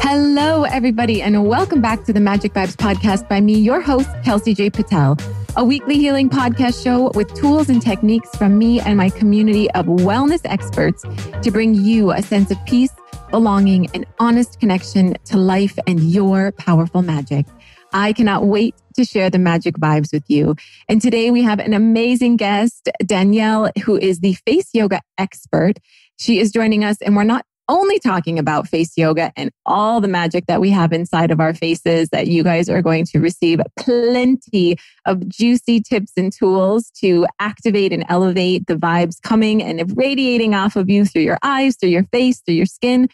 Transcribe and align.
Hello, 0.00 0.62
everybody, 0.62 1.20
and 1.20 1.44
welcome 1.48 1.80
back 1.80 2.04
to 2.04 2.12
the 2.12 2.20
Magic 2.20 2.52
Vibes 2.52 2.76
podcast 2.76 3.28
by 3.28 3.40
me, 3.40 3.54
your 3.54 3.80
host, 3.80 4.08
Kelsey 4.22 4.54
J. 4.54 4.70
Patel, 4.70 5.18
a 5.56 5.64
weekly 5.64 5.96
healing 5.96 6.30
podcast 6.30 6.80
show 6.80 7.10
with 7.16 7.34
tools 7.34 7.68
and 7.68 7.82
techniques 7.82 8.30
from 8.36 8.56
me 8.56 8.78
and 8.78 8.96
my 8.96 9.10
community 9.10 9.68
of 9.72 9.86
wellness 9.86 10.42
experts 10.44 11.04
to 11.42 11.50
bring 11.50 11.74
you 11.74 12.12
a 12.12 12.22
sense 12.22 12.52
of 12.52 12.64
peace, 12.66 12.92
belonging, 13.30 13.90
and 13.94 14.06
honest 14.20 14.60
connection 14.60 15.16
to 15.24 15.38
life 15.38 15.76
and 15.88 15.98
your 16.04 16.52
powerful 16.52 17.02
magic. 17.02 17.46
I 17.92 18.12
cannot 18.12 18.46
wait 18.46 18.74
to 18.94 19.04
share 19.04 19.30
the 19.30 19.38
magic 19.38 19.76
vibes 19.76 20.12
with 20.12 20.24
you. 20.28 20.56
And 20.88 21.00
today 21.00 21.30
we 21.30 21.42
have 21.42 21.58
an 21.58 21.74
amazing 21.74 22.36
guest, 22.36 22.88
Danielle, 23.04 23.70
who 23.84 23.96
is 23.96 24.20
the 24.20 24.34
face 24.46 24.70
yoga 24.72 25.00
expert. 25.18 25.78
She 26.18 26.38
is 26.38 26.52
joining 26.52 26.84
us, 26.84 26.98
and 27.02 27.16
we're 27.16 27.24
not 27.24 27.44
only 27.68 27.98
talking 27.98 28.38
about 28.38 28.68
face 28.68 28.92
yoga 28.96 29.32
and 29.36 29.50
all 29.66 30.00
the 30.00 30.08
magic 30.08 30.46
that 30.46 30.60
we 30.60 30.70
have 30.70 30.92
inside 30.92 31.30
of 31.30 31.40
our 31.40 31.54
faces 31.54 32.08
that 32.10 32.26
you 32.26 32.42
guys 32.42 32.68
are 32.68 32.82
going 32.82 33.04
to 33.04 33.18
receive 33.18 33.60
plenty 33.78 34.76
of 35.06 35.26
juicy 35.28 35.80
tips 35.80 36.12
and 36.16 36.32
tools 36.32 36.90
to 36.90 37.26
activate 37.38 37.92
and 37.92 38.04
elevate 38.08 38.66
the 38.66 38.76
vibes 38.76 39.20
coming 39.22 39.62
and 39.62 39.96
radiating 39.96 40.54
off 40.54 40.76
of 40.76 40.90
you 40.90 41.04
through 41.04 41.22
your 41.22 41.38
eyes, 41.42 41.76
through 41.76 41.90
your 41.90 42.04
face, 42.12 42.40
through 42.40 42.56
your 42.56 42.66
skin. 42.66 43.08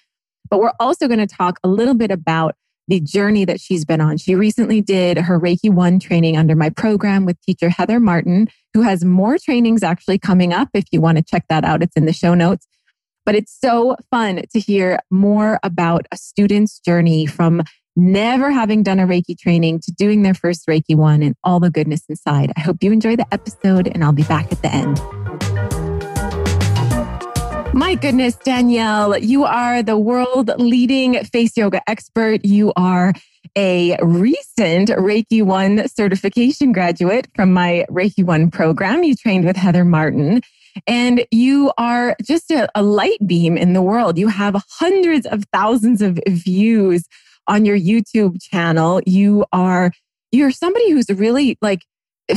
But 0.51 0.61
we're 0.61 0.73
also 0.81 1.07
going 1.09 1.21
to 1.21 1.27
talk 1.27 1.61
a 1.63 1.69
little 1.69 1.95
bit 1.95 2.11
about 2.11 2.57
the 2.89 3.01
journey 3.01 3.45
that 3.45 3.61
she's 3.61 3.85
been 3.85 4.01
on. 4.01 4.17
She 4.17 4.35
recently 4.35 4.81
did 4.81 5.19
her 5.19 5.39
Reiki 5.39 5.71
1 5.71 6.01
training 6.01 6.37
under 6.37 6.57
my 6.57 6.71
program 6.71 7.25
with 7.25 7.41
teacher 7.43 7.69
Heather 7.69 8.01
Martin, 8.01 8.49
who 8.75 8.83
has 8.83 9.05
more 9.05 9.39
trainings 9.39 9.83
actually 9.83 10.19
coming 10.19 10.53
up. 10.53 10.69
If 10.75 10.87
you 10.91 11.01
want 11.01 11.19
to 11.19 11.25
check 11.25 11.45
that 11.49 11.65
out, 11.65 11.83
it's 11.83 11.97
in 11.97 12.07
the 12.07 12.13
show 12.13 12.35
notes. 12.35 12.67
But 13.25 13.35
it's 13.35 13.57
so 13.61 13.95
fun 14.11 14.43
to 14.53 14.59
hear 14.59 15.01
more 15.11 15.61
about 15.63 16.07
a 16.11 16.17
student's 16.17 16.81
journey 16.81 17.27
from 17.27 17.63
never 17.95 18.51
having 18.51 18.83
done 18.83 19.01
a 19.01 19.07
Reiki 19.07 19.39
training 19.39 19.81
to 19.81 19.93
doing 19.93 20.23
their 20.23 20.35
first 20.35 20.67
Reiki 20.67 20.97
1 20.97 21.23
and 21.23 21.35
all 21.45 21.61
the 21.61 21.71
goodness 21.71 22.03
inside. 22.09 22.53
I 22.57 22.61
hope 22.61 22.83
you 22.83 22.91
enjoy 22.91 23.17
the 23.17 23.27
episode, 23.33 23.89
and 23.89 24.03
I'll 24.03 24.13
be 24.13 24.23
back 24.23 24.51
at 24.51 24.63
the 24.63 24.73
end. 24.73 24.99
My 27.75 27.95
goodness, 27.95 28.35
Danielle, 28.37 29.19
you 29.19 29.45
are 29.45 29.83
the 29.83 29.99
world 29.99 30.51
leading 30.59 31.23
face 31.25 31.57
yoga 31.57 31.81
expert. 31.89 32.45
You 32.45 32.73
are 32.77 33.13
a 33.57 33.97
recent 34.03 34.89
Reiki 34.91 35.43
1 35.43 35.89
certification 35.89 36.73
graduate 36.73 37.29
from 37.37 37.53
my 37.53 37.85
Reiki 37.91 38.25
1 38.25 38.51
program. 38.51 39.05
You 39.05 39.15
trained 39.15 39.45
with 39.45 39.57
Heather 39.57 39.85
Martin. 39.85 40.41
And 40.87 41.25
you 41.31 41.73
are 41.77 42.17
just 42.23 42.51
a, 42.51 42.69
a 42.75 42.83
light 42.83 43.19
beam 43.27 43.57
in 43.57 43.73
the 43.73 43.83
world. 43.83 44.19
You 44.19 44.29
have 44.29 44.63
hundreds 44.71 45.27
of 45.27 45.45
thousands 45.53 46.03
of 46.03 46.19
views 46.27 47.05
on 47.47 47.65
your 47.65 47.79
YouTube 47.79 48.41
channel. 48.41 49.01
You 49.07 49.45
are 49.53 49.93
you're 50.31 50.51
somebody 50.51 50.91
who's 50.91 51.09
really 51.09 51.59
like 51.63 51.83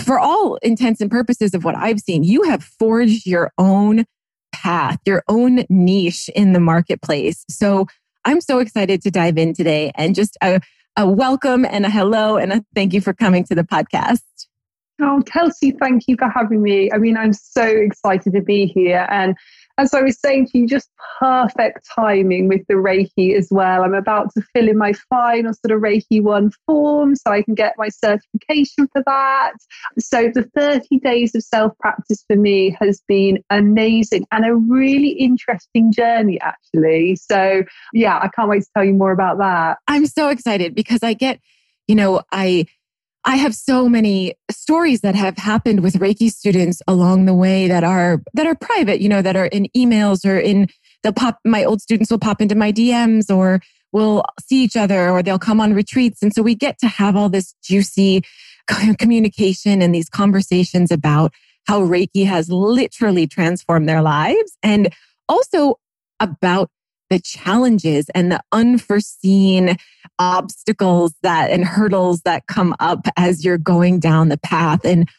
for 0.04 0.20
all 0.20 0.56
intents 0.58 1.02
and 1.02 1.12
purposes 1.12 1.54
of 1.54 1.64
what 1.64 1.76
I've 1.76 2.00
seen, 2.00 2.24
you 2.24 2.44
have 2.44 2.64
forged 2.64 3.26
your 3.26 3.52
own 3.58 4.06
path, 4.62 5.00
your 5.06 5.24
own 5.28 5.66
niche 5.70 6.30
in 6.36 6.54
the 6.54 6.60
marketplace. 6.60 7.44
So 7.50 7.88
I'm 8.26 8.42
so 8.42 8.60
excited 8.60 9.02
to 9.02 9.12
dive 9.12 9.38
in 9.38 9.54
today 9.54 9.92
and 9.96 10.14
just 10.14 10.38
a, 10.44 10.62
a 10.96 11.10
welcome 11.10 11.66
and 11.66 11.86
a 11.86 11.90
hello 11.90 12.38
and 12.38 12.54
a 12.54 12.64
thank 12.76 12.94
you 12.94 13.02
for 13.02 13.14
coming 13.14 13.44
to 13.46 13.56
the 13.56 13.64
podcast. 13.64 14.22
Oh, 15.02 15.24
Kelsey, 15.26 15.72
thank 15.72 16.08
you 16.08 16.16
for 16.16 16.30
having 16.30 16.62
me. 16.62 16.92
I 16.92 17.00
mean, 17.00 17.18
I'm 17.18 17.34
so 17.34 17.64
excited 17.64 18.34
to 18.34 18.42
be 18.42 18.68
here. 18.68 19.08
And 19.10 19.36
as 19.82 19.96
I 19.96 20.02
was 20.02 20.20
saying 20.20 20.48
to 20.48 20.60
you, 20.60 20.68
just 20.68 20.90
perfect 21.20 21.90
timing 21.96 22.48
with 22.48 22.62
the 22.68 22.76
Reiki 22.76 23.36
as 23.36 23.48
well. 23.50 23.84
I'm 23.84 23.96
about 23.96 24.32
to 24.36 24.42
fill 24.54 24.70
in 24.70 24.78
my 24.78 24.94
final 25.10 25.54
sort 25.54 25.76
of 25.76 25.82
Reiki 25.82 26.22
1 26.22 26.52
form 26.68 27.16
so 27.16 27.32
I 27.32 27.42
can 27.42 27.56
get 27.56 27.74
my 27.80 27.90
certification 27.90 28.88
for 28.94 29.02
that. 29.08 29.54
So 29.98 30.30
the 30.32 30.44
30 30.56 31.00
days 31.00 31.34
of 31.34 31.42
self 31.42 31.76
practice 31.80 32.24
for 32.28 32.36
me 32.36 32.78
has 32.80 33.02
been 33.08 33.44
amazing 33.50 34.28
and 34.32 34.46
a 34.46 34.56
really 34.56 35.10
interesting 35.10 35.92
journey, 35.92 36.40
actually. 36.42 37.16
So, 37.16 37.64
yeah, 37.92 38.20
I 38.22 38.28
can't 38.28 38.50
wait 38.50 38.62
to 38.62 38.70
tell 38.76 38.86
you 38.86 38.94
more 38.94 39.12
about 39.12 39.40
that. 39.40 39.80
I'm 39.88 40.06
so 40.06 40.30
excited 40.30 40.76
because 40.76 41.02
I 41.02 41.14
get, 41.14 41.40
you 41.88 41.96
know, 41.96 42.22
I 42.32 42.68
I 43.24 43.36
have 43.36 43.54
so 43.54 43.88
many 43.88 44.36
stories 44.50 45.02
that 45.02 45.16
have 45.16 45.38
happened 45.38 45.82
with 45.82 45.96
Reiki 45.96 46.32
students 46.32 46.82
along 46.88 47.26
the 47.26 47.34
way 47.34 47.68
that 47.68 47.84
are 47.84 48.22
that 48.34 48.48
are 48.48 48.56
private, 48.56 49.00
you 49.00 49.10
know, 49.10 49.22
that 49.22 49.36
are 49.36 49.46
in 49.46 49.68
emails 49.78 50.26
or 50.26 50.38
in 50.38 50.68
they'll 51.04 51.14
pop 51.14 51.40
my 51.46 51.64
old 51.64 51.82
students 51.82 52.10
will 52.10 52.20
pop 52.20 52.42
into 52.42 52.56
my 52.56 52.72
DMs 52.72 53.34
or 53.34 53.62
we'll 53.92 54.24
see 54.40 54.64
each 54.64 54.76
other 54.76 55.10
or 55.10 55.22
they'll 55.22 55.40
come 55.40 55.60
on 55.60 55.74
retreats. 55.74 56.22
And 56.24 56.34
so 56.34 56.42
we 56.42 56.56
get 56.56 56.80
to 56.80 56.88
have 56.88 57.16
all 57.16 57.30
this 57.30 57.54
juicy 57.64 58.24
communication 58.98 59.82
and 59.82 59.94
these 59.94 60.10
conversations 60.10 60.92
about 60.92 61.32
how 61.68 61.82
Reiki 61.82 62.26
has 62.26 62.50
literally 62.50 63.28
transformed 63.28 63.88
their 63.88 64.02
lives 64.02 64.58
and 64.64 64.94
also 65.30 65.76
about 66.20 66.70
the 67.12 67.20
challenges 67.20 68.10
and 68.16 68.32
the 68.32 68.42
unforeseen 68.52 69.76
obstacles 70.22 71.14
that 71.24 71.50
and 71.50 71.66
hurdles 71.66 72.22
that 72.22 72.46
come 72.46 72.76
up 72.80 73.08
as 73.18 73.44
you're 73.44 73.58
going 73.58 74.00
down 74.00 74.30
the 74.30 74.38
path. 74.38 74.86
And 74.86 75.10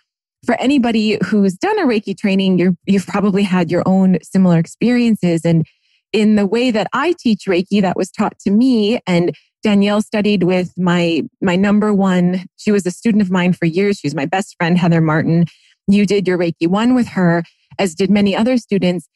for 0.46 0.54
anybody 0.60 1.18
who's 1.24 1.54
done 1.54 1.76
a 1.80 1.86
Reiki 1.86 2.16
training, 2.16 2.58
you 2.58 2.76
you've 2.86 3.06
probably 3.06 3.42
had 3.42 3.68
your 3.70 3.82
own 3.84 4.18
similar 4.22 4.58
experiences. 4.58 5.44
And 5.44 5.66
in 6.12 6.36
the 6.36 6.46
way 6.46 6.70
that 6.70 6.86
I 6.92 7.14
teach 7.18 7.46
Reiki, 7.48 7.82
that 7.82 7.96
was 7.96 8.12
taught 8.12 8.38
to 8.40 8.50
me, 8.52 9.00
and 9.06 9.34
Danielle 9.64 10.02
studied 10.02 10.44
with 10.44 10.72
my 10.78 11.22
my 11.40 11.56
number 11.56 11.92
one. 11.92 12.46
She 12.56 12.70
was 12.70 12.86
a 12.86 12.92
student 12.92 13.22
of 13.22 13.30
mine 13.30 13.54
for 13.54 13.66
years. 13.66 13.98
She's 13.98 14.14
my 14.14 14.26
best 14.26 14.54
friend, 14.56 14.78
Heather 14.78 15.00
Martin. 15.00 15.46
You 15.88 16.06
did 16.06 16.28
your 16.28 16.38
Reiki 16.38 16.68
one 16.68 16.94
with 16.94 17.08
her, 17.08 17.42
as 17.78 17.96
did 17.96 18.08
many 18.10 18.36
other 18.36 18.56
students. 18.56 19.08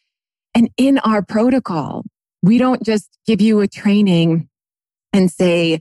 And 0.52 0.68
in 0.76 0.98
our 0.98 1.22
protocol, 1.22 2.04
we 2.42 2.58
don't 2.58 2.82
just 2.82 3.08
give 3.24 3.40
you 3.40 3.60
a 3.60 3.68
training 3.68 4.48
and 5.16 5.30
say, 5.30 5.80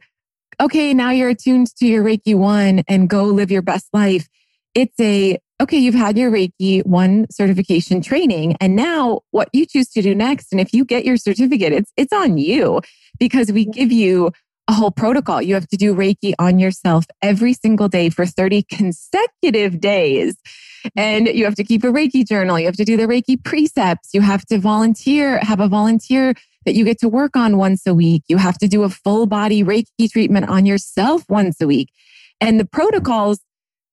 okay, 0.61 0.93
now 0.93 1.11
you're 1.11 1.29
attuned 1.29 1.67
to 1.75 1.85
your 1.85 2.03
Reiki 2.03 2.35
one 2.35 2.83
and 2.87 3.09
go 3.09 3.25
live 3.25 3.51
your 3.51 3.61
best 3.61 3.87
life. 3.93 4.27
It's 4.73 4.99
a, 4.99 5.37
okay, 5.61 5.77
you've 5.77 5.95
had 5.95 6.17
your 6.17 6.31
Reiki 6.31 6.85
one 6.85 7.27
certification 7.29 8.01
training. 8.01 8.55
And 8.59 8.75
now 8.75 9.21
what 9.31 9.49
you 9.53 9.65
choose 9.65 9.89
to 9.91 10.01
do 10.01 10.15
next, 10.15 10.51
and 10.51 10.59
if 10.59 10.73
you 10.73 10.85
get 10.85 11.05
your 11.05 11.17
certificate, 11.17 11.73
it's, 11.73 11.91
it's 11.97 12.13
on 12.13 12.37
you 12.37 12.81
because 13.19 13.51
we 13.51 13.65
give 13.65 13.91
you 13.91 14.31
a 14.67 14.73
whole 14.73 14.91
protocol. 14.91 15.41
You 15.41 15.53
have 15.53 15.67
to 15.67 15.77
do 15.77 15.93
Reiki 15.93 16.33
on 16.39 16.57
yourself 16.57 17.05
every 17.21 17.53
single 17.53 17.87
day 17.87 18.09
for 18.09 18.25
30 18.25 18.63
consecutive 18.63 19.79
days. 19.79 20.35
And 20.95 21.27
you 21.27 21.45
have 21.45 21.55
to 21.55 21.63
keep 21.63 21.83
a 21.83 21.87
Reiki 21.87 22.25
journal. 22.27 22.59
You 22.59 22.65
have 22.65 22.77
to 22.77 22.85
do 22.85 22.97
the 22.97 23.03
Reiki 23.03 23.43
precepts. 23.43 24.09
You 24.13 24.21
have 24.21 24.45
to 24.47 24.57
volunteer, 24.57 25.39
have 25.39 25.59
a 25.59 25.67
volunteer 25.67 26.33
that 26.65 26.75
you 26.75 26.83
get 26.85 26.99
to 26.99 27.09
work 27.09 27.35
on 27.35 27.57
once 27.57 27.85
a 27.85 27.93
week. 27.93 28.23
You 28.27 28.37
have 28.37 28.57
to 28.59 28.67
do 28.67 28.83
a 28.83 28.89
full 28.89 29.25
body 29.25 29.63
Reiki 29.63 30.09
treatment 30.11 30.49
on 30.49 30.65
yourself 30.65 31.23
once 31.29 31.61
a 31.61 31.67
week. 31.67 31.89
And 32.41 32.59
the 32.59 32.65
protocols 32.65 33.39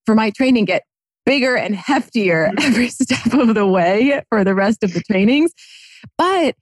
for 0.07 0.15
my 0.15 0.31
training 0.31 0.65
get 0.65 0.83
bigger 1.25 1.57
and 1.57 1.75
heftier 1.75 2.49
mm-hmm. 2.49 2.59
every 2.59 2.89
step 2.89 3.33
of 3.35 3.55
the 3.55 3.67
way 3.67 4.23
for 4.29 4.45
the 4.45 4.55
rest 4.55 4.83
of 4.83 4.93
the 4.93 5.03
trainings. 5.03 5.53
But 6.19 6.57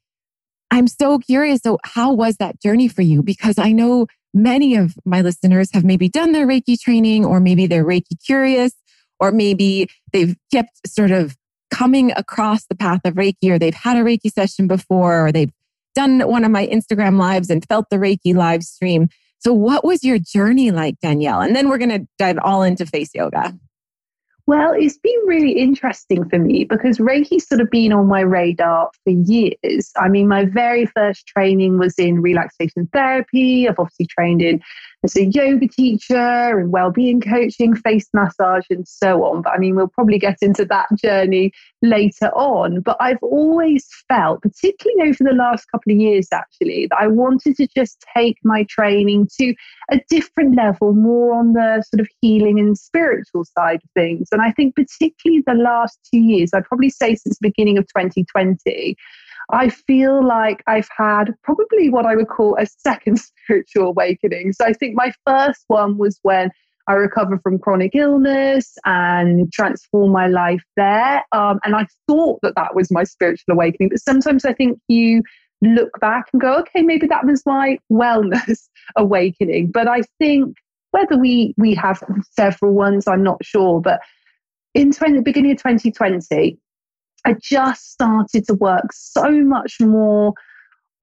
I'm 0.71 0.87
so 0.87 1.19
curious. 1.19 1.61
So, 1.63 1.79
how 1.85 2.13
was 2.13 2.37
that 2.37 2.61
journey 2.61 2.89
for 2.89 3.03
you? 3.03 3.23
Because 3.23 3.59
I 3.59 3.73
know 3.73 4.07
many 4.33 4.77
of 4.77 4.95
my 5.05 5.23
listeners 5.23 5.71
have 5.73 5.85
maybe 5.85 6.09
done 6.09 6.33
their 6.33 6.47
Reiki 6.47 6.79
training, 6.79 7.25
or 7.25 7.41
maybe 7.41 7.67
they're 7.67 7.85
Reiki 7.85 8.25
curious, 8.25 8.73
or 9.19 9.33
maybe 9.33 9.89
they've 10.13 10.37
kept 10.53 10.87
sort 10.87 11.11
of 11.11 11.37
coming 11.73 12.13
across 12.13 12.67
the 12.67 12.75
path 12.75 13.01
of 13.05 13.15
Reiki, 13.15 13.51
or 13.51 13.59
they've 13.59 13.75
had 13.75 13.97
a 13.97 14.01
Reiki 14.01 14.31
session 14.31 14.67
before, 14.67 15.27
or 15.27 15.33
they've 15.33 15.53
done 15.95 16.21
one 16.21 16.45
of 16.45 16.51
my 16.51 16.67
Instagram 16.67 17.19
lives 17.19 17.51
and 17.51 17.65
felt 17.67 17.87
the 17.91 17.97
Reiki 17.97 18.35
live 18.35 18.63
stream. 18.63 19.09
So, 19.39 19.53
what 19.53 19.85
was 19.85 20.05
your 20.05 20.19
journey 20.19 20.71
like, 20.71 20.97
Danielle? 21.01 21.41
And 21.41 21.57
then 21.57 21.69
we're 21.69 21.79
going 21.79 21.91
to 21.91 22.07
dive 22.19 22.39
all 22.43 22.63
into 22.63 22.87
face 22.87 23.11
yoga. 23.15 23.59
Well, 24.47 24.73
it's 24.77 24.99
been 24.99 25.21
really 25.27 25.53
interesting 25.53 26.29
for 26.29 26.39
me 26.39 26.65
because 26.65 26.99
Reiki's 26.99 27.47
sort 27.47 27.61
of 27.61 27.71
been 27.71 27.93
on 27.93 28.09
my 28.09 28.21
radar 28.21 28.91
for 29.05 29.11
years. 29.13 29.93
I 29.97 30.09
mean, 30.09 30.27
my 30.27 30.45
very 30.45 30.87
first 30.87 31.27
training 31.29 31.79
was 31.79 31.95
in 32.01 32.21
relaxation 32.21 32.89
therapy. 32.93 33.69
I've 33.69 33.79
obviously 33.79 34.07
trained 34.07 34.43
in 34.43 34.61
as 35.03 35.17
a 35.17 35.27
yoga 35.27 35.67
teacher 35.67 36.59
and 36.59 36.71
well-being 36.71 37.21
coaching, 37.21 37.75
face 37.75 38.09
massage, 38.13 38.65
and 38.71 38.87
so 38.87 39.25
on. 39.25 39.43
But 39.43 39.55
I 39.55 39.59
mean, 39.59 39.77
we'll 39.77 39.89
probably 39.89 40.19
get 40.19 40.39
into 40.43 40.65
that 40.67 40.89
journey 41.03 41.53
later 41.83 42.31
on. 42.35 42.81
But 42.81 42.97
I've 43.01 43.23
always 43.23 43.87
felt, 44.09 44.43
particularly 44.43 45.11
over 45.11 45.25
the 45.25 45.37
last 45.37 45.67
couple 45.73 45.93
of 45.93 45.99
years, 45.99 46.29
actually, 46.33 46.87
that 46.91 46.99
I 47.01 47.07
wanted 47.07 47.57
to 47.57 47.67
just 47.75 48.05
take 48.17 48.39
my 48.45 48.65
training 48.65 49.29
to 49.39 49.55
a 49.91 50.01
different 50.11 50.57
level, 50.57 50.93
more 50.93 51.35
on 51.35 51.55
the 51.55 51.83
sort 51.93 52.01
of 52.01 52.09
healing 52.21 52.59
and 52.59 52.77
spiritual 52.77 53.45
side 53.45 53.81
of 53.83 53.91
things. 53.95 54.29
And 54.33 54.43
I 54.43 54.53
think 54.53 54.77
particularly 54.77 55.43
the 55.47 55.55
last 55.55 55.99
two 56.13 56.21
years, 56.21 56.51
I'd 56.55 56.65
probably 56.65 56.91
say 56.91 57.15
since 57.15 57.39
the 57.39 57.49
beginning 57.49 57.79
of 57.79 57.85
2020, 57.87 58.97
I 59.53 59.69
feel 59.69 60.25
like 60.25 60.63
I've 60.67 60.89
had 60.97 61.35
probably 61.43 61.91
what 61.91 62.07
I 62.07 62.17
would 62.17 62.29
call 62.29 62.57
a 62.59 62.67
second 62.67 63.19
spiritual 63.45 63.89
awakening. 63.89 64.53
So 64.53 64.65
I 64.65 64.73
think 64.73 64.95
my 64.95 65.13
first 65.27 65.65
one 65.69 65.99
was 65.99 66.19
when 66.23 66.51
I 66.87 66.95
recovered 66.95 67.41
from 67.43 67.59
chronic 67.59 67.95
illness 67.95 68.77
and 68.85 69.53
transformed 69.53 70.13
my 70.13 70.27
life 70.27 70.63
there. 70.77 71.23
Um, 71.33 71.61
and 71.65 71.77
I 71.77 71.87
thought 72.09 72.41
that 72.43 72.55
that 72.57 72.75
was 72.75 72.91
my 72.91 73.05
spiritual 73.05 73.55
awakening. 73.55 73.91
But 73.91 74.01
sometimes 74.01 74.45
I 74.45 74.53
think 74.53 74.79
you 74.89 75.23
look 75.63 75.91
back 76.01 76.27
and 76.33 76.41
go, 76.41 76.59
okay, 76.61 76.83
maybe 76.83 77.07
that 77.07 77.27
was 77.27 77.43
my 77.47 77.79
wellness 77.93 78.69
awakening. 78.97 79.71
But 79.71 79.89
I 79.89 80.03
think 80.19 80.57
whether 80.91 81.17
we 81.17 81.55
we 81.57 81.75
have 81.75 82.03
several 82.33 82.73
ones, 82.73 83.07
I'm 83.07 83.23
not 83.23 83.45
sure. 83.45 83.81
But 83.81 84.01
in 84.75 84.93
20, 84.93 85.17
the 85.17 85.23
beginning 85.23 85.53
of 85.53 85.59
2020, 85.59 86.59
I 87.25 87.35
just 87.41 87.93
started 87.93 88.47
to 88.47 88.55
work 88.55 88.93
so 88.93 89.31
much 89.31 89.77
more 89.81 90.35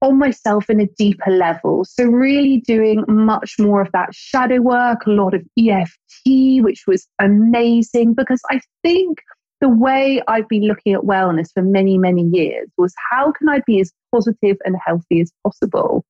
on 0.00 0.18
myself 0.18 0.70
in 0.70 0.80
a 0.80 0.86
deeper 0.98 1.30
level. 1.30 1.84
So, 1.84 2.04
really 2.04 2.58
doing 2.66 3.04
much 3.08 3.56
more 3.58 3.80
of 3.80 3.90
that 3.92 4.14
shadow 4.14 4.60
work, 4.60 5.06
a 5.06 5.10
lot 5.10 5.34
of 5.34 5.42
EFT, 5.58 6.62
which 6.62 6.84
was 6.86 7.06
amazing 7.20 8.14
because 8.14 8.40
I 8.50 8.60
think 8.82 9.18
the 9.60 9.68
way 9.68 10.22
I've 10.28 10.48
been 10.48 10.62
looking 10.62 10.94
at 10.94 11.00
wellness 11.00 11.52
for 11.52 11.62
many, 11.62 11.98
many 11.98 12.22
years 12.22 12.68
was 12.78 12.94
how 13.10 13.32
can 13.32 13.48
I 13.48 13.60
be 13.66 13.80
as 13.80 13.92
positive 14.14 14.56
and 14.64 14.76
healthy 14.84 15.20
as 15.20 15.32
possible? 15.44 16.04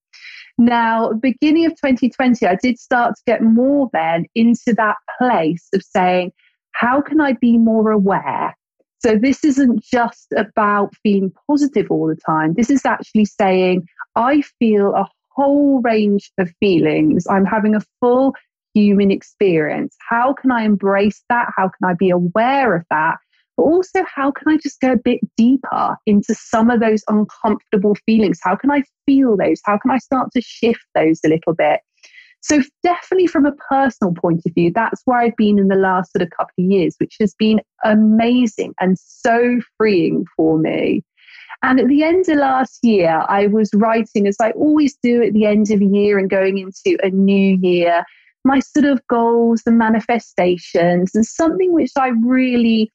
Now, 0.58 1.12
beginning 1.12 1.66
of 1.66 1.72
2020, 1.72 2.46
I 2.46 2.56
did 2.56 2.78
start 2.78 3.14
to 3.14 3.22
get 3.26 3.42
more 3.42 3.88
then 3.92 4.26
into 4.34 4.74
that 4.76 4.96
place 5.18 5.68
of 5.72 5.82
saying, 5.82 6.32
how 6.72 7.00
can 7.00 7.20
I 7.20 7.34
be 7.34 7.56
more 7.56 7.90
aware? 7.90 8.54
So 9.00 9.16
this 9.16 9.44
isn't 9.44 9.82
just 9.82 10.26
about 10.36 10.94
feeling 11.02 11.32
positive 11.46 11.86
all 11.90 12.08
the 12.08 12.16
time. 12.16 12.54
This 12.54 12.70
is 12.70 12.84
actually 12.84 13.26
saying, 13.26 13.86
I 14.16 14.42
feel 14.58 14.94
a 14.94 15.08
whole 15.30 15.80
range 15.82 16.32
of 16.38 16.50
feelings. 16.58 17.26
I'm 17.28 17.44
having 17.44 17.74
a 17.76 17.80
full 18.00 18.34
human 18.74 19.10
experience. 19.10 19.96
How 20.08 20.34
can 20.34 20.50
I 20.50 20.64
embrace 20.64 21.22
that? 21.28 21.52
How 21.56 21.68
can 21.68 21.88
I 21.88 21.94
be 21.94 22.10
aware 22.10 22.74
of 22.74 22.84
that? 22.90 23.18
But 23.56 23.64
also, 23.64 24.04
how 24.04 24.30
can 24.30 24.48
I 24.48 24.56
just 24.56 24.80
go 24.80 24.92
a 24.92 24.96
bit 24.96 25.20
deeper 25.36 25.96
into 26.06 26.34
some 26.34 26.70
of 26.70 26.80
those 26.80 27.02
uncomfortable 27.08 27.96
feelings? 28.06 28.38
How 28.42 28.56
can 28.56 28.70
I 28.70 28.82
feel 29.06 29.36
those? 29.36 29.60
How 29.64 29.78
can 29.78 29.90
I 29.90 29.98
start 29.98 30.30
to 30.34 30.40
shift 30.40 30.84
those 30.94 31.20
a 31.24 31.28
little 31.28 31.54
bit? 31.54 31.80
So, 32.40 32.62
definitely 32.82 33.26
from 33.26 33.46
a 33.46 33.52
personal 33.68 34.14
point 34.14 34.42
of 34.46 34.54
view, 34.54 34.72
that's 34.74 35.02
where 35.04 35.18
I've 35.18 35.36
been 35.36 35.58
in 35.58 35.68
the 35.68 35.74
last 35.74 36.12
sort 36.12 36.22
of 36.22 36.30
couple 36.30 36.52
of 36.58 36.64
years, 36.70 36.94
which 36.98 37.16
has 37.20 37.34
been 37.34 37.60
amazing 37.84 38.74
and 38.80 38.96
so 38.98 39.60
freeing 39.76 40.24
for 40.36 40.58
me. 40.58 41.02
And 41.62 41.80
at 41.80 41.88
the 41.88 42.04
end 42.04 42.28
of 42.28 42.38
last 42.38 42.78
year, 42.84 43.24
I 43.28 43.48
was 43.48 43.70
writing, 43.74 44.28
as 44.28 44.36
I 44.40 44.52
always 44.52 44.96
do 45.02 45.22
at 45.22 45.32
the 45.32 45.44
end 45.44 45.70
of 45.70 45.80
a 45.80 45.84
year 45.84 46.18
and 46.18 46.30
going 46.30 46.58
into 46.58 46.96
a 47.02 47.10
new 47.10 47.58
year, 47.60 48.04
my 48.44 48.60
sort 48.60 48.84
of 48.84 49.04
goals 49.08 49.62
and 49.66 49.76
manifestations, 49.76 51.14
and 51.14 51.26
something 51.26 51.72
which 51.72 51.90
I 51.98 52.08
really 52.08 52.92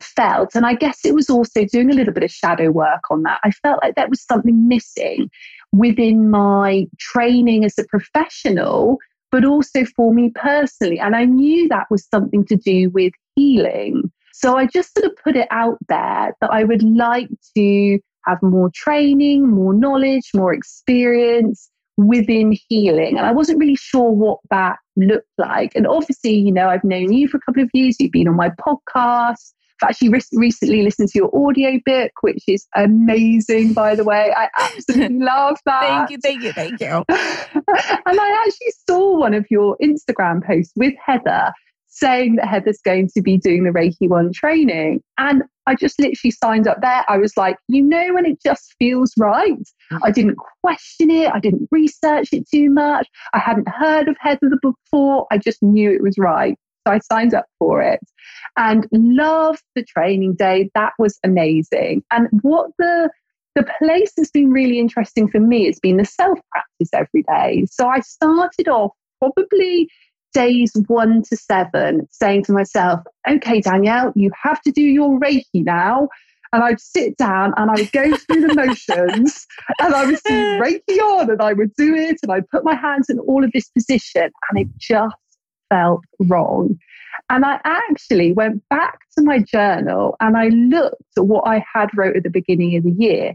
felt, 0.00 0.54
and 0.54 0.66
I 0.66 0.74
guess 0.74 1.04
it 1.04 1.14
was 1.14 1.30
also 1.30 1.64
doing 1.64 1.90
a 1.90 1.94
little 1.94 2.12
bit 2.12 2.24
of 2.24 2.30
shadow 2.30 2.70
work 2.70 3.02
on 3.10 3.22
that. 3.22 3.40
I 3.44 3.50
felt 3.50 3.80
like 3.82 3.94
there 3.94 4.08
was 4.08 4.22
something 4.22 4.68
missing 4.68 5.30
within 5.74 6.30
my 6.30 6.86
training 6.98 7.64
as 7.64 7.78
a 7.78 7.84
professional, 7.84 8.98
but 9.30 9.44
also 9.44 9.84
for 9.96 10.14
me 10.14 10.30
personally. 10.30 11.00
And 11.00 11.16
I 11.16 11.24
knew 11.24 11.68
that 11.68 11.86
was 11.90 12.06
something 12.08 12.44
to 12.46 12.56
do 12.56 12.90
with 12.90 13.12
healing. 13.34 14.10
So 14.32 14.56
I 14.56 14.66
just 14.66 14.94
sort 14.94 15.10
of 15.10 15.16
put 15.16 15.36
it 15.36 15.48
out 15.50 15.78
there 15.88 16.34
that 16.40 16.50
I 16.50 16.64
would 16.64 16.82
like 16.82 17.28
to 17.56 17.98
have 18.26 18.38
more 18.42 18.70
training, 18.74 19.48
more 19.48 19.74
knowledge, 19.74 20.30
more 20.34 20.54
experience 20.54 21.70
within 21.96 22.56
healing. 22.68 23.16
And 23.18 23.26
I 23.26 23.32
wasn't 23.32 23.58
really 23.58 23.76
sure 23.76 24.10
what 24.10 24.38
that 24.50 24.78
looked 24.96 25.28
like. 25.38 25.72
And 25.74 25.86
obviously, 25.86 26.34
you 26.34 26.52
know, 26.52 26.68
I've 26.68 26.84
known 26.84 27.12
you 27.12 27.28
for 27.28 27.38
a 27.38 27.40
couple 27.40 27.62
of 27.62 27.70
years, 27.72 27.96
you've 27.98 28.12
been 28.12 28.28
on 28.28 28.36
my 28.36 28.50
podcast. 28.50 29.52
I've 29.82 29.90
actually 29.90 30.10
re- 30.10 30.20
recently 30.32 30.82
listened 30.82 31.08
to 31.10 31.18
your 31.18 31.48
audio 31.48 31.78
book, 31.84 32.12
which 32.20 32.44
is 32.46 32.66
amazing, 32.76 33.72
by 33.72 33.94
the 33.94 34.04
way. 34.04 34.32
I 34.36 34.48
absolutely 34.58 35.18
love 35.24 35.58
that. 35.66 35.80
thank 35.80 36.10
you, 36.10 36.18
thank 36.22 36.42
you, 36.42 36.52
thank 36.52 36.80
you. 36.80 37.04
and 37.08 38.20
I 38.20 38.44
actually 38.46 38.72
saw 38.88 39.18
one 39.18 39.34
of 39.34 39.46
your 39.50 39.76
Instagram 39.82 40.44
posts 40.44 40.72
with 40.76 40.94
Heather 41.04 41.52
saying 41.94 42.36
that 42.36 42.48
Heather's 42.48 42.80
going 42.84 43.08
to 43.14 43.22
be 43.22 43.36
doing 43.36 43.64
the 43.64 43.70
Reiki 43.70 44.08
One 44.08 44.32
training. 44.32 45.02
And 45.16 45.44
I 45.66 45.74
just 45.74 45.98
literally 45.98 46.32
signed 46.32 46.66
up 46.66 46.80
there. 46.80 47.04
I 47.08 47.18
was 47.18 47.36
like, 47.36 47.56
you 47.68 47.82
know, 47.82 48.14
when 48.14 48.26
it 48.26 48.42
just 48.44 48.74
feels 48.78 49.12
right. 49.16 49.52
I 49.90 49.94
mm-hmm. 49.94 50.12
didn't 50.12 50.36
question 50.62 51.10
it. 51.10 51.32
I 51.32 51.38
didn't 51.38 51.68
research 51.70 52.28
it 52.32 52.48
too 52.48 52.68
much. 52.68 53.06
I 53.32 53.38
hadn't 53.38 53.68
heard 53.68 54.08
of 54.08 54.16
Heather 54.20 54.50
before. 54.60 55.26
I 55.30 55.38
just 55.38 55.62
knew 55.62 55.90
it 55.90 56.02
was 56.02 56.18
right. 56.18 56.58
So 56.86 56.92
I 56.92 57.00
signed 57.00 57.34
up 57.34 57.46
for 57.58 57.82
it 57.82 58.00
and 58.56 58.86
loved 58.92 59.62
the 59.74 59.84
training 59.84 60.34
day. 60.34 60.70
That 60.74 60.92
was 60.98 61.18
amazing. 61.24 62.02
And 62.10 62.28
what 62.42 62.70
the 62.78 63.10
the 63.54 63.66
place 63.78 64.12
that's 64.16 64.32
been 64.32 64.50
really 64.50 64.80
interesting 64.80 65.28
for 65.28 65.38
me 65.38 65.66
has 65.66 65.78
been 65.78 65.96
the 65.96 66.04
self 66.04 66.38
practice 66.50 66.90
every 66.92 67.22
day. 67.22 67.66
So 67.70 67.86
I 67.86 68.00
started 68.00 68.68
off 68.68 68.92
probably 69.20 69.88
days 70.32 70.72
one 70.88 71.22
to 71.22 71.36
seven 71.36 72.08
saying 72.10 72.44
to 72.44 72.52
myself, 72.52 73.00
okay, 73.28 73.60
Danielle, 73.60 74.12
you 74.16 74.30
have 74.42 74.60
to 74.62 74.72
do 74.72 74.82
your 74.82 75.18
Reiki 75.20 75.64
now. 75.64 76.08
And 76.52 76.62
I'd 76.62 76.80
sit 76.80 77.16
down 77.16 77.52
and 77.56 77.68
I 77.68 77.74
would 77.74 77.90
go 77.90 78.16
through 78.16 78.46
the 78.46 78.54
motions 78.54 79.46
and 79.80 79.94
I 79.94 80.04
would 80.04 80.18
see 80.18 80.34
Reiki 80.34 80.98
on 81.00 81.30
and 81.30 81.42
I 81.42 81.52
would 81.52 81.74
do 81.74 81.94
it 81.96 82.18
and 82.22 82.30
I'd 82.30 82.48
put 82.48 82.64
my 82.64 82.76
hands 82.76 83.10
in 83.10 83.18
all 83.18 83.42
of 83.42 83.50
this 83.52 83.68
position 83.70 84.30
and 84.50 84.60
it 84.60 84.68
just 84.78 85.16
felt 85.68 86.02
wrong. 86.20 86.78
And 87.30 87.44
I 87.44 87.60
actually 87.64 88.32
went 88.32 88.62
back 88.68 88.98
to 89.16 89.24
my 89.24 89.38
journal 89.38 90.16
and 90.20 90.36
I 90.36 90.48
looked 90.48 91.02
at 91.16 91.26
what 91.26 91.46
I 91.46 91.64
had 91.72 91.88
wrote 91.96 92.16
at 92.16 92.22
the 92.22 92.30
beginning 92.30 92.76
of 92.76 92.84
the 92.84 92.92
year. 92.92 93.34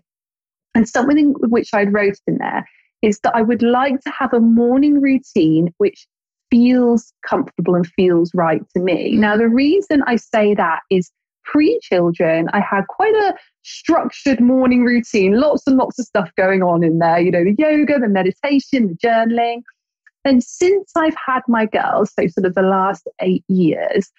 And 0.75 0.87
something 0.87 1.33
which 1.39 1.69
I'd 1.73 1.93
wrote 1.93 2.19
in 2.27 2.37
there 2.37 2.67
is 3.01 3.19
that 3.21 3.35
I 3.35 3.41
would 3.41 3.63
like 3.63 3.99
to 4.01 4.11
have 4.11 4.33
a 4.33 4.39
morning 4.39 5.01
routine 5.01 5.73
which 5.77 6.07
feels 6.51 7.13
comfortable 7.27 7.75
and 7.75 7.87
feels 7.87 8.31
right 8.33 8.61
to 8.75 8.81
me. 8.81 9.15
Now, 9.15 9.37
the 9.37 9.47
reason 9.47 10.03
I 10.05 10.15
say 10.15 10.53
that 10.55 10.79
is 10.89 11.11
pre 11.43 11.79
children, 11.81 12.47
I 12.53 12.59
had 12.59 12.87
quite 12.87 13.13
a 13.13 13.35
structured 13.63 14.39
morning 14.39 14.83
routine, 14.83 15.39
lots 15.39 15.65
and 15.67 15.77
lots 15.77 15.99
of 15.99 16.05
stuff 16.05 16.29
going 16.37 16.63
on 16.63 16.83
in 16.83 16.99
there, 16.99 17.19
you 17.19 17.31
know, 17.31 17.43
the 17.43 17.55
yoga, 17.57 17.99
the 17.99 18.07
meditation, 18.07 18.87
the 18.87 19.07
journaling. 19.07 19.61
And 20.25 20.43
since 20.43 20.91
I've 20.95 21.15
had 21.25 21.41
my 21.47 21.65
girls, 21.65 22.11
so 22.13 22.27
sort 22.27 22.45
of 22.45 22.55
the 22.55 22.61
last 22.61 23.07
eight 23.21 23.43
years, 23.47 24.11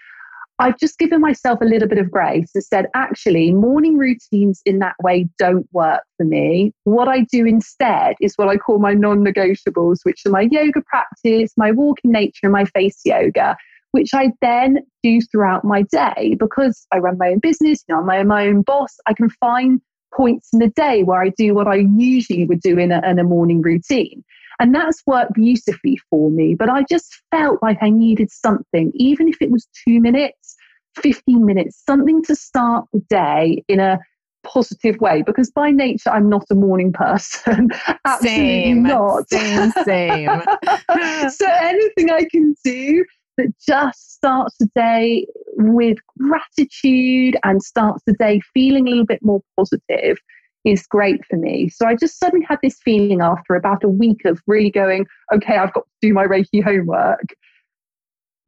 I've 0.60 0.78
just 0.78 0.98
given 0.98 1.22
myself 1.22 1.60
a 1.62 1.64
little 1.64 1.88
bit 1.88 1.96
of 1.96 2.10
grace 2.10 2.50
and 2.54 2.62
said, 2.62 2.86
actually, 2.94 3.50
morning 3.50 3.96
routines 3.96 4.60
in 4.66 4.78
that 4.80 4.94
way 5.02 5.26
don't 5.38 5.66
work 5.72 6.02
for 6.18 6.24
me. 6.24 6.74
What 6.84 7.08
I 7.08 7.20
do 7.32 7.46
instead 7.46 8.16
is 8.20 8.34
what 8.36 8.48
I 8.48 8.58
call 8.58 8.78
my 8.78 8.92
non 8.92 9.24
negotiables, 9.24 10.00
which 10.02 10.20
are 10.26 10.30
my 10.30 10.48
yoga 10.50 10.82
practice, 10.82 11.52
my 11.56 11.70
walk 11.70 12.00
in 12.04 12.12
nature, 12.12 12.40
and 12.42 12.52
my 12.52 12.66
face 12.66 13.00
yoga, 13.06 13.56
which 13.92 14.10
I 14.12 14.32
then 14.42 14.80
do 15.02 15.22
throughout 15.22 15.64
my 15.64 15.82
day 15.82 16.36
because 16.38 16.86
I 16.92 16.98
run 16.98 17.16
my 17.16 17.30
own 17.30 17.38
business, 17.38 17.82
you 17.88 17.94
know, 17.94 18.10
I'm 18.10 18.26
my 18.26 18.46
own 18.46 18.60
boss. 18.60 18.94
I 19.06 19.14
can 19.14 19.30
find 19.30 19.80
points 20.14 20.50
in 20.52 20.58
the 20.58 20.68
day 20.68 21.04
where 21.04 21.22
I 21.22 21.30
do 21.30 21.54
what 21.54 21.68
I 21.68 21.86
usually 21.96 22.44
would 22.44 22.60
do 22.60 22.78
in 22.78 22.92
a, 22.92 23.00
in 23.08 23.18
a 23.18 23.24
morning 23.24 23.62
routine. 23.62 24.24
And 24.60 24.74
that's 24.74 25.02
worked 25.06 25.32
beautifully 25.32 25.98
for 26.10 26.30
me. 26.30 26.54
But 26.54 26.68
I 26.68 26.84
just 26.88 27.22
felt 27.30 27.62
like 27.62 27.78
I 27.80 27.88
needed 27.88 28.30
something, 28.30 28.92
even 28.94 29.26
if 29.26 29.40
it 29.40 29.50
was 29.50 29.66
two 29.88 30.00
minutes, 30.00 30.54
15 30.96 31.44
minutes, 31.44 31.82
something 31.84 32.22
to 32.24 32.36
start 32.36 32.84
the 32.92 33.00
day 33.08 33.64
in 33.68 33.80
a 33.80 33.98
positive 34.42 34.98
way 35.00 35.22
because 35.22 35.50
by 35.50 35.70
nature 35.70 36.10
I'm 36.10 36.28
not 36.28 36.44
a 36.50 36.54
morning 36.54 36.92
person. 36.94 37.70
Absolutely 38.04 38.28
same, 38.28 38.82
not. 38.82 39.28
Same, 39.30 39.72
same. 39.84 40.28
so 41.30 41.46
anything 41.48 42.10
I 42.10 42.26
can 42.30 42.54
do 42.62 43.04
that 43.38 43.52
just 43.66 44.12
starts 44.12 44.56
the 44.58 44.68
day 44.74 45.26
with 45.56 45.96
gratitude 46.18 47.38
and 47.44 47.62
starts 47.62 48.02
the 48.06 48.14
day 48.14 48.40
feeling 48.52 48.86
a 48.86 48.90
little 48.90 49.06
bit 49.06 49.22
more 49.22 49.40
positive 49.56 50.18
is 50.64 50.86
great 50.86 51.24
for 51.24 51.36
me. 51.36 51.68
So 51.68 51.86
I 51.86 51.94
just 51.94 52.18
suddenly 52.18 52.44
had 52.48 52.58
this 52.62 52.78
feeling 52.84 53.20
after 53.20 53.54
about 53.54 53.84
a 53.84 53.88
week 53.88 54.24
of 54.24 54.40
really 54.46 54.70
going, 54.70 55.06
okay, 55.32 55.56
I've 55.56 55.72
got 55.72 55.84
to 55.84 56.08
do 56.08 56.12
my 56.12 56.24
Reiki 56.26 56.62
homework, 56.62 57.34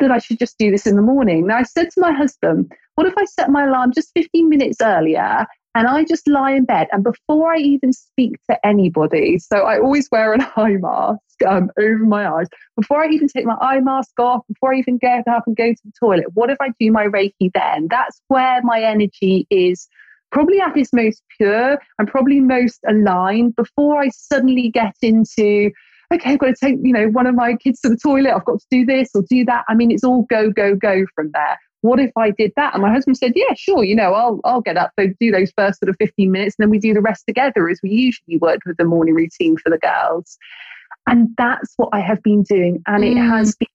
that 0.00 0.10
I 0.10 0.18
should 0.18 0.38
just 0.38 0.58
do 0.58 0.70
this 0.70 0.86
in 0.86 0.96
the 0.96 1.02
morning. 1.02 1.46
Now 1.46 1.58
I 1.58 1.62
said 1.62 1.90
to 1.92 2.00
my 2.00 2.12
husband, 2.12 2.70
what 2.96 3.06
if 3.06 3.14
I 3.16 3.24
set 3.24 3.50
my 3.50 3.64
alarm 3.64 3.92
just 3.94 4.10
15 4.14 4.48
minutes 4.48 4.78
earlier 4.82 5.46
and 5.74 5.86
I 5.86 6.04
just 6.04 6.28
lie 6.28 6.52
in 6.52 6.64
bed 6.66 6.88
and 6.92 7.02
before 7.02 7.54
I 7.54 7.58
even 7.58 7.92
speak 7.92 8.36
to 8.50 8.66
anybody, 8.66 9.38
so 9.38 9.58
I 9.58 9.78
always 9.78 10.08
wear 10.10 10.34
an 10.34 10.42
eye 10.56 10.76
mask 10.78 11.20
um, 11.48 11.70
over 11.78 12.04
my 12.04 12.30
eyes, 12.30 12.48
before 12.76 13.02
I 13.02 13.08
even 13.08 13.28
take 13.28 13.46
my 13.46 13.56
eye 13.60 13.80
mask 13.80 14.18
off, 14.18 14.42
before 14.48 14.74
I 14.74 14.78
even 14.78 14.98
get 14.98 15.26
up 15.26 15.44
and 15.46 15.56
go 15.56 15.72
to 15.72 15.80
the 15.84 15.92
toilet, 15.98 16.26
what 16.34 16.50
if 16.50 16.58
I 16.60 16.70
do 16.78 16.92
my 16.92 17.06
Reiki 17.06 17.50
then? 17.54 17.86
That's 17.88 18.20
where 18.28 18.60
my 18.62 18.82
energy 18.82 19.46
is 19.50 19.88
probably 20.32 20.60
at 20.60 20.76
its 20.76 20.92
most 20.92 21.22
pure 21.36 21.78
and 21.98 22.08
probably 22.08 22.40
most 22.40 22.80
aligned 22.88 23.54
before 23.54 24.02
I 24.02 24.08
suddenly 24.08 24.70
get 24.70 24.96
into, 25.02 25.70
okay, 26.12 26.32
I've 26.32 26.38
got 26.38 26.46
to 26.46 26.54
take, 26.54 26.78
you 26.82 26.92
know, 26.92 27.08
one 27.08 27.26
of 27.26 27.34
my 27.34 27.54
kids 27.54 27.80
to 27.82 27.90
the 27.90 27.96
toilet, 27.96 28.34
I've 28.34 28.44
got 28.44 28.58
to 28.58 28.66
do 28.70 28.84
this 28.84 29.10
or 29.14 29.22
do 29.28 29.44
that. 29.44 29.64
I 29.68 29.74
mean, 29.74 29.90
it's 29.90 30.04
all 30.04 30.22
go, 30.22 30.50
go, 30.50 30.74
go 30.74 31.04
from 31.14 31.30
there. 31.32 31.58
What 31.82 31.98
if 31.98 32.12
I 32.16 32.30
did 32.30 32.52
that? 32.56 32.74
And 32.74 32.82
my 32.82 32.92
husband 32.92 33.16
said, 33.16 33.32
Yeah, 33.34 33.54
sure, 33.56 33.82
you 33.82 33.96
know, 33.96 34.14
I'll 34.14 34.40
I'll 34.44 34.60
get 34.60 34.76
up, 34.76 34.92
so 34.96 35.08
do 35.18 35.32
those 35.32 35.52
first 35.56 35.80
sort 35.80 35.90
of 35.90 35.96
15 35.98 36.30
minutes, 36.30 36.54
and 36.56 36.64
then 36.64 36.70
we 36.70 36.78
do 36.78 36.94
the 36.94 37.00
rest 37.00 37.24
together 37.26 37.68
as 37.68 37.80
we 37.82 37.90
usually 37.90 38.38
would 38.38 38.60
with 38.64 38.76
the 38.76 38.84
morning 38.84 39.14
routine 39.14 39.56
for 39.56 39.68
the 39.68 39.78
girls. 39.78 40.38
And 41.08 41.30
that's 41.36 41.74
what 41.76 41.88
I 41.92 41.98
have 41.98 42.22
been 42.22 42.44
doing. 42.44 42.80
And 42.86 43.02
mm. 43.02 43.10
it 43.10 43.18
has 43.18 43.56
been 43.56 43.68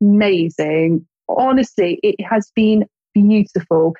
amazing. 0.00 1.06
Honestly, 1.28 2.00
it 2.02 2.24
has 2.24 2.50
been 2.54 2.86
beautiful. 3.12 3.94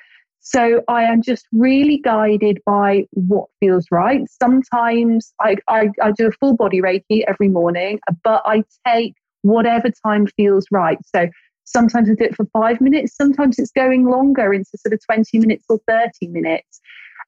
So 0.47 0.83
I 0.87 1.05
am 1.05 1.23
just 1.23 1.47
really 1.53 1.97
guided 1.97 2.61
by 2.67 3.05
what 3.13 3.47
feels 3.59 3.87
right. 3.89 4.21
Sometimes 4.29 5.33
I, 5.41 5.55
I, 5.67 5.89
I, 6.03 6.11
do 6.11 6.27
a 6.27 6.31
full 6.33 6.55
body 6.55 6.81
Reiki 6.81 7.23
every 7.27 7.49
morning, 7.49 7.99
but 8.23 8.43
I 8.45 8.63
take 8.87 9.15
whatever 9.41 9.89
time 10.05 10.27
feels 10.37 10.67
right. 10.69 10.99
So 11.15 11.29
sometimes 11.63 12.11
I 12.11 12.13
do 12.13 12.25
it 12.25 12.35
for 12.35 12.45
five 12.53 12.79
minutes, 12.79 13.15
sometimes 13.15 13.57
it's 13.57 13.71
going 13.71 14.05
longer 14.05 14.53
into 14.53 14.69
sort 14.75 14.93
of 14.93 14.99
20 15.03 15.39
minutes 15.39 15.65
or 15.67 15.79
30 15.87 16.27
minutes. 16.27 16.79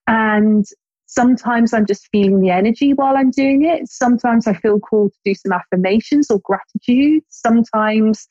And 0.06 0.64
sometimes 1.06 1.74
I'm 1.74 1.86
just 1.86 2.06
feeling 2.12 2.40
the 2.40 2.50
energy 2.50 2.94
while 2.94 3.16
I'm 3.16 3.32
doing 3.32 3.64
it. 3.64 3.88
Sometimes 3.88 4.46
I 4.46 4.54
feel 4.54 4.78
called 4.78 5.12
to 5.12 5.18
do 5.24 5.34
some 5.34 5.50
affirmations 5.50 6.30
or 6.30 6.38
gratitude. 6.44 7.24
Sometimes 7.30 8.28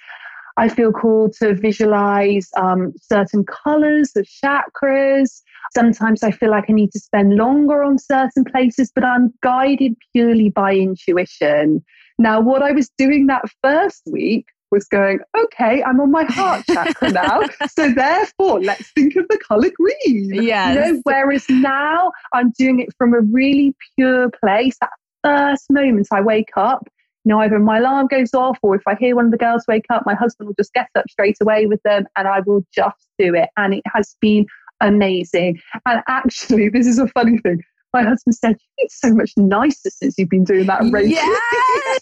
I 0.58 0.70
feel 0.70 0.92
called 0.92 1.34
to 1.34 1.54
visualize 1.54 2.50
um, 2.58 2.94
certain 3.00 3.46
colors 3.46 4.12
of 4.16 4.26
chakras. 4.26 5.42
Sometimes 5.76 6.24
I 6.24 6.32
feel 6.32 6.50
like 6.50 6.66
I 6.70 6.74
need 6.74 6.92
to 6.94 7.00
spend 7.00 7.36
longer 7.36 7.84
on 7.84 8.00
certain 8.00 8.44
places, 8.44 8.92
but 8.94 9.04
I'm 9.04 9.34
guided 9.44 9.96
purely 10.14 10.50
by 10.50 10.74
intuition. 10.74 11.84
Now, 12.18 12.42
what 12.42 12.64
I 12.64 12.72
was 12.72 12.90
doing 12.98 13.28
that 13.28 13.44
first 13.62 14.02
week 14.12 14.48
was 14.72 14.88
going, 14.88 15.20
okay, 15.38 15.84
I'm 15.84 16.00
on 16.00 16.12
my 16.12 16.26
heart 16.26 16.66
chakra 16.66 17.12
now. 17.12 17.42
so 17.70 17.94
therefore, 17.94 18.60
let's 18.60 18.92
think 18.92 19.16
of 19.16 19.28
the 19.30 19.38
color 19.38 19.70
green. 19.70 20.34
Yeah. 20.34 20.74
You 20.74 20.80
know, 20.80 21.02
whereas 21.04 21.46
now 21.50 22.12
I'm 22.34 22.52
doing 22.58 22.80
it 22.80 22.90
from 22.98 23.14
a 23.14 23.22
really 23.22 23.76
pure 23.96 24.30
place. 24.32 24.76
That 24.82 24.92
first 25.24 25.66
moment 25.70 26.08
I 26.12 26.22
wake 26.22 26.50
up, 26.56 26.88
you 27.28 27.34
know, 27.34 27.42
either 27.42 27.60
my 27.60 27.80
alarm 27.80 28.08
goes 28.08 28.34
off 28.34 28.58
or 28.62 28.74
if 28.74 28.84
I 28.88 28.96
hear 28.96 29.14
one 29.14 29.26
of 29.26 29.32
the 29.32 29.38
girls 29.38 29.66
wake 29.68 29.84
up, 29.90 30.04
my 30.06 30.14
husband 30.14 30.48
will 30.48 30.56
just 30.58 30.74
get 30.74 30.88
up 30.96 31.10
straight 31.10 31.36
away 31.42 31.66
with 31.66 31.84
them 31.84 32.06
and 32.16 32.26
I 32.26 32.40
will 32.40 32.66
just 32.74 33.06
do 33.20 33.36
it. 33.36 33.50
And 33.58 33.74
it 33.74 33.84
has 33.94 34.16
been 34.22 34.46
amazing. 34.80 35.60
And 35.86 36.02
actually, 36.08 36.70
this 36.74 36.88
is 36.88 37.00
a 37.00 37.08
funny 37.10 37.38
thing. 37.40 37.62
My 37.92 38.04
husband 38.04 38.34
said, 38.34 38.56
look 38.80 38.92
so 38.92 39.14
much 39.14 39.34
nicer 39.36 39.90
since 39.90 40.18
you've 40.18 40.30
been 40.30 40.46
doing 40.46 40.68
that 40.68 40.80
Reiki. 40.84 41.10
Yes! 41.10 42.00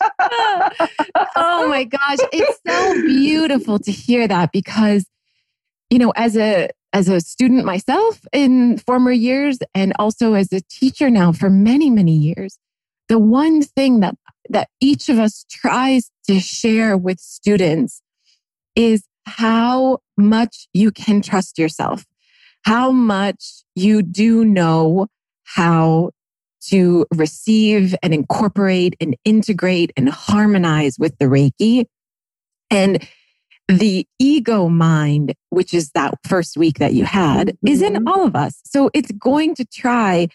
oh 1.36 1.70
my 1.70 1.86
gosh. 1.86 2.20
It's 2.32 2.60
so 2.68 2.94
beautiful 3.02 3.80
to 3.80 3.92
hear 3.92 4.28
that 4.28 4.52
because, 4.52 5.08
you 5.90 5.98
know, 5.98 6.14
as 6.16 6.38
a 6.38 6.70
as 6.94 7.10
a 7.10 7.20
student 7.20 7.66
myself 7.66 8.22
in 8.32 8.78
former 8.78 9.12
years 9.12 9.58
and 9.74 9.92
also 9.98 10.36
as 10.36 10.54
a 10.54 10.62
teacher 10.70 11.10
now 11.10 11.32
for 11.32 11.50
many, 11.50 11.90
many 11.90 12.14
years, 12.14 12.60
the 13.10 13.18
one 13.20 13.64
thing 13.64 14.02
that 14.02 14.16
that 14.50 14.70
each 14.80 15.10
of 15.10 15.20
us 15.20 15.46
tries 15.50 16.12
to 16.28 16.40
share 16.40 16.98
with 16.98 17.20
students 17.20 18.02
is 18.76 19.04
how 19.26 20.00
much 20.18 20.68
you 20.74 20.92
can 20.92 21.22
trust 21.22 21.58
yourself, 21.58 22.06
how 22.64 22.92
much 22.92 23.64
you 23.76 24.02
do 24.02 24.46
know 24.46 25.08
how 25.44 26.12
to 26.70 27.06
receive 27.14 27.96
and 28.02 28.14
incorporate 28.14 28.96
and 29.00 29.16
integrate 29.24 29.92
and 29.96 30.10
harmonize 30.10 30.98
with 30.98 31.18
the 31.20 31.26
Reiki. 31.26 31.86
And 32.72 33.08
the 33.68 34.08
ego 34.20 34.68
mind, 34.70 35.34
which 35.50 35.74
is 35.74 35.92
that 35.92 36.16
first 36.28 36.58
week 36.58 36.80
that 36.80 36.94
you 36.94 37.06
had, 37.06 37.50
mm-hmm. 37.50 37.68
is 37.68 37.82
in 37.82 37.94
mm-hmm. 37.94 38.08
all 38.08 38.26
of 38.26 38.36
us. 38.36 38.60
So 38.64 38.90
it's 38.94 39.12
going 39.12 39.56
to 39.56 39.66
try 39.66 40.28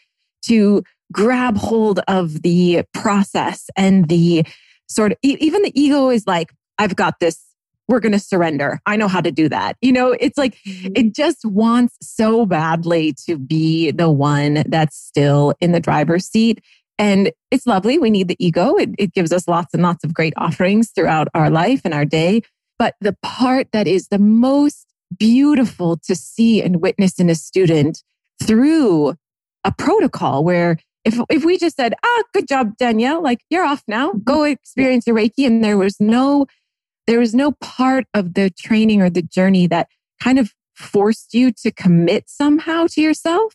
to 0.47 0.83
grab 1.12 1.57
hold 1.57 2.00
of 2.09 2.43
the 2.43 2.85
process 2.95 3.69
and 3.76 4.09
the 4.09 4.45
sort 4.88 5.12
of 5.12 5.19
even 5.23 5.62
the 5.62 5.81
ego 5.81 6.11
is 6.11 6.26
like, 6.26 6.52
I've 6.79 6.97
got 6.97 7.21
this. 7.21 7.40
We're 7.88 8.00
going 8.00 8.12
to 8.12 8.21
surrender. 8.21 8.81
I 8.87 8.97
know 8.97 9.09
how 9.09 9.21
to 9.21 9.33
do 9.33 9.49
that. 9.49 9.76
You 9.81 9.93
know, 9.93 10.12
it's 10.21 10.38
like 10.38 10.57
mm-hmm. 10.67 10.93
it 10.95 11.14
just 11.14 11.45
wants 11.45 11.97
so 12.00 12.47
badly 12.47 13.14
to 13.26 13.37
be 13.37 13.90
the 13.90 14.11
one 14.11 14.62
that's 14.69 14.97
still 14.97 15.55
in 15.61 15.73
the 15.73 15.81
driver's 15.81 16.26
seat. 16.26 16.61
And 16.99 17.33
it's 17.50 17.67
lovely. 17.67 17.99
We 17.99 18.11
need 18.11 18.29
the 18.29 18.37
ego. 18.38 18.76
It, 18.76 18.90
it 18.99 19.12
gives 19.12 19.33
us 19.33 19.49
lots 19.49 19.75
and 19.75 19.83
lots 19.83 20.05
of 20.05 20.14
great 20.14 20.35
offerings 20.37 20.90
throughout 20.90 21.29
our 21.35 21.50
life 21.50 21.81
and 21.85 21.93
our 21.93 22.05
day. 22.05 22.43
But 22.79 22.95
the 23.00 23.17
part 23.23 23.69
that 23.73 23.88
is 23.88 24.09
the 24.09 24.19
most 24.19 24.87
beautiful 25.19 25.97
to 26.05 26.14
see 26.14 26.62
and 26.62 26.81
witness 26.81 27.19
in 27.19 27.29
a 27.29 27.35
student 27.35 28.02
through 28.43 29.14
a 29.64 29.73
protocol 29.73 30.45
where 30.45 30.79
if 31.04 31.19
if 31.30 31.45
we 31.45 31.59
just 31.59 31.76
said, 31.76 31.95
ah, 32.04 32.23
good 32.33 32.49
job, 32.49 32.76
Danielle, 32.78 33.23
like 33.23 33.40
you're 33.50 33.64
off 33.64 33.83
now, 33.88 34.12
go 34.25 34.38
mm-hmm. 34.38 34.52
experience 34.52 35.07
your 35.07 35.16
Reiki, 35.16 35.47
and 35.47 35.64
there 35.64 35.78
was 35.78 36.00
no 36.00 36.47
there 37.07 37.19
was 37.19 37.35
no 37.35 37.52
part 37.61 38.07
of 38.14 38.35
the 38.35 38.50
training 38.50 39.02
or 39.02 39.11
the 39.11 39.23
journey 39.23 39.66
that 39.66 39.88
kind 40.23 40.38
of 40.38 40.52
forced 40.76 41.35
you 41.35 41.52
to 41.52 41.71
commit 41.71 42.28
somehow 42.28 42.87
to 42.88 43.00
yourself. 43.00 43.54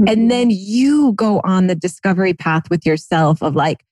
Mm-hmm. 0.00 0.08
And 0.08 0.30
then 0.30 0.50
you 0.50 1.12
go 1.14 1.40
on 1.44 1.66
the 1.66 1.74
discovery 1.74 2.34
path 2.34 2.68
with 2.70 2.84
yourself 2.84 3.42
of 3.42 3.54
like, 3.54 3.84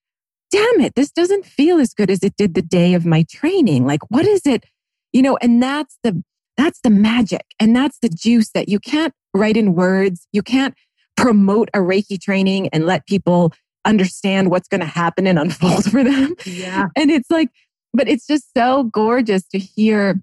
damn 0.51 0.81
it, 0.81 0.95
this 0.97 1.11
doesn't 1.11 1.47
feel 1.47 1.79
as 1.79 1.95
good 1.95 2.11
as 2.11 2.23
it 2.23 2.37
did 2.37 2.55
the 2.55 2.63
day 2.63 2.95
of 2.95 3.07
my 3.07 3.25
training. 3.31 3.87
Like, 3.87 4.01
what 4.11 4.27
is 4.27 4.43
it? 4.45 4.65
You 5.13 5.23
know, 5.23 5.39
and 5.41 5.63
that's 5.63 5.99
the 6.03 6.23
that's 6.57 6.81
the 6.81 6.91
magic 6.91 7.47
and 7.59 7.75
that's 7.75 7.99
the 8.01 8.09
juice 8.09 8.51
that 8.51 8.69
you 8.69 8.79
can't 8.79 9.15
write 9.33 9.57
in 9.57 9.75
words. 9.75 10.27
You 10.33 10.43
can't 10.43 10.75
promote 11.21 11.69
a 11.75 11.79
Reiki 11.79 12.21
training 12.21 12.69
and 12.69 12.87
let 12.87 13.07
people 13.07 13.53
understand 13.85 14.51
what's 14.51 14.69
going 14.69 14.81
to 14.81 14.87
happen 14.87 15.27
and 15.27 15.39
unfold 15.39 15.85
for 15.91 16.03
them. 16.03 16.35
Yeah. 16.45 16.89
And 16.97 17.11
it's 17.11 17.31
like, 17.31 17.49
but 17.93 18.09
it's 18.09 18.27
just 18.27 18.53
so 18.57 18.85
gorgeous 18.85 19.47
to 19.49 19.59
hear 19.59 20.21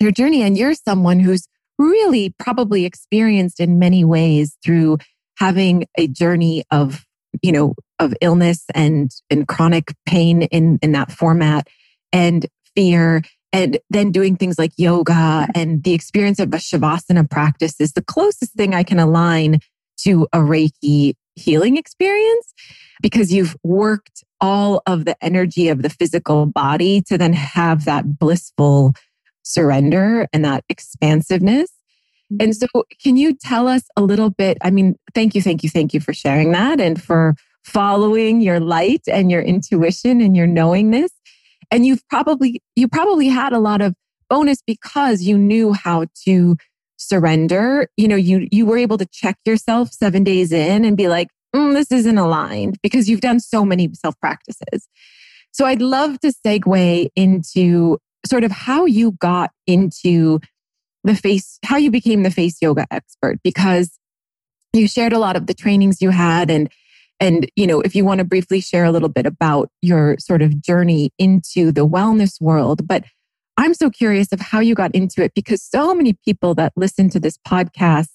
your 0.00 0.10
journey. 0.10 0.42
And 0.42 0.56
you're 0.56 0.74
someone 0.74 1.20
who's 1.20 1.46
really 1.78 2.34
probably 2.38 2.84
experienced 2.84 3.60
in 3.60 3.78
many 3.78 4.04
ways 4.04 4.56
through 4.64 4.98
having 5.38 5.86
a 5.98 6.06
journey 6.06 6.64
of, 6.70 7.04
you 7.42 7.52
know, 7.52 7.74
of 7.98 8.14
illness 8.20 8.64
and, 8.74 9.10
and 9.30 9.46
chronic 9.46 9.94
pain 10.06 10.42
in, 10.42 10.78
in 10.82 10.92
that 10.92 11.12
format 11.12 11.68
and 12.12 12.46
fear 12.74 13.22
and 13.52 13.78
then 13.90 14.12
doing 14.12 14.36
things 14.36 14.58
like 14.58 14.72
yoga 14.76 15.12
mm-hmm. 15.12 15.50
and 15.54 15.82
the 15.84 15.94
experience 15.94 16.38
of 16.38 16.52
a 16.52 16.58
shavasana 16.58 17.28
practice 17.30 17.80
is 17.80 17.92
the 17.92 18.04
closest 18.04 18.52
thing 18.52 18.74
I 18.74 18.82
can 18.82 18.98
align 18.98 19.60
to 19.98 20.26
a 20.32 20.38
Reiki 20.38 21.14
healing 21.34 21.76
experience 21.76 22.54
because 23.02 23.32
you've 23.32 23.56
worked 23.62 24.24
all 24.40 24.82
of 24.86 25.04
the 25.04 25.16
energy 25.22 25.68
of 25.68 25.82
the 25.82 25.90
physical 25.90 26.46
body 26.46 27.02
to 27.02 27.16
then 27.16 27.32
have 27.32 27.84
that 27.84 28.18
blissful 28.18 28.94
surrender 29.42 30.26
and 30.32 30.44
that 30.44 30.64
expansiveness. 30.68 31.70
Mm-hmm. 32.32 32.42
And 32.42 32.56
so, 32.56 32.66
can 33.02 33.16
you 33.16 33.34
tell 33.34 33.68
us 33.68 33.84
a 33.96 34.02
little 34.02 34.30
bit? 34.30 34.58
I 34.62 34.70
mean, 34.70 34.96
thank 35.14 35.34
you, 35.34 35.42
thank 35.42 35.62
you, 35.62 35.70
thank 35.70 35.94
you 35.94 36.00
for 36.00 36.12
sharing 36.12 36.52
that 36.52 36.80
and 36.80 37.00
for 37.00 37.36
following 37.64 38.40
your 38.40 38.60
light 38.60 39.02
and 39.06 39.30
your 39.30 39.42
intuition 39.42 40.20
and 40.20 40.36
your 40.36 40.46
knowingness. 40.46 41.10
And 41.70 41.84
you've 41.84 42.06
probably, 42.08 42.62
you 42.76 42.88
probably 42.88 43.28
had 43.28 43.52
a 43.52 43.58
lot 43.58 43.80
of 43.80 43.94
bonus 44.28 44.62
because 44.66 45.22
you 45.22 45.36
knew 45.36 45.72
how 45.72 46.06
to 46.24 46.56
surrender, 47.06 47.88
you 47.96 48.08
know, 48.08 48.16
you 48.16 48.48
you 48.50 48.66
were 48.66 48.78
able 48.78 48.98
to 48.98 49.06
check 49.06 49.36
yourself 49.44 49.92
7 49.92 50.24
days 50.24 50.52
in 50.52 50.84
and 50.84 50.96
be 50.96 51.08
like, 51.08 51.28
mm, 51.54 51.72
this 51.72 51.90
isn't 51.92 52.18
aligned 52.18 52.78
because 52.82 53.08
you've 53.08 53.20
done 53.20 53.40
so 53.40 53.64
many 53.64 53.90
self 53.94 54.18
practices. 54.20 54.88
So 55.52 55.64
I'd 55.64 55.82
love 55.82 56.20
to 56.20 56.32
segue 56.46 57.08
into 57.16 57.98
sort 58.26 58.44
of 58.44 58.50
how 58.50 58.84
you 58.84 59.12
got 59.12 59.50
into 59.66 60.40
the 61.04 61.14
face 61.14 61.58
how 61.64 61.76
you 61.76 61.90
became 61.90 62.24
the 62.24 62.30
face 62.30 62.60
yoga 62.60 62.84
expert 62.90 63.38
because 63.44 63.98
you 64.72 64.88
shared 64.88 65.12
a 65.12 65.18
lot 65.18 65.36
of 65.36 65.46
the 65.46 65.54
trainings 65.54 66.02
you 66.02 66.10
had 66.10 66.50
and 66.50 66.68
and 67.20 67.48
you 67.54 67.66
know 67.66 67.80
if 67.80 67.94
you 67.94 68.04
want 68.04 68.18
to 68.18 68.24
briefly 68.24 68.60
share 68.60 68.84
a 68.84 68.90
little 68.90 69.08
bit 69.08 69.24
about 69.24 69.70
your 69.80 70.16
sort 70.18 70.42
of 70.42 70.60
journey 70.60 71.10
into 71.18 71.70
the 71.70 71.86
wellness 71.86 72.40
world 72.40 72.86
but 72.86 73.04
i'm 73.56 73.74
so 73.74 73.90
curious 73.90 74.32
of 74.32 74.40
how 74.40 74.60
you 74.60 74.74
got 74.74 74.94
into 74.94 75.22
it 75.22 75.32
because 75.34 75.62
so 75.62 75.94
many 75.94 76.12
people 76.24 76.54
that 76.54 76.72
listen 76.76 77.08
to 77.08 77.20
this 77.20 77.38
podcast 77.38 78.08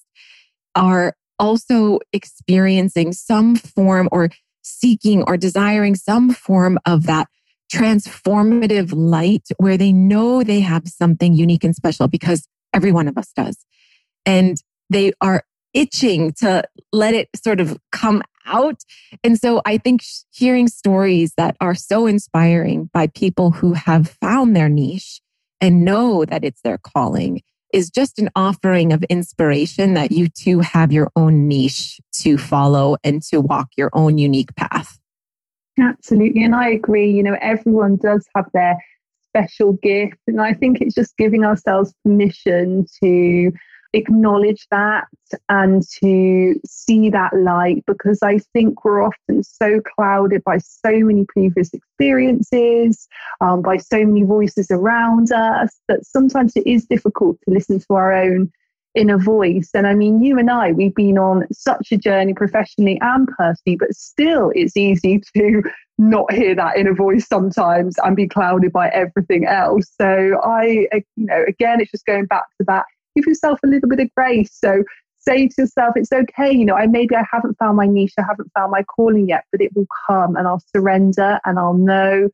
are 0.74 1.14
also 1.38 1.98
experiencing 2.12 3.12
some 3.12 3.56
form 3.56 4.08
or 4.12 4.30
seeking 4.62 5.22
or 5.24 5.36
desiring 5.36 5.94
some 5.94 6.30
form 6.30 6.78
of 6.86 7.06
that 7.06 7.26
transformative 7.72 8.92
light 8.94 9.48
where 9.56 9.76
they 9.76 9.92
know 9.92 10.42
they 10.42 10.60
have 10.60 10.86
something 10.86 11.32
unique 11.32 11.64
and 11.64 11.74
special 11.74 12.06
because 12.06 12.46
every 12.74 12.92
one 12.92 13.08
of 13.08 13.16
us 13.16 13.32
does. 13.34 13.56
And 14.26 14.56
they 14.90 15.12
are 15.20 15.44
itching 15.74 16.32
to 16.34 16.64
let 16.92 17.14
it 17.14 17.28
sort 17.34 17.60
of 17.60 17.78
come 17.92 18.22
out. 18.46 18.80
And 19.24 19.38
so 19.38 19.62
I 19.64 19.78
think 19.78 20.02
hearing 20.30 20.68
stories 20.68 21.32
that 21.36 21.56
are 21.60 21.74
so 21.74 22.06
inspiring 22.06 22.90
by 22.92 23.06
people 23.06 23.52
who 23.52 23.72
have 23.72 24.10
found 24.20 24.54
their 24.54 24.68
niche 24.68 25.20
and 25.62 25.84
know 25.84 26.26
that 26.26 26.44
it's 26.44 26.60
their 26.60 26.76
calling 26.76 27.40
is 27.72 27.88
just 27.88 28.18
an 28.18 28.28
offering 28.36 28.92
of 28.92 29.02
inspiration 29.04 29.94
that 29.94 30.12
you 30.12 30.28
too 30.28 30.60
have 30.60 30.92
your 30.92 31.10
own 31.16 31.48
niche 31.48 32.00
to 32.12 32.36
follow 32.36 32.96
and 33.02 33.22
to 33.22 33.40
walk 33.40 33.68
your 33.78 33.88
own 33.94 34.18
unique 34.18 34.54
path. 34.56 34.98
Absolutely. 35.80 36.44
And 36.44 36.54
I 36.54 36.68
agree, 36.68 37.10
you 37.10 37.22
know, 37.22 37.38
everyone 37.40 37.96
does 37.96 38.26
have 38.36 38.44
their 38.52 38.76
special 39.30 39.72
gift. 39.74 40.18
And 40.26 40.40
I 40.40 40.52
think 40.52 40.82
it's 40.82 40.94
just 40.94 41.16
giving 41.16 41.44
ourselves 41.44 41.94
permission 42.04 42.84
to 43.02 43.52
acknowledge 43.94 44.66
that 44.70 45.06
and 45.48 45.82
to 46.02 46.54
see 46.66 47.10
that 47.10 47.32
light 47.34 47.84
because 47.86 48.20
I 48.22 48.38
think 48.38 48.84
we're 48.84 49.02
often 49.02 49.42
so 49.42 49.80
clouded 49.94 50.42
by 50.44 50.58
so 50.58 50.92
many 50.92 51.24
previous 51.26 51.72
experiences, 51.72 53.08
um, 53.40 53.62
by 53.62 53.76
so 53.76 54.04
many 54.04 54.22
voices 54.22 54.70
around 54.70 55.32
us 55.32 55.78
that 55.88 56.06
sometimes 56.06 56.56
it 56.56 56.66
is 56.66 56.86
difficult 56.86 57.38
to 57.44 57.54
listen 57.54 57.80
to 57.80 57.94
our 57.94 58.12
own 58.12 58.50
inner 58.94 59.18
voice. 59.18 59.70
And 59.74 59.86
I 59.86 59.94
mean, 59.94 60.22
you 60.22 60.38
and 60.38 60.50
I, 60.50 60.72
we've 60.72 60.94
been 60.94 61.18
on 61.18 61.46
such 61.52 61.92
a 61.92 61.96
journey 61.96 62.34
professionally 62.34 62.98
and 63.00 63.26
personally, 63.38 63.76
but 63.76 63.94
still 63.94 64.52
it's 64.54 64.76
easy 64.76 65.22
to 65.36 65.62
not 65.98 66.32
hear 66.32 66.54
that 66.54 66.76
inner 66.76 66.94
voice 66.94 67.26
sometimes 67.26 67.96
and 68.02 68.16
be 68.16 68.28
clouded 68.28 68.72
by 68.72 68.88
everything 68.88 69.46
else. 69.46 69.90
So 70.00 70.40
I, 70.42 70.88
you 70.92 71.26
know, 71.26 71.44
again, 71.46 71.80
it's 71.80 71.90
just 71.90 72.06
going 72.06 72.26
back 72.26 72.44
to 72.58 72.64
that 72.66 72.84
give 73.14 73.26
yourself 73.26 73.58
a 73.64 73.68
little 73.68 73.88
bit 73.88 74.00
of 74.00 74.14
grace. 74.16 74.50
So 74.52 74.82
say 75.18 75.48
to 75.48 75.54
yourself, 75.58 75.94
it's 75.96 76.12
okay, 76.12 76.52
you 76.52 76.64
know, 76.64 76.74
I 76.74 76.86
maybe 76.86 77.14
I 77.14 77.24
haven't 77.30 77.56
found 77.58 77.76
my 77.76 77.86
niche, 77.86 78.14
I 78.18 78.22
haven't 78.28 78.50
found 78.54 78.72
my 78.72 78.82
calling 78.82 79.28
yet, 79.28 79.44
but 79.52 79.60
it 79.60 79.74
will 79.74 79.86
come 80.06 80.36
and 80.36 80.46
I'll 80.48 80.62
surrender 80.74 81.38
and 81.44 81.58
I'll 81.58 81.74
know, 81.74 82.28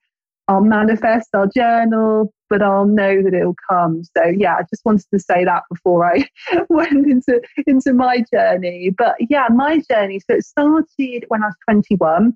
I'll 0.49 0.63
manifest, 0.63 1.29
I'll 1.35 1.49
journal, 1.49 2.33
but 2.49 2.63
I'll 2.63 2.87
know 2.87 3.23
that 3.23 3.35
it'll 3.35 3.57
come. 3.69 4.03
So 4.17 4.25
yeah, 4.25 4.57
I 4.57 4.63
just 4.63 4.85
wanted 4.85 5.07
to 5.13 5.19
say 5.19 5.45
that 5.45 5.65
before 5.71 6.07
I 6.07 6.27
went 6.69 7.07
into 7.07 7.41
into 7.67 7.93
my 7.93 8.25
journey. 8.33 8.91
But 8.97 9.17
yeah, 9.29 9.49
my 9.51 9.83
journey. 9.91 10.21
So 10.21 10.37
it 10.37 10.45
started 10.45 11.25
when 11.29 11.43
I 11.43 11.47
was 11.47 11.57
21. 11.69 12.35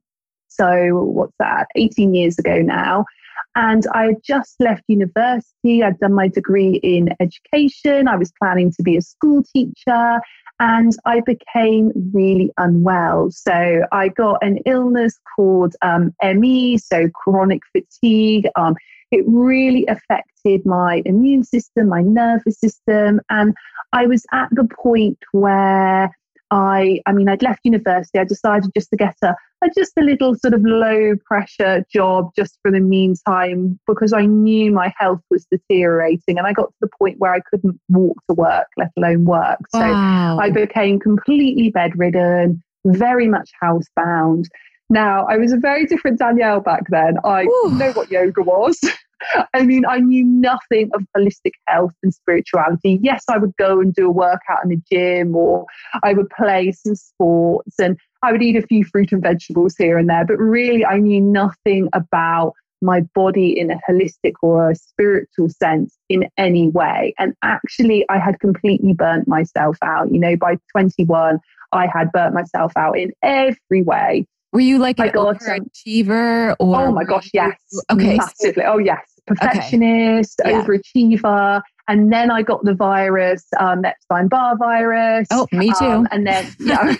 So 0.48 1.04
what's 1.04 1.32
that? 1.38 1.68
18 1.76 2.14
years 2.14 2.38
ago 2.38 2.58
now. 2.58 3.06
And 3.54 3.84
I 3.94 4.06
had 4.06 4.22
just 4.24 4.56
left 4.60 4.84
university. 4.88 5.82
I'd 5.82 5.98
done 5.98 6.14
my 6.14 6.28
degree 6.28 6.80
in 6.82 7.10
education. 7.20 8.08
I 8.08 8.16
was 8.16 8.32
planning 8.40 8.72
to 8.72 8.82
be 8.82 8.96
a 8.96 9.02
school 9.02 9.42
teacher. 9.42 10.20
And 10.60 10.92
I 11.04 11.20
became 11.20 11.92
really 12.12 12.50
unwell. 12.56 13.30
So 13.30 13.82
I 13.90 14.08
got 14.08 14.38
an 14.42 14.58
illness 14.64 15.18
called 15.34 15.74
um, 15.82 16.14
ME, 16.22 16.78
so 16.78 17.08
chronic 17.08 17.62
fatigue. 17.72 18.46
Um, 18.54 18.76
it 19.10 19.24
really 19.26 19.86
affected 19.86 20.64
my 20.64 21.02
immune 21.04 21.44
system, 21.44 21.88
my 21.88 22.02
nervous 22.02 22.58
system. 22.58 23.20
And 23.28 23.54
I 23.92 24.06
was 24.06 24.24
at 24.32 24.48
the 24.52 24.64
point 24.64 25.18
where 25.32 26.10
I, 26.52 27.00
I 27.06 27.12
mean, 27.12 27.30
I'd 27.30 27.42
left 27.42 27.60
university. 27.64 28.18
I 28.18 28.24
decided 28.24 28.70
just 28.76 28.90
to 28.90 28.96
get 28.96 29.16
a, 29.22 29.34
a, 29.64 29.70
just 29.74 29.92
a 29.98 30.02
little 30.02 30.34
sort 30.34 30.52
of 30.52 30.62
low 30.62 31.14
pressure 31.24 31.82
job 31.90 32.30
just 32.36 32.58
for 32.60 32.70
the 32.70 32.78
meantime 32.78 33.80
because 33.86 34.12
I 34.12 34.26
knew 34.26 34.70
my 34.70 34.92
health 34.98 35.22
was 35.30 35.46
deteriorating, 35.50 36.36
and 36.36 36.46
I 36.46 36.52
got 36.52 36.66
to 36.66 36.76
the 36.82 36.90
point 36.98 37.18
where 37.18 37.32
I 37.32 37.40
couldn't 37.40 37.80
walk 37.88 38.18
to 38.28 38.34
work, 38.34 38.66
let 38.76 38.90
alone 38.98 39.24
work. 39.24 39.60
So 39.74 39.80
wow. 39.80 40.38
I 40.38 40.50
became 40.50 41.00
completely 41.00 41.70
bedridden, 41.70 42.62
very 42.84 43.28
much 43.28 43.50
housebound. 43.62 44.44
Now, 44.90 45.24
I 45.24 45.38
was 45.38 45.52
a 45.52 45.56
very 45.56 45.86
different 45.86 46.18
Danielle 46.18 46.60
back 46.60 46.82
then. 46.90 47.16
I 47.24 47.44
Ooh. 47.44 47.70
know 47.70 47.92
what 47.92 48.10
yoga 48.10 48.42
was. 48.42 48.78
I 49.54 49.62
mean, 49.62 49.84
I 49.86 49.98
knew 49.98 50.24
nothing 50.24 50.90
of 50.94 51.04
holistic 51.16 51.52
health 51.66 51.92
and 52.02 52.12
spirituality. 52.12 52.98
Yes, 53.02 53.24
I 53.28 53.38
would 53.38 53.56
go 53.56 53.80
and 53.80 53.94
do 53.94 54.06
a 54.06 54.12
workout 54.12 54.64
in 54.64 54.70
the 54.70 54.82
gym 54.90 55.36
or 55.36 55.66
I 56.02 56.12
would 56.14 56.30
play 56.30 56.72
some 56.72 56.94
sports 56.94 57.78
and 57.78 57.98
I 58.22 58.32
would 58.32 58.42
eat 58.42 58.56
a 58.56 58.62
few 58.62 58.84
fruit 58.84 59.12
and 59.12 59.22
vegetables 59.22 59.76
here 59.76 59.98
and 59.98 60.08
there. 60.08 60.24
But 60.24 60.38
really, 60.38 60.84
I 60.84 60.98
knew 60.98 61.20
nothing 61.20 61.88
about 61.92 62.54
my 62.80 63.00
body 63.14 63.58
in 63.58 63.70
a 63.70 63.78
holistic 63.88 64.32
or 64.42 64.70
a 64.70 64.74
spiritual 64.74 65.48
sense 65.48 65.96
in 66.08 66.28
any 66.36 66.68
way. 66.68 67.14
And 67.18 67.34
actually, 67.42 68.04
I 68.08 68.18
had 68.18 68.40
completely 68.40 68.92
burnt 68.92 69.28
myself 69.28 69.76
out. 69.82 70.12
You 70.12 70.18
know, 70.18 70.36
by 70.36 70.56
21, 70.72 71.38
I 71.72 71.86
had 71.86 72.10
burnt 72.12 72.34
myself 72.34 72.72
out 72.76 72.98
in 72.98 73.12
every 73.22 73.82
way. 73.82 74.26
Were 74.52 74.60
you 74.60 74.78
like 74.78 74.98
an 74.98 75.10
overachiever 75.10 76.54
or? 76.58 76.76
Oh 76.76 76.92
my 76.92 77.04
gosh, 77.04 77.30
yes. 77.32 77.56
Okay. 77.90 78.18
Massively. 78.18 78.64
Oh 78.64 78.78
yes 78.78 79.11
perfectionist, 79.26 80.40
okay. 80.40 80.50
yeah. 80.50 80.62
overachiever. 80.62 81.62
And 81.88 82.12
then 82.12 82.30
I 82.30 82.42
got 82.42 82.64
the 82.64 82.74
virus, 82.74 83.44
um, 83.58 83.84
Epstein 83.84 84.28
Barr 84.28 84.56
virus. 84.56 85.26
Oh, 85.30 85.46
me 85.52 85.72
too. 85.78 85.84
Um, 85.84 86.08
and 86.10 86.26
then, 86.26 86.46
yeah, 86.60 86.94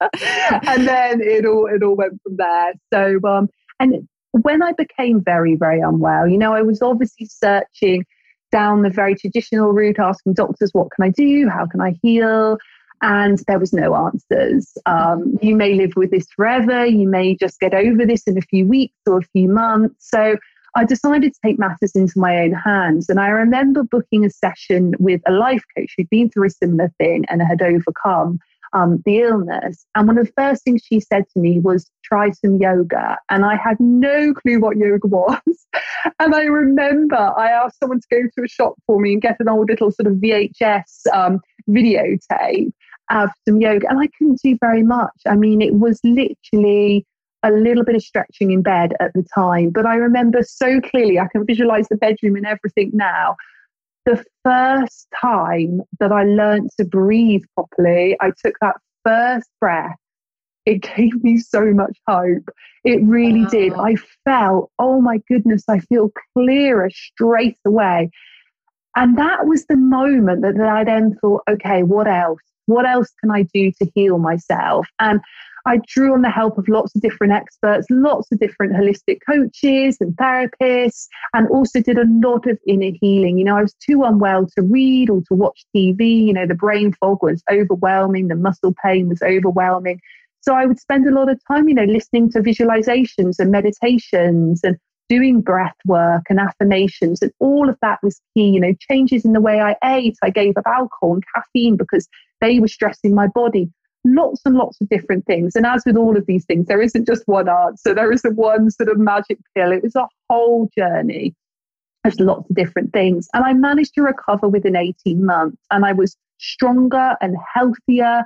and 0.66 0.86
then 0.86 1.20
it 1.20 1.46
all 1.46 1.66
it 1.66 1.82
all 1.82 1.94
went 1.94 2.20
from 2.22 2.36
there. 2.36 2.72
So, 2.92 3.20
um, 3.28 3.48
and 3.78 4.08
when 4.32 4.62
I 4.62 4.72
became 4.72 5.22
very 5.22 5.54
very 5.54 5.80
unwell, 5.80 6.26
you 6.26 6.38
know, 6.38 6.54
I 6.54 6.62
was 6.62 6.82
obviously 6.82 7.26
searching 7.26 8.04
down 8.50 8.82
the 8.82 8.90
very 8.90 9.14
traditional 9.14 9.72
route, 9.72 10.00
asking 10.00 10.34
doctors, 10.34 10.70
"What 10.72 10.88
can 10.90 11.04
I 11.04 11.10
do? 11.10 11.48
How 11.48 11.66
can 11.66 11.80
I 11.80 11.96
heal?" 12.02 12.58
And 13.00 13.38
there 13.46 13.60
was 13.60 13.72
no 13.72 13.94
answers. 13.94 14.76
Um, 14.86 15.38
you 15.40 15.54
may 15.54 15.74
live 15.74 15.92
with 15.94 16.10
this 16.10 16.26
forever. 16.34 16.84
You 16.84 17.08
may 17.08 17.36
just 17.36 17.60
get 17.60 17.72
over 17.72 18.04
this 18.04 18.24
in 18.24 18.36
a 18.36 18.42
few 18.42 18.66
weeks 18.66 18.96
or 19.06 19.18
a 19.18 19.28
few 19.32 19.48
months. 19.48 20.08
So 20.10 20.36
I 20.74 20.84
decided 20.84 21.32
to 21.32 21.40
take 21.44 21.58
matters 21.58 21.94
into 21.94 22.18
my 22.18 22.38
own 22.38 22.52
hands. 22.52 23.08
And 23.08 23.20
I 23.20 23.28
remember 23.28 23.82
booking 23.82 24.24
a 24.24 24.30
session 24.30 24.94
with 24.98 25.20
a 25.26 25.32
life 25.32 25.62
coach 25.76 25.94
who'd 25.96 26.10
been 26.10 26.30
through 26.30 26.46
a 26.46 26.50
similar 26.50 26.92
thing 26.98 27.24
and 27.28 27.42
had 27.42 27.62
overcome 27.62 28.38
um, 28.72 29.02
the 29.04 29.20
illness. 29.20 29.86
And 29.94 30.06
one 30.06 30.18
of 30.18 30.26
the 30.26 30.32
first 30.36 30.64
things 30.64 30.82
she 30.84 31.00
said 31.00 31.24
to 31.32 31.40
me 31.40 31.60
was, 31.60 31.90
try 32.04 32.30
some 32.30 32.56
yoga. 32.56 33.18
And 33.30 33.44
I 33.44 33.56
had 33.56 33.78
no 33.80 34.34
clue 34.34 34.60
what 34.60 34.76
yoga 34.76 35.06
was. 35.06 35.66
and 36.18 36.34
I 36.34 36.42
remember 36.42 37.16
I 37.16 37.50
asked 37.50 37.78
someone 37.80 38.00
to 38.00 38.06
go 38.10 38.22
to 38.22 38.44
a 38.44 38.48
shop 38.48 38.74
for 38.86 39.00
me 39.00 39.14
and 39.14 39.22
get 39.22 39.36
an 39.40 39.48
old 39.48 39.68
little 39.68 39.90
sort 39.90 40.06
of 40.06 40.14
VHS 40.14 41.06
um, 41.12 41.40
videotape 41.68 42.72
of 43.10 43.30
some 43.46 43.60
yoga. 43.60 43.88
And 43.88 44.00
I 44.00 44.08
couldn't 44.18 44.40
do 44.42 44.56
very 44.60 44.82
much. 44.82 45.16
I 45.26 45.34
mean, 45.34 45.62
it 45.62 45.74
was 45.74 46.00
literally 46.04 47.06
a 47.42 47.50
little 47.50 47.84
bit 47.84 47.94
of 47.94 48.02
stretching 48.02 48.50
in 48.50 48.62
bed 48.62 48.94
at 49.00 49.12
the 49.14 49.24
time, 49.34 49.70
but 49.70 49.86
I 49.86 49.96
remember 49.96 50.42
so 50.42 50.80
clearly, 50.80 51.18
I 51.18 51.28
can 51.30 51.46
visualize 51.46 51.88
the 51.88 51.96
bedroom 51.96 52.36
and 52.36 52.46
everything 52.46 52.90
now. 52.92 53.36
The 54.06 54.24
first 54.44 55.06
time 55.20 55.82
that 56.00 56.12
I 56.12 56.24
learned 56.24 56.70
to 56.78 56.84
breathe 56.84 57.42
properly, 57.54 58.16
I 58.20 58.32
took 58.44 58.54
that 58.60 58.76
first 59.04 59.48
breath. 59.60 59.96
It 60.66 60.82
gave 60.96 61.22
me 61.22 61.38
so 61.38 61.72
much 61.72 61.96
hope. 62.06 62.48
It 62.84 63.02
really 63.02 63.42
wow. 63.42 63.48
did. 63.50 63.72
I 63.74 63.96
felt, 64.24 64.70
oh 64.78 65.00
my 65.00 65.20
goodness, 65.28 65.64
I 65.68 65.80
feel 65.80 66.10
clearer 66.34 66.90
straight 66.90 67.58
away. 67.66 68.10
And 68.96 69.16
that 69.16 69.46
was 69.46 69.64
the 69.66 69.76
moment 69.76 70.42
that, 70.42 70.56
that 70.56 70.68
I 70.68 70.84
then 70.84 71.16
thought, 71.20 71.42
okay, 71.48 71.82
what 71.82 72.08
else? 72.08 72.40
What 72.68 72.86
else 72.86 73.10
can 73.20 73.30
I 73.30 73.42
do 73.54 73.72
to 73.72 73.90
heal 73.94 74.18
myself? 74.18 74.86
And 75.00 75.20
I 75.66 75.80
drew 75.86 76.12
on 76.14 76.22
the 76.22 76.30
help 76.30 76.58
of 76.58 76.68
lots 76.68 76.94
of 76.94 77.02
different 77.02 77.32
experts, 77.32 77.86
lots 77.90 78.30
of 78.30 78.38
different 78.38 78.74
holistic 78.74 79.18
coaches 79.28 79.96
and 80.00 80.16
therapists, 80.16 81.08
and 81.34 81.48
also 81.48 81.80
did 81.80 81.98
a 81.98 82.06
lot 82.06 82.46
of 82.46 82.58
inner 82.66 82.92
healing. 83.00 83.38
You 83.38 83.44
know, 83.44 83.56
I 83.56 83.62
was 83.62 83.74
too 83.74 84.04
unwell 84.04 84.46
to 84.56 84.62
read 84.62 85.10
or 85.10 85.20
to 85.28 85.34
watch 85.34 85.64
TV. 85.74 86.26
You 86.26 86.32
know, 86.34 86.46
the 86.46 86.54
brain 86.54 86.92
fog 86.92 87.22
was 87.22 87.42
overwhelming, 87.50 88.28
the 88.28 88.36
muscle 88.36 88.74
pain 88.84 89.08
was 89.08 89.22
overwhelming. 89.22 90.00
So 90.40 90.54
I 90.54 90.66
would 90.66 90.78
spend 90.78 91.06
a 91.06 91.14
lot 91.14 91.30
of 91.30 91.40
time, 91.50 91.68
you 91.68 91.74
know, 91.74 91.84
listening 91.84 92.30
to 92.32 92.40
visualizations 92.40 93.38
and 93.38 93.50
meditations 93.50 94.60
and 94.62 94.76
doing 95.08 95.40
breath 95.40 95.76
work 95.86 96.24
and 96.28 96.38
affirmations, 96.38 97.22
and 97.22 97.32
all 97.40 97.68
of 97.68 97.76
that 97.82 97.98
was 98.02 98.20
key. 98.34 98.48
You 98.50 98.60
know, 98.60 98.74
changes 98.90 99.24
in 99.24 99.32
the 99.32 99.40
way 99.40 99.60
I 99.60 99.74
ate. 99.84 100.16
I 100.22 100.30
gave 100.30 100.56
up 100.56 100.66
alcohol 100.66 101.14
and 101.14 101.24
caffeine 101.34 101.76
because 101.76 102.08
they 102.40 102.60
were 102.60 102.68
stressing 102.68 103.14
my 103.14 103.26
body. 103.26 103.70
Lots 104.04 104.40
and 104.44 104.54
lots 104.54 104.80
of 104.80 104.88
different 104.88 105.26
things. 105.26 105.56
And 105.56 105.66
as 105.66 105.82
with 105.84 105.96
all 105.96 106.16
of 106.16 106.26
these 106.26 106.44
things, 106.44 106.66
there 106.66 106.80
isn't 106.80 107.06
just 107.06 107.24
one 107.26 107.48
answer, 107.48 107.94
there 107.94 108.12
isn't 108.12 108.36
one 108.36 108.70
sort 108.70 108.88
of 108.88 108.98
magic 108.98 109.38
pill. 109.54 109.72
It 109.72 109.82
was 109.82 109.96
a 109.96 110.08
whole 110.30 110.70
journey. 110.76 111.34
There's 112.04 112.20
lots 112.20 112.48
of 112.48 112.56
different 112.56 112.92
things. 112.92 113.28
And 113.34 113.44
I 113.44 113.52
managed 113.52 113.94
to 113.94 114.02
recover 114.02 114.48
within 114.48 114.76
18 114.76 115.24
months. 115.24 115.58
And 115.70 115.84
I 115.84 115.92
was 115.92 116.16
stronger 116.38 117.16
and 117.20 117.36
healthier 117.54 118.24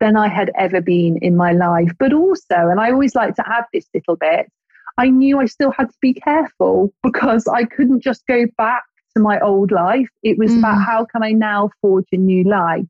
than 0.00 0.16
I 0.16 0.28
had 0.28 0.50
ever 0.56 0.80
been 0.80 1.18
in 1.18 1.36
my 1.36 1.52
life. 1.52 1.92
But 1.98 2.12
also, 2.12 2.56
and 2.56 2.80
I 2.80 2.90
always 2.90 3.14
like 3.14 3.34
to 3.36 3.44
add 3.46 3.64
this 3.72 3.86
little 3.94 4.16
bit, 4.16 4.50
I 4.98 5.08
knew 5.10 5.38
I 5.38 5.46
still 5.46 5.70
had 5.70 5.90
to 5.90 5.96
be 6.00 6.14
careful 6.14 6.92
because 7.02 7.46
I 7.46 7.64
couldn't 7.64 8.00
just 8.00 8.26
go 8.26 8.46
back 8.58 8.84
to 9.16 9.22
my 9.22 9.38
old 9.40 9.70
life. 9.70 10.08
It 10.22 10.38
was 10.38 10.50
mm. 10.50 10.58
about 10.58 10.82
how 10.84 11.04
can 11.04 11.22
I 11.22 11.32
now 11.32 11.70
forge 11.80 12.06
a 12.12 12.16
new 12.16 12.44
life. 12.44 12.86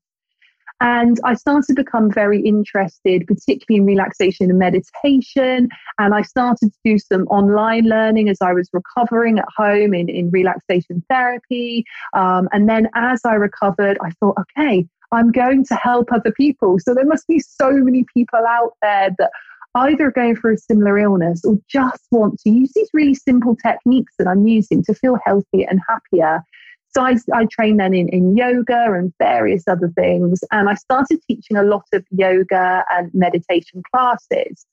And 0.81 1.19
I 1.25 1.35
started 1.35 1.67
to 1.69 1.75
become 1.75 2.11
very 2.11 2.41
interested, 2.41 3.27
particularly 3.27 3.81
in 3.81 3.87
relaxation 3.87 4.51
and 4.51 4.59
meditation. 4.59 5.69
And 5.99 6.15
I 6.15 6.23
started 6.23 6.73
to 6.73 6.79
do 6.85 6.99
some 6.99 7.23
online 7.29 7.85
learning 7.85 8.29
as 8.29 8.39
I 8.41 8.53
was 8.53 8.69
recovering 8.73 9.39
at 9.39 9.45
home 9.55 9.93
in, 9.93 10.09
in 10.09 10.31
relaxation 10.31 11.05
therapy. 11.11 11.85
Um, 12.15 12.49
and 12.53 12.69
then 12.69 12.89
as 12.95 13.21
I 13.25 13.35
recovered, 13.35 13.99
I 14.03 14.11
thought, 14.21 14.37
okay, 14.41 14.87
I'm 15.13 15.33
going 15.33 15.65
to 15.67 15.75
help 15.75 16.13
other 16.13 16.33
people. 16.33 16.79
So 16.79 16.95
there 16.95 17.07
must 17.07 17.27
be 17.27 17.41
so 17.41 17.73
many 17.73 18.05
people 18.15 18.41
out 18.49 18.73
there 18.81 19.11
that 19.19 19.31
either 19.75 20.07
are 20.07 20.13
going 20.13 20.37
through 20.37 20.55
a 20.55 20.59
similar 20.59 20.99
illness 20.99 21.45
or 21.45 21.59
just 21.69 22.03
want 22.11 22.41
to 22.41 22.51
use 22.51 22.73
these 22.75 22.89
really 22.93 23.15
simple 23.15 23.57
techniques 23.57 24.15
that 24.19 24.27
I'm 24.27 24.47
using 24.47 24.83
to 24.85 24.95
feel 24.95 25.19
healthier 25.25 25.67
and 25.69 25.81
happier. 25.89 26.43
So 26.93 27.03
I, 27.03 27.17
I 27.33 27.47
trained 27.47 27.81
then 27.81 27.95
in, 27.95 28.09
in 28.09 28.37
yoga 28.37 28.93
and 28.93 29.13
various 29.19 29.65
other 29.69 29.93
things. 29.97 30.41
And 30.51 30.69
I 30.69 30.75
started 30.75 31.21
teaching 31.27 31.57
a 31.57 31.63
lot 31.63 31.85
of 31.93 32.05
yoga 32.11 32.85
and 32.91 33.11
meditation 33.15 33.83
classes. 33.93 34.67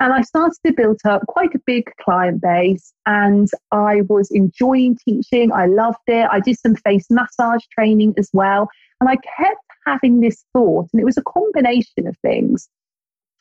And 0.00 0.12
I 0.12 0.22
started 0.22 0.56
to 0.64 0.72
build 0.72 1.00
up 1.04 1.26
quite 1.26 1.54
a 1.56 1.60
big 1.66 1.90
client 2.00 2.40
base 2.40 2.92
and 3.06 3.48
I 3.72 4.02
was 4.02 4.30
enjoying 4.30 4.96
teaching. 5.04 5.50
I 5.52 5.66
loved 5.66 5.98
it. 6.06 6.28
I 6.30 6.38
did 6.38 6.56
some 6.58 6.76
face 6.76 7.06
massage 7.10 7.62
training 7.76 8.14
as 8.16 8.30
well. 8.32 8.68
And 9.00 9.10
I 9.10 9.16
kept 9.16 9.60
having 9.86 10.20
this 10.20 10.44
thought, 10.52 10.88
and 10.92 11.00
it 11.00 11.04
was 11.04 11.16
a 11.16 11.22
combination 11.22 12.06
of 12.06 12.16
things. 12.18 12.68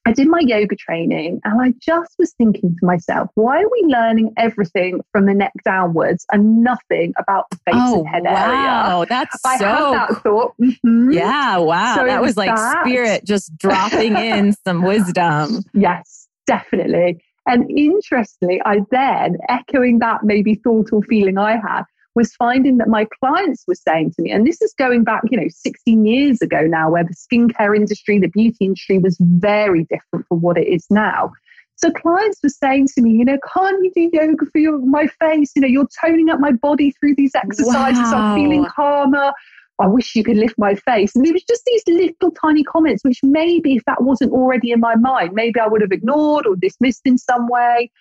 I 0.08 0.14
did 0.14 0.30
my 0.30 0.40
yoga 0.40 0.74
training 0.78 1.42
and 1.44 1.62
I 1.62 1.74
just 1.82 2.16
was 2.18 2.32
thinking 2.38 2.74
to 2.80 2.86
myself, 2.86 3.30
why 3.36 3.62
are 3.62 3.70
we 3.70 3.88
learning 3.90 4.34
everything 4.38 5.02
from 5.12 5.26
the 5.26 5.34
neck 5.34 5.52
downwards 5.66 6.26
and 6.32 6.64
nothing 6.64 7.14
about 7.20 7.50
the 7.50 7.58
face 7.58 7.76
oh, 7.76 8.00
and 8.00 8.08
head 8.08 8.24
wow. 8.24 8.32
area? 8.32 8.58
Wow, 8.58 9.06
that's 9.10 9.38
I 9.46 9.58
so 9.58 9.66
had 9.66 9.94
that 9.94 10.24
thought. 10.24 10.54
Mm-hmm. 10.62 11.12
Yeah, 11.12 11.58
wow. 11.58 11.96
So 11.98 12.06
that 12.06 12.22
was, 12.22 12.30
was 12.30 12.38
like 12.38 12.56
that. 12.56 12.86
spirit 12.86 13.26
just 13.26 13.58
dropping 13.58 14.16
in 14.16 14.56
some 14.66 14.82
wisdom. 14.82 15.66
Yes, 15.74 16.30
definitely. 16.46 17.22
And 17.46 17.70
interestingly, 17.70 18.62
I 18.64 18.80
then, 18.90 19.38
echoing 19.50 20.00
that 20.00 20.24
maybe 20.24 20.56
thought 20.56 20.94
or 20.94 21.04
feeling 21.04 21.38
I 21.38 21.58
had, 21.58 21.84
was 22.18 22.34
finding 22.36 22.78
that 22.80 22.90
my 22.90 23.06
clients 23.20 23.64
were 23.68 23.76
saying 23.76 24.12
to 24.16 24.24
me, 24.24 24.32
and 24.32 24.46
this 24.46 24.60
is 24.62 24.74
going 24.78 25.04
back, 25.04 25.22
you 25.30 25.40
know, 25.40 25.48
16 25.48 26.06
years 26.06 26.42
ago 26.42 26.62
now, 26.62 26.90
where 26.90 27.04
the 27.04 27.14
skincare 27.14 27.76
industry, 27.76 28.18
the 28.20 28.28
beauty 28.28 28.66
industry 28.66 28.98
was 28.98 29.16
very 29.20 29.84
different 29.84 30.26
from 30.28 30.42
what 30.42 30.58
it 30.58 30.68
is 30.68 30.88
now. 30.90 31.32
So 31.76 31.92
clients 31.92 32.40
were 32.42 32.50
saying 32.50 32.88
to 32.96 33.04
me, 33.04 33.12
you 33.12 33.24
know, 33.24 33.38
can't 33.54 33.84
you 33.84 33.92
do 33.94 34.10
yoga 34.12 34.48
for 34.52 34.58
your 34.58 34.80
my 34.80 35.06
face? 35.20 35.52
You 35.56 35.62
know, 35.62 35.68
you're 35.68 35.88
toning 36.04 36.30
up 36.30 36.40
my 36.40 36.52
body 36.52 36.90
through 37.00 37.14
these 37.16 37.36
exercises. 37.36 38.12
Wow. 38.12 38.34
I'm 38.34 38.36
feeling 38.36 38.66
calmer. 38.66 39.32
I 39.80 39.86
wish 39.86 40.16
you 40.16 40.24
could 40.24 40.38
lift 40.38 40.56
my 40.58 40.74
face. 40.74 41.16
And 41.16 41.24
it 41.28 41.34
was 41.34 41.44
just 41.44 41.64
these 41.66 41.84
little 41.88 42.32
tiny 42.32 42.64
comments, 42.64 43.04
which 43.04 43.20
maybe 43.22 43.76
if 43.76 43.86
that 43.86 44.02
wasn't 44.02 44.32
already 44.32 44.72
in 44.72 44.80
my 44.80 44.96
mind, 44.96 45.34
maybe 45.34 45.60
I 45.60 45.68
would 45.68 45.82
have 45.82 45.92
ignored 45.92 46.48
or 46.48 46.56
dismissed 46.56 47.02
in 47.06 47.20
some 47.20 47.48
way. 47.48 47.92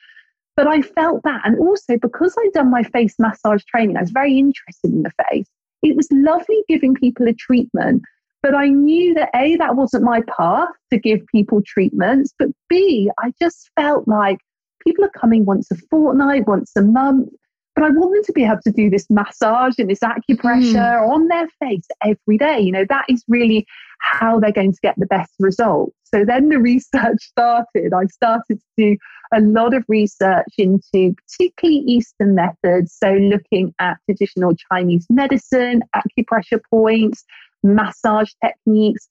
But 0.57 0.67
I 0.67 0.81
felt 0.81 1.23
that. 1.25 1.43
And 1.45 1.59
also 1.59 1.99
because 2.01 2.35
I'd 2.39 2.53
done 2.53 2.71
my 2.71 2.83
face 2.83 3.15
massage 3.19 3.63
training, 3.65 3.97
I 3.97 4.03
was 4.03 4.11
very 4.11 4.39
interested 4.39 4.93
in 4.93 5.03
the 5.03 5.13
face. 5.31 5.47
It 5.83 5.97
was 5.97 6.09
lovely 6.11 6.63
giving 6.69 6.95
people 6.95 7.29
a 7.29 7.35
treatment. 7.35 8.03
But 8.43 8.55
I 8.55 8.69
knew 8.69 9.13
that 9.15 9.31
A, 9.35 9.57
that 9.57 9.77
wasn't 9.77 10.05
my 10.05 10.23
path 10.37 10.69
to 10.93 10.99
give 10.99 11.27
people 11.27 11.63
treatments. 11.67 12.33
But 12.39 12.49
B, 12.69 13.11
I 13.23 13.33
just 13.41 13.71
felt 13.77 14.07
like 14.07 14.39
people 14.85 15.05
are 15.05 15.11
coming 15.11 15.45
once 15.45 15.71
a 15.71 15.77
fortnight, 15.91 16.47
once 16.47 16.73
a 16.77 16.83
month. 16.83 17.29
But 17.75 17.85
I 17.85 17.91
want 17.91 18.15
them 18.15 18.25
to 18.25 18.33
be 18.33 18.45
able 18.45 18.61
to 18.65 18.71
do 18.71 18.89
this 18.89 19.07
massage 19.11 19.75
and 19.79 19.91
this 19.91 20.01
acupressure 20.01 20.73
mm. 20.75 21.09
on 21.11 21.29
their 21.29 21.49
face 21.61 21.87
every 22.03 22.39
day. 22.39 22.59
You 22.61 22.73
know, 22.73 22.87
that 22.89 23.05
is 23.09 23.23
really 23.29 23.67
how 23.99 24.41
they're 24.41 24.53
going 24.53 24.73
to 24.73 24.79
get 24.83 24.95
the 24.97 25.07
best 25.07 25.33
results. 25.39 25.95
So 26.05 26.25
then 26.25 26.49
the 26.49 26.59
research 26.61 27.21
started. 27.21 27.93
I 27.95 28.07
started 28.07 28.61
to 28.61 28.67
do 28.79 28.97
a 29.33 29.41
lot 29.41 29.75
of 29.75 29.85
research 29.89 30.53
into 30.59 31.15
particularly 31.15 31.81
Eastern 31.81 32.35
methods. 32.35 32.97
So 33.03 33.13
looking 33.13 33.75
at 33.79 33.99
traditional 34.05 34.55
Chinese 34.71 35.07
medicine, 35.11 35.83
acupressure 35.95 36.61
points, 36.71 37.25
massage 37.63 38.31
techniques, 38.45 39.07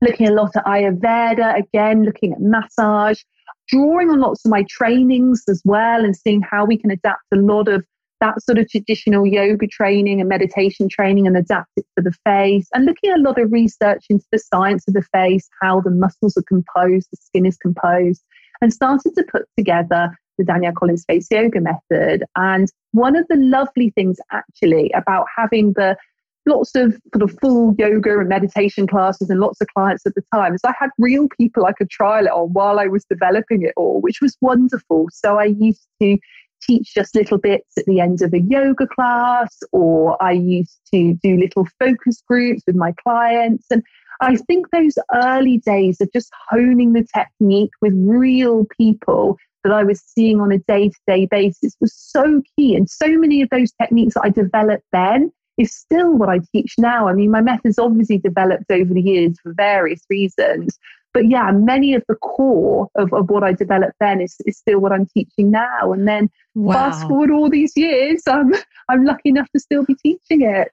looking 0.00 0.28
a 0.28 0.32
lot 0.32 0.56
at 0.56 0.64
Ayurveda, 0.64 1.58
again, 1.58 2.04
looking 2.04 2.32
at 2.32 2.40
massage, 2.40 3.20
drawing 3.68 4.10
on 4.10 4.20
lots 4.20 4.44
of 4.44 4.50
my 4.50 4.64
trainings 4.68 5.44
as 5.48 5.62
well 5.64 6.04
and 6.04 6.16
seeing 6.16 6.42
how 6.42 6.64
we 6.64 6.76
can 6.76 6.90
adapt 6.90 7.22
a 7.32 7.36
lot 7.36 7.68
of 7.68 7.84
that 8.20 8.40
sort 8.42 8.58
of 8.58 8.68
traditional 8.70 9.26
yoga 9.26 9.66
training 9.66 10.20
and 10.20 10.28
meditation 10.28 10.88
training 10.88 11.26
and 11.26 11.36
adapt 11.36 11.70
it 11.76 11.84
for 11.94 12.02
the 12.02 12.14
face 12.24 12.68
and 12.72 12.86
looking 12.86 13.10
at 13.10 13.18
a 13.18 13.22
lot 13.22 13.38
of 13.38 13.52
research 13.52 14.04
into 14.08 14.24
the 14.32 14.38
science 14.38 14.86
of 14.88 14.94
the 14.94 15.02
face, 15.12 15.48
how 15.60 15.80
the 15.80 15.90
muscles 15.90 16.36
are 16.36 16.42
composed, 16.42 17.08
the 17.10 17.16
skin 17.16 17.44
is 17.44 17.56
composed, 17.56 18.22
and 18.64 18.72
started 18.72 19.14
to 19.14 19.22
put 19.30 19.42
together 19.58 20.16
the 20.38 20.44
Danielle 20.44 20.72
Collins 20.72 21.04
Face 21.06 21.28
Yoga 21.30 21.60
Method. 21.60 22.24
And 22.34 22.66
one 22.92 23.14
of 23.14 23.26
the 23.28 23.36
lovely 23.36 23.90
things 23.90 24.16
actually 24.32 24.90
about 24.92 25.26
having 25.36 25.74
the 25.74 25.98
lots 26.46 26.74
of 26.74 26.98
sort 27.14 27.30
of 27.30 27.38
full 27.40 27.74
yoga 27.78 28.18
and 28.18 28.28
meditation 28.28 28.86
classes 28.86 29.28
and 29.28 29.38
lots 29.38 29.60
of 29.60 29.68
clients 29.76 30.06
at 30.06 30.14
the 30.14 30.22
time 30.32 30.54
is 30.54 30.62
I 30.64 30.72
had 30.78 30.88
real 30.98 31.28
people 31.38 31.66
I 31.66 31.72
could 31.72 31.90
trial 31.90 32.24
it 32.24 32.30
on 32.30 32.54
while 32.54 32.78
I 32.78 32.86
was 32.86 33.04
developing 33.04 33.62
it 33.62 33.74
all, 33.76 34.00
which 34.00 34.22
was 34.22 34.34
wonderful. 34.40 35.08
So 35.12 35.38
I 35.38 35.44
used 35.44 35.86
to 36.00 36.16
teach 36.62 36.94
just 36.94 37.14
little 37.14 37.38
bits 37.38 37.76
at 37.76 37.84
the 37.84 38.00
end 38.00 38.22
of 38.22 38.32
a 38.32 38.40
yoga 38.40 38.86
class, 38.86 39.58
or 39.72 40.22
I 40.22 40.32
used 40.32 40.80
to 40.94 41.12
do 41.22 41.36
little 41.36 41.68
focus 41.78 42.22
groups 42.26 42.62
with 42.66 42.76
my 42.76 42.92
clients. 43.02 43.66
And 43.70 43.82
I 44.20 44.36
think 44.36 44.70
those 44.70 44.94
early 45.14 45.58
days 45.58 46.00
of 46.00 46.10
just 46.12 46.30
honing 46.48 46.92
the 46.92 47.06
technique 47.14 47.72
with 47.80 47.92
real 47.96 48.66
people 48.78 49.38
that 49.64 49.72
I 49.72 49.82
was 49.82 50.00
seeing 50.00 50.40
on 50.40 50.52
a 50.52 50.58
day 50.58 50.90
to 50.90 50.98
day 51.06 51.26
basis 51.26 51.74
was 51.80 51.94
so 51.94 52.42
key. 52.56 52.76
And 52.76 52.88
so 52.88 53.08
many 53.18 53.42
of 53.42 53.48
those 53.50 53.72
techniques 53.80 54.14
that 54.14 54.22
I 54.24 54.30
developed 54.30 54.84
then 54.92 55.32
is 55.56 55.74
still 55.74 56.14
what 56.14 56.28
I 56.28 56.40
teach 56.52 56.74
now. 56.78 57.08
I 57.08 57.12
mean, 57.14 57.30
my 57.30 57.40
methods 57.40 57.78
obviously 57.78 58.18
developed 58.18 58.70
over 58.70 58.92
the 58.92 59.00
years 59.00 59.38
for 59.42 59.54
various 59.54 60.00
reasons. 60.10 60.78
But 61.12 61.28
yeah, 61.28 61.52
many 61.52 61.94
of 61.94 62.02
the 62.08 62.16
core 62.16 62.88
of, 62.96 63.12
of 63.12 63.30
what 63.30 63.44
I 63.44 63.52
developed 63.52 63.94
then 64.00 64.20
is, 64.20 64.36
is 64.46 64.58
still 64.58 64.80
what 64.80 64.92
I'm 64.92 65.06
teaching 65.06 65.50
now. 65.50 65.92
And 65.92 66.08
then 66.08 66.28
wow. 66.54 66.74
fast 66.74 67.06
forward 67.06 67.30
all 67.30 67.48
these 67.48 67.72
years, 67.76 68.22
I'm, 68.26 68.52
I'm 68.88 69.04
lucky 69.04 69.28
enough 69.28 69.48
to 69.52 69.60
still 69.60 69.84
be 69.84 69.94
teaching 69.94 70.42
it. 70.42 70.72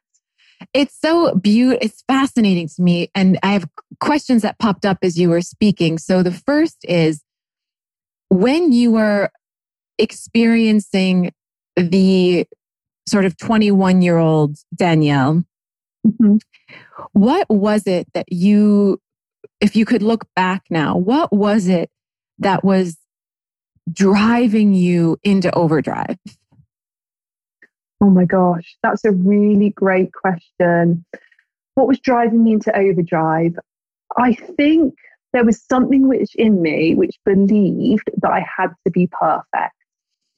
It's 0.74 1.00
so 1.00 1.36
beautiful. 1.36 1.80
It's 1.82 2.04
fascinating 2.08 2.68
to 2.70 2.82
me. 2.82 3.10
And 3.16 3.40
I 3.44 3.54
have 3.54 3.68
questions 4.00 4.42
that 4.42 4.60
popped 4.60 4.86
up 4.86 5.00
as 5.02 5.18
you 5.18 5.30
were 5.30 5.42
speaking. 5.42 5.98
So 5.98 6.24
the 6.24 6.32
first 6.32 6.78
is 6.84 7.22
when 8.30 8.72
you 8.72 8.92
were 8.92 9.30
experiencing 9.98 11.32
the 11.76 12.48
sort 13.08 13.26
of 13.26 13.38
21 13.38 14.02
year 14.02 14.18
old 14.18 14.58
Danielle, 14.76 15.44
mm-hmm. 16.06 16.38
what 17.14 17.50
was 17.50 17.88
it 17.88 18.08
that 18.14 18.32
you, 18.32 19.00
if 19.60 19.76
you 19.76 19.86
could 19.86 20.02
look 20.02 20.26
back 20.36 20.64
now, 20.70 20.98
what 20.98 21.32
was 21.34 21.68
it 21.68 21.90
that 22.40 22.64
was 22.64 22.98
driving 23.92 24.74
you 24.74 25.18
into 25.24 25.54
overdrive? 25.56 26.18
Oh 28.02 28.10
my 28.10 28.26
gosh, 28.26 28.76
that's 28.82 29.06
a 29.06 29.12
really 29.12 29.70
great 29.70 30.12
question. 30.14 31.06
What 31.76 31.88
was 31.88 32.00
driving 32.00 32.44
me 32.44 32.54
into 32.54 32.76
overdrive? 32.76 33.56
I 34.18 34.34
think 34.34 34.96
there 35.34 35.46
was 35.46 35.64
something 35.64 36.08
which 36.08 36.36
in 36.36 36.62
me 36.62 36.96
which 36.96 37.16
believed 37.26 38.10
that 38.22 38.32
I 38.32 38.46
had 38.58 38.74
to 38.86 38.92
be 38.92 39.08
perfect 39.08 39.76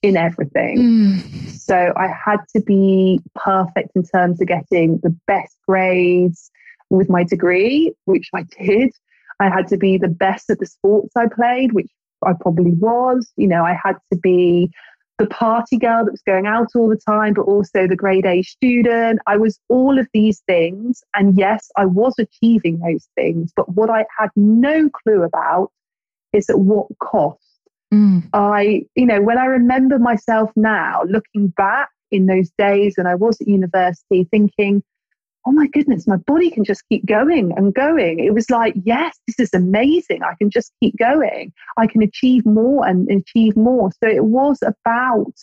in 0.03 0.17
everything. 0.17 0.77
Mm. 0.77 1.49
So 1.51 1.93
I 1.95 2.07
had 2.07 2.39
to 2.55 2.61
be 2.61 3.21
perfect 3.35 3.91
in 3.95 4.03
terms 4.03 4.41
of 4.41 4.47
getting 4.47 4.99
the 5.01 5.15
best 5.25 5.55
grades 5.67 6.51
with 6.89 7.09
my 7.09 7.23
degree, 7.23 7.93
which 8.05 8.29
I 8.35 8.43
did. 8.59 8.91
I 9.39 9.49
had 9.49 9.67
to 9.69 9.77
be 9.77 9.97
the 9.97 10.09
best 10.09 10.49
at 10.49 10.59
the 10.59 10.65
sports 10.65 11.13
I 11.15 11.27
played, 11.27 11.71
which 11.71 11.89
I 12.23 12.33
probably 12.33 12.73
was. 12.73 13.31
You 13.37 13.47
know, 13.47 13.63
I 13.63 13.77
had 13.81 13.95
to 14.11 14.19
be 14.19 14.71
the 15.19 15.27
party 15.27 15.77
girl 15.77 16.05
that 16.05 16.11
was 16.11 16.23
going 16.25 16.47
out 16.47 16.69
all 16.75 16.89
the 16.89 16.97
time, 16.97 17.33
but 17.33 17.43
also 17.43 17.87
the 17.87 17.95
grade 17.95 18.25
A 18.25 18.41
student. 18.41 19.19
I 19.27 19.37
was 19.37 19.59
all 19.69 19.99
of 19.99 20.07
these 20.13 20.41
things. 20.47 21.03
And 21.15 21.37
yes, 21.37 21.69
I 21.77 21.85
was 21.85 22.15
achieving 22.17 22.79
those 22.79 23.07
things. 23.15 23.51
But 23.55 23.69
what 23.69 23.89
I 23.89 24.05
had 24.17 24.29
no 24.35 24.89
clue 24.89 25.23
about 25.23 25.71
is 26.33 26.49
at 26.49 26.59
what 26.59 26.87
cost. 26.99 27.39
Mm. 27.93 28.27
I, 28.33 28.85
you 28.95 29.05
know, 29.05 29.21
when 29.21 29.37
I 29.37 29.45
remember 29.45 29.99
myself 29.99 30.49
now 30.55 31.03
looking 31.07 31.49
back 31.49 31.89
in 32.09 32.25
those 32.25 32.49
days 32.57 32.95
when 32.97 33.07
I 33.07 33.15
was 33.15 33.39
at 33.39 33.47
university, 33.47 34.27
thinking, 34.31 34.83
oh 35.45 35.51
my 35.51 35.67
goodness, 35.67 36.07
my 36.07 36.17
body 36.17 36.49
can 36.49 36.63
just 36.63 36.83
keep 36.89 37.05
going 37.05 37.51
and 37.57 37.73
going. 37.73 38.19
It 38.19 38.33
was 38.33 38.49
like, 38.49 38.73
yes, 38.83 39.17
this 39.27 39.39
is 39.39 39.53
amazing. 39.53 40.23
I 40.23 40.35
can 40.35 40.49
just 40.49 40.71
keep 40.81 40.97
going. 40.97 41.51
I 41.77 41.87
can 41.87 42.01
achieve 42.01 42.45
more 42.45 42.87
and 42.87 43.09
achieve 43.09 43.55
more. 43.55 43.91
So 44.03 44.09
it 44.09 44.25
was 44.25 44.59
about 44.63 45.33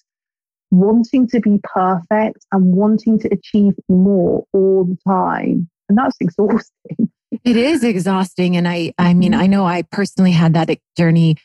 wanting 0.71 1.29
to 1.29 1.41
be 1.41 1.61
perfect 1.65 2.47
and 2.53 2.75
wanting 2.75 3.19
to 3.21 3.29
achieve 3.33 3.75
more 3.89 4.45
all 4.53 4.85
the 4.85 4.99
time. 5.07 5.69
And 5.89 5.99
that's 5.99 6.17
exhausting. 6.21 7.11
It 7.45 7.57
is 7.57 7.85
exhausting. 7.85 8.57
And 8.57 8.67
I, 8.67 8.93
I 8.99 9.15
mean, 9.15 9.33
mm-hmm. 9.33 9.41
I 9.43 9.47
know 9.47 9.65
I 9.67 9.83
personally 9.83 10.33
had 10.33 10.55
that 10.55 10.71
journey 10.97 11.37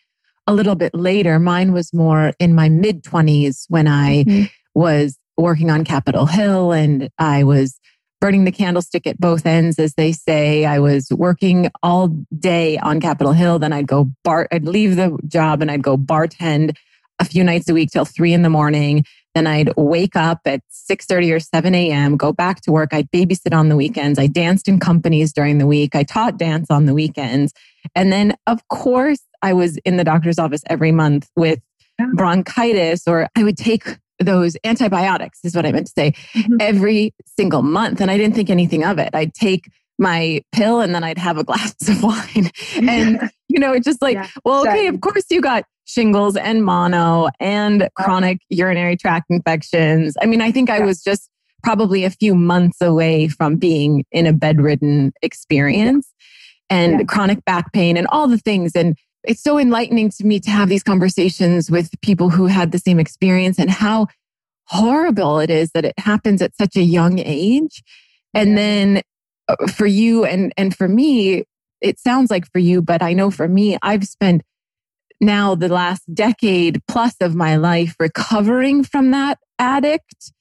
a 0.48 0.54
little 0.54 0.76
bit 0.76 0.94
later. 0.94 1.40
Mine 1.40 1.74
was 1.74 1.94
more 1.94 2.34
in 2.40 2.56
my 2.56 2.70
mid 2.70 3.04
20s 3.04 3.66
when 3.68 3.88
I 3.88 4.24
mm-hmm. 4.24 4.46
was 4.74 5.18
working 5.38 5.70
on 5.70 5.84
Capitol 5.84 6.26
Hill 6.26 6.72
and 6.72 7.10
I 7.20 7.44
was 7.44 7.80
burning 8.22 8.46
the 8.46 8.52
candlestick 8.52 9.06
at 9.08 9.20
both 9.20 9.46
ends, 9.46 9.78
as 9.78 9.94
they 9.96 10.12
say. 10.12 10.66
I 10.66 10.80
was 10.80 11.10
working 11.12 11.70
all 11.84 12.08
day 12.38 12.78
on 12.78 13.00
Capitol 13.00 13.34
Hill. 13.34 13.60
Then 13.60 13.74
I'd 13.74 13.88
go 13.88 14.10
bar, 14.24 14.48
I'd 14.52 14.66
leave 14.66 14.96
the 14.96 15.18
job 15.28 15.62
and 15.62 15.70
I'd 15.70 15.84
go 15.84 15.98
bartend 15.98 16.76
a 17.20 17.26
few 17.26 17.44
nights 17.44 17.70
a 17.70 17.74
week 17.74 17.92
till 17.92 18.06
three 18.06 18.34
in 18.34 18.42
the 18.42 18.50
morning. 18.50 19.06
Then 19.34 19.48
I'd 19.48 19.74
wake 19.76 20.16
up 20.16 20.40
at 20.46 20.62
6:30 20.72 21.34
or 21.34 21.40
7 21.40 21.76
a.m., 21.76 22.16
go 22.16 22.32
back 22.32 22.62
to 22.62 22.72
work. 22.72 22.94
I'd 22.94 23.12
babysit 23.12 23.54
on 23.54 23.70
the 23.70 23.76
weekends. 23.76 24.18
I 24.18 24.28
danced 24.28 24.68
in 24.68 24.80
companies 24.80 25.34
during 25.34 25.58
the 25.58 25.68
week. 25.68 25.94
I 25.94 26.04
taught 26.04 26.38
dance 26.38 26.68
on 26.70 26.86
the 26.86 26.94
weekends. 26.94 27.54
And 27.96 28.12
then, 28.14 28.36
of 28.48 28.66
course, 28.70 29.22
I 29.42 29.54
was 29.54 29.78
in 29.78 29.98
the 29.98 30.04
doctor's 30.04 30.40
office 30.40 30.64
every 30.68 30.92
month 30.92 31.30
with 31.36 31.60
bronchitis, 32.14 33.08
or 33.08 33.28
I 33.36 33.44
would 33.44 33.58
take 33.58 33.98
those 34.20 34.58
antibiotics, 34.64 35.40
is 35.44 35.56
what 35.56 35.66
I 35.66 35.72
meant 35.72 35.88
to 35.88 35.94
say, 35.96 36.12
mm-hmm. 36.34 36.58
every 36.60 37.14
single 37.38 37.62
month. 37.62 38.02
And 38.02 38.10
I 38.10 38.18
didn't 38.18 38.36
think 38.36 38.50
anything 38.50 38.84
of 38.84 38.98
it. 39.00 39.10
I'd 39.14 39.34
take 39.34 39.70
my 39.98 40.42
pill 40.52 40.82
and 40.82 40.94
then 40.94 41.04
I'd 41.04 41.18
have 41.18 41.38
a 41.38 41.44
glass 41.46 41.76
of 41.88 42.04
wine. 42.04 42.52
And, 42.76 43.30
you 43.48 43.60
know, 43.60 43.74
it's 43.74 43.86
just 43.86 44.02
like, 44.02 44.16
yeah, 44.16 44.28
well, 44.44 44.62
okay, 44.68 44.88
of 44.88 45.02
course 45.02 45.26
you 45.30 45.42
got 45.42 45.66
shingles 45.86 46.36
and 46.36 46.66
mono 46.66 47.30
and 47.40 47.90
chronic 47.96 48.40
urinary 48.50 48.98
tract 48.98 49.26
infections. 49.30 50.16
I 50.22 50.26
mean, 50.26 50.42
I 50.42 50.52
think 50.52 50.70
I 50.70 50.80
was 50.80 51.04
just 51.04 51.30
probably 51.64 52.04
a 52.04 52.10
few 52.10 52.36
months 52.36 52.82
away 52.82 53.28
from 53.28 53.56
being 53.56 54.06
in 54.12 54.28
a 54.28 54.34
bedridden 54.34 55.14
experience 55.22 56.12
and 56.70 57.00
yeah. 57.00 57.06
chronic 57.06 57.44
back 57.46 57.72
pain 57.74 57.98
and 57.98 58.08
all 58.08 58.28
the 58.28 58.38
things. 58.38 58.76
And 58.76 58.98
it's 59.28 59.42
so 59.42 59.60
enlightening 59.60 60.10
to 60.12 60.26
me 60.26 60.40
to 60.40 60.50
have 60.50 60.70
these 60.70 60.84
conversations 60.84 61.70
with 61.72 61.90
people 62.02 62.30
who 62.30 62.48
had 62.48 62.72
the 62.72 62.80
same 62.80 63.00
experience 63.00 63.60
and 63.60 63.70
how 63.70 64.08
horrible 64.68 65.40
it 65.40 65.50
is 65.50 65.72
that 65.72 65.86
it 65.86 65.98
happens 65.98 66.42
at 66.42 66.56
such 66.56 66.76
a 66.76 66.84
young 66.84 67.20
age. 67.20 67.84
And 68.34 68.58
then 68.58 69.02
uh, 69.48 69.68
for 69.68 69.86
you 69.86 70.26
and 70.26 70.54
and 70.58 70.76
for 70.76 70.88
me, 70.88 71.44
it 71.82 72.00
sounds 72.00 72.32
like 72.32 72.52
for 72.52 72.60
you, 72.60 72.82
but 72.82 73.02
I 73.02 73.14
know 73.14 73.30
for 73.32 73.48
me, 73.48 73.78
I've 73.82 74.06
spent 74.06 74.42
now 75.22 75.56
the 75.56 75.70
last 75.70 76.04
decade 76.14 76.82
plus 76.88 77.16
of 77.22 77.36
my 77.36 77.56
life 77.56 77.96
recovering 78.00 78.84
from 78.84 79.12
that 79.12 79.40
addict 79.60 80.32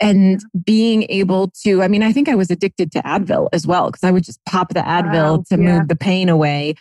and 0.00 0.40
being 0.64 1.04
able 1.08 1.50
to 1.62 1.82
i 1.82 1.88
mean 1.88 2.02
i 2.02 2.12
think 2.12 2.28
i 2.28 2.34
was 2.34 2.50
addicted 2.50 2.92
to 2.92 3.02
advil 3.02 3.48
as 3.52 3.66
well 3.66 3.86
because 3.86 4.04
i 4.04 4.10
would 4.10 4.22
just 4.22 4.40
pop 4.46 4.72
the 4.74 4.80
advil 4.80 5.38
wow, 5.38 5.44
to 5.48 5.60
yeah. 5.60 5.78
move 5.78 5.88
the 5.88 5.96
pain 5.96 6.28
away 6.28 6.74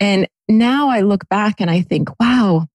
and 0.00 0.26
now 0.58 0.88
I 0.88 1.00
look 1.00 1.28
back 1.28 1.60
and 1.60 1.70
I 1.70 1.82
think, 1.82 2.08
wow, 2.20 2.66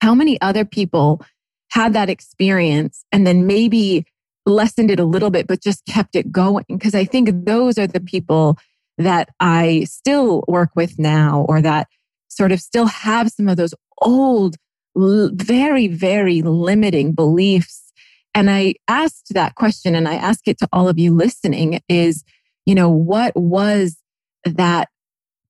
how 0.00 0.14
many 0.14 0.40
other 0.40 0.64
people 0.64 1.22
had 1.70 1.92
that 1.92 2.10
experience 2.10 3.04
and 3.12 3.26
then 3.26 3.46
maybe 3.46 4.04
lessened 4.46 4.90
it 4.90 5.00
a 5.00 5.04
little 5.04 5.30
bit, 5.30 5.46
but 5.46 5.62
just 5.62 5.84
kept 5.86 6.16
it 6.16 6.32
going? 6.32 6.64
Because 6.68 6.94
I 6.94 7.04
think 7.04 7.46
those 7.46 7.78
are 7.78 7.86
the 7.86 8.00
people 8.00 8.58
that 8.98 9.30
I 9.40 9.84
still 9.84 10.44
work 10.48 10.70
with 10.74 10.98
now 10.98 11.46
or 11.48 11.62
that 11.62 11.88
sort 12.28 12.52
of 12.52 12.60
still 12.60 12.86
have 12.86 13.30
some 13.30 13.48
of 13.48 13.56
those 13.56 13.74
old, 14.02 14.56
very, 14.96 15.88
very 15.88 16.42
limiting 16.42 17.12
beliefs. 17.12 17.92
And 18.34 18.50
I 18.50 18.74
asked 18.88 19.34
that 19.34 19.54
question 19.54 19.94
and 19.94 20.06
I 20.06 20.14
ask 20.14 20.46
it 20.46 20.58
to 20.58 20.68
all 20.72 20.88
of 20.88 20.98
you 20.98 21.14
listening 21.14 21.80
is, 21.88 22.24
you 22.66 22.74
know, 22.74 22.90
what 22.90 23.36
was 23.36 23.96
that, 24.44 24.88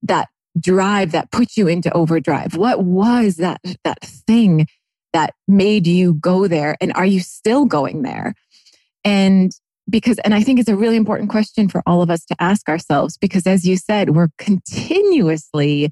that 0.03 0.29
drive 0.59 1.13
that 1.13 1.31
put 1.31 1.57
you 1.57 1.69
into 1.69 1.93
overdrive? 1.93 2.57
What 2.57 2.83
was 2.83 3.37
that, 3.37 3.61
that 3.85 4.01
thing 4.03 4.67
that 5.13 5.35
made 5.47 5.87
you 5.87 6.15
go 6.15 6.49
there? 6.49 6.77
And 6.81 6.93
are 6.95 7.07
you 7.07 7.21
still 7.21 7.65
going 7.65 8.03
there? 8.03 8.35
And 9.05 9.53
because, 9.89 10.19
and 10.21 10.35
I 10.35 10.43
think 10.43 10.61
it's 10.61 10.69
a 10.69 10.77
really 10.77 10.97
important 10.97 11.31
question 11.31 11.69
for 11.69 11.83
all 11.87 12.03
of 12.03 12.11
us 12.11 12.25
to 12.27 12.37
ask 12.39 12.69
ourselves 12.69 13.17
because, 13.17 13.47
as 13.47 13.67
you 13.67 13.77
said, 13.77 14.11
we're 14.11 14.29
continuously 14.39 15.91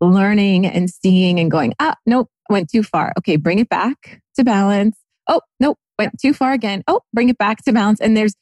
learning 0.00 0.66
and 0.66 0.90
seeing 0.90 1.38
and 1.38 1.50
going, 1.50 1.74
ah, 1.78 1.96
nope, 2.06 2.28
went 2.50 2.70
too 2.70 2.82
far. 2.82 3.12
Okay, 3.18 3.36
bring 3.36 3.58
it 3.58 3.68
back 3.68 4.20
to 4.36 4.44
balance. 4.44 4.98
Oh, 5.28 5.40
nope, 5.60 5.78
went 5.98 6.18
too 6.20 6.34
far 6.34 6.52
again. 6.52 6.82
Oh, 6.86 7.00
bring 7.12 7.28
it 7.28 7.38
back 7.38 7.64
to 7.64 7.72
balance. 7.72 8.00
And 8.00 8.16
there's, 8.16 8.34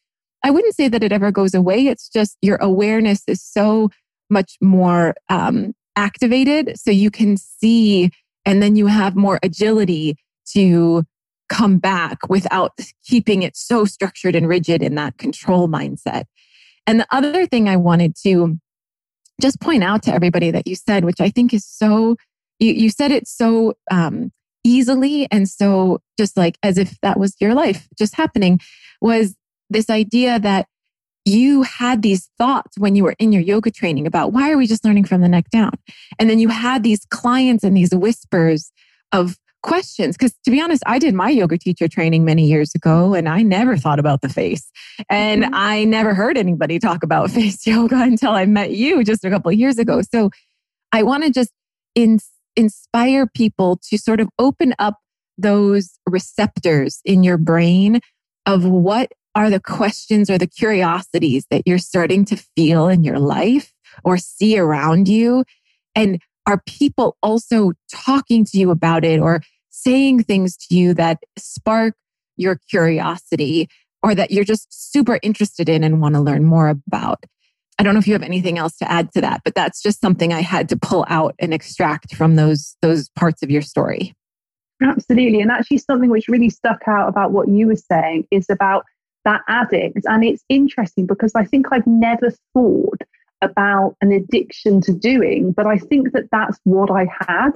I 0.43 0.51
wouldn't 0.51 0.75
say 0.75 0.89
that 0.89 1.03
it 1.03 1.13
ever 1.13 1.31
goes 1.31 1.55
away. 1.55 1.87
It's 1.87 2.09
just 2.09 2.37
your 2.43 2.57
awareness 2.57 3.23
is 3.27 3.43
so 3.43 3.91
much 4.35 4.59
more 4.61 5.15
um, 5.31 5.73
activated 5.97 6.79
so 6.79 6.91
you 6.91 7.11
can 7.11 7.39
see 7.39 8.11
and 8.45 8.63
then 8.63 8.77
you 8.77 8.87
have 8.87 9.17
more 9.17 9.39
agility 9.43 10.17
to 10.53 11.05
come 11.49 11.79
back 11.79 12.29
without 12.29 12.73
keeping 13.05 13.43
it 13.43 13.57
so 13.57 13.85
structured 13.85 14.35
and 14.35 14.49
rigid 14.49 14.83
in 14.83 14.95
that 14.97 15.17
control 15.19 15.69
mindset. 15.69 16.25
And 16.87 17.01
the 17.01 17.07
other 17.11 17.47
thing 17.47 17.69
I 17.69 17.77
wanted 17.77 18.15
to 18.25 18.59
just 19.41 19.61
point 19.61 19.83
out 19.83 20.03
to 20.05 20.15
everybody 20.15 20.51
that 20.51 20.67
you 20.67 20.75
said, 20.75 21.05
which 21.05 21.21
I 21.21 21.31
think 21.31 21.55
is 21.55 21.65
so, 21.65 22.17
you, 22.59 22.73
you 22.73 22.91
said 22.91 23.11
it 23.11 23.27
so 23.27 23.75
um, 23.91 24.33
easily 24.65 25.27
and 25.31 25.49
so 25.49 26.01
just 26.19 26.37
like 26.37 26.59
as 26.63 26.79
if 26.79 27.01
that 27.01 27.19
was 27.19 27.35
your 27.41 27.55
life 27.55 27.89
just 27.99 28.15
happening, 28.15 28.61
was 29.01 29.35
this 29.71 29.91
idea 29.91 30.39
that 30.41 30.67
you 31.25 31.63
had 31.63 32.03
these 32.03 32.29
thoughts 32.39 32.79
when 32.79 32.95
you 32.95 33.05
were 33.05 33.15
in 33.19 33.33
your 33.33 33.43
yoga 33.43 33.71
training 33.71 34.07
about 34.07 34.33
why 34.33 34.51
are 34.51 34.59
we 34.59 34.67
just 34.67 34.85
learning 34.85 35.05
from 35.05 35.21
the 35.21 35.29
neck 35.29 35.49
down? 35.51 35.73
And 36.19 36.29
then 36.29 36.39
you 36.39 36.49
had 36.49 36.83
these 36.83 37.05
clients 37.07 37.65
and 37.65 37.77
these 37.77 37.95
whispers 37.95 38.71
of 39.13 39.39
questions. 39.63 40.17
Because 40.17 40.35
to 40.45 40.51
be 40.51 40.61
honest, 40.61 40.83
I 40.87 40.99
did 40.99 41.15
my 41.15 41.31
yoga 41.31 41.57
teacher 41.57 41.89
training 41.89 42.25
many 42.25 42.47
years 42.47 42.75
ago 42.75 43.15
and 43.15 43.29
I 43.29 43.43
never 43.43 43.77
thought 43.77 43.99
about 43.99 44.21
the 44.21 44.29
face. 44.29 44.71
And 45.09 45.45
mm-hmm. 45.45 45.55
I 45.55 45.85
never 45.85 46.15
heard 46.15 46.37
anybody 46.37 46.79
talk 46.79 47.03
about 47.03 47.31
face 47.33 47.67
yoga 47.67 48.01
until 48.03 48.33
I 48.33 48.45
met 48.45 48.73
you 48.73 49.03
just 49.03 49.25
a 49.25 49.31
couple 49.31 49.51
of 49.51 49.59
years 49.59 49.79
ago. 49.79 50.03
So 50.03 50.31
I 50.93 51.03
want 51.03 51.25
to 51.25 51.31
just 51.31 51.51
in, 51.95 52.19
inspire 52.55 53.27
people 53.27 53.81
to 53.89 53.99
sort 53.99 54.21
of 54.21 54.29
open 54.39 54.75
up 54.79 54.99
those 55.39 55.99
receptors 56.07 57.01
in 57.05 57.25
your 57.25 57.39
brain 57.39 58.01
of 58.47 58.65
what 58.65 59.11
are 59.35 59.51
the 59.51 59.61
questions 59.61 60.31
or 60.31 60.39
the 60.39 60.47
curiosities 60.47 61.47
that 61.51 61.63
you're 61.67 61.79
starting 61.79 62.25
to 62.27 62.37
feel 62.37 62.89
in 62.89 63.03
your 63.03 63.19
life 63.19 63.73
or 64.05 64.17
see 64.17 64.59
around 64.59 65.09
you? 65.09 65.45
And 65.95 66.21
are 66.47 66.63
people 66.67 67.17
also 67.23 67.73
talking 67.91 68.45
to 68.45 68.59
you 68.59 68.71
about 68.71 69.05
it 69.05 69.21
or 69.21 69.41
saying 69.71 70.23
things 70.23 70.57
to 70.57 70.75
you 70.75 70.95
that 70.95 71.19
spark 71.39 71.95
your 72.37 72.59
curiosity 72.69 73.69
or 74.03 74.15
that 74.15 74.31
you're 74.31 74.45
just 74.45 74.93
super 74.93 75.19
interested 75.23 75.69
in 75.69 75.83
and 75.83 76.01
want 76.01 76.15
to 76.15 76.21
learn 76.21 76.45
more 76.45 76.69
about? 76.69 77.25
I 77.79 77.83
don't 77.83 77.95
know 77.95 77.99
if 77.99 78.07
you 78.07 78.13
have 78.13 78.23
anything 78.23 78.59
else 78.59 78.77
to 78.77 78.91
add 78.91 79.13
to 79.15 79.21
that, 79.23 79.41
but 79.45 79.55
that's 79.55 79.83
just 79.83 80.01
something 80.01 80.33
I 80.33 80.43
had 80.43 80.69
to 80.69 80.77
pull 80.77 81.05
out 81.09 81.35
and 81.41 81.53
extract 81.53 82.15
from 82.15 82.37
those 82.37 82.77
those 82.83 83.09
parts 83.11 83.43
of 83.43 83.51
your 83.51 83.63
story. 83.63 84.15
Absolutely. 84.83 85.41
And 85.41 85.51
actually 85.51 85.79
something 85.79 86.11
which 86.11 86.29
really 86.29 86.51
stuck 86.51 86.87
out 86.87 87.09
about 87.09 87.33
what 87.33 87.49
you 87.49 87.67
were 87.67 87.77
saying 87.77 88.27
is 88.31 88.49
about 88.51 88.85
that 89.25 89.43
addict. 89.49 90.01
And 90.05 90.25
it's 90.25 90.45
interesting 90.49 91.07
because 91.07 91.33
I 91.35 91.45
think 91.45 91.67
I've 91.73 91.87
never 91.87 92.31
thought 92.53 93.01
about 93.43 93.97
an 94.01 94.13
addiction 94.13 94.81
to 94.83 94.93
doing, 94.93 95.53
but 95.53 95.67
I 95.67 95.79
think 95.79 96.13
that 96.13 96.29
that's 96.31 96.59
what 96.65 96.91
I 96.91 97.07
had. 97.27 97.53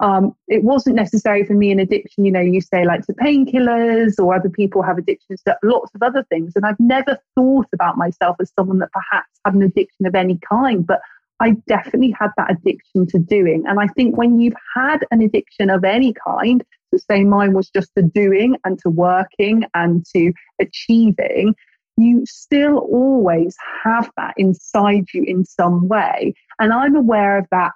Um, 0.00 0.34
it 0.48 0.64
wasn't 0.64 0.96
necessary 0.96 1.44
for 1.44 1.54
me 1.54 1.70
an 1.70 1.78
addiction, 1.78 2.24
you 2.24 2.32
know, 2.32 2.40
you 2.40 2.60
say 2.60 2.84
like 2.84 3.06
to 3.06 3.14
painkillers 3.14 4.14
or 4.18 4.34
other 4.34 4.50
people 4.50 4.82
have 4.82 4.98
addictions 4.98 5.40
to 5.46 5.56
lots 5.62 5.94
of 5.94 6.02
other 6.02 6.24
things. 6.30 6.52
And 6.56 6.66
I've 6.66 6.80
never 6.80 7.18
thought 7.34 7.66
about 7.72 7.96
myself 7.96 8.36
as 8.40 8.52
someone 8.58 8.78
that 8.80 8.92
perhaps 8.92 9.30
had 9.44 9.54
an 9.54 9.62
addiction 9.62 10.06
of 10.06 10.14
any 10.14 10.38
kind, 10.48 10.86
but 10.86 11.00
I 11.40 11.50
definitely 11.68 12.14
had 12.18 12.30
that 12.36 12.50
addiction 12.50 13.06
to 13.08 13.18
doing. 13.18 13.64
And 13.66 13.80
I 13.80 13.86
think 13.88 14.16
when 14.16 14.40
you've 14.40 14.56
had 14.74 15.04
an 15.10 15.20
addiction 15.20 15.70
of 15.70 15.84
any 15.84 16.12
kind, 16.12 16.64
to 16.94 17.04
say 17.10 17.24
mine 17.24 17.52
was 17.52 17.70
just 17.70 17.90
to 17.96 18.02
doing 18.02 18.56
and 18.64 18.78
to 18.80 18.90
working 18.90 19.64
and 19.74 20.04
to 20.14 20.32
achieving, 20.60 21.54
you 21.96 22.24
still 22.26 22.78
always 22.78 23.56
have 23.82 24.10
that 24.16 24.34
inside 24.36 25.06
you 25.12 25.22
in 25.24 25.44
some 25.44 25.88
way. 25.88 26.34
And 26.58 26.72
I'm 26.72 26.96
aware 26.96 27.38
of 27.38 27.46
that 27.50 27.72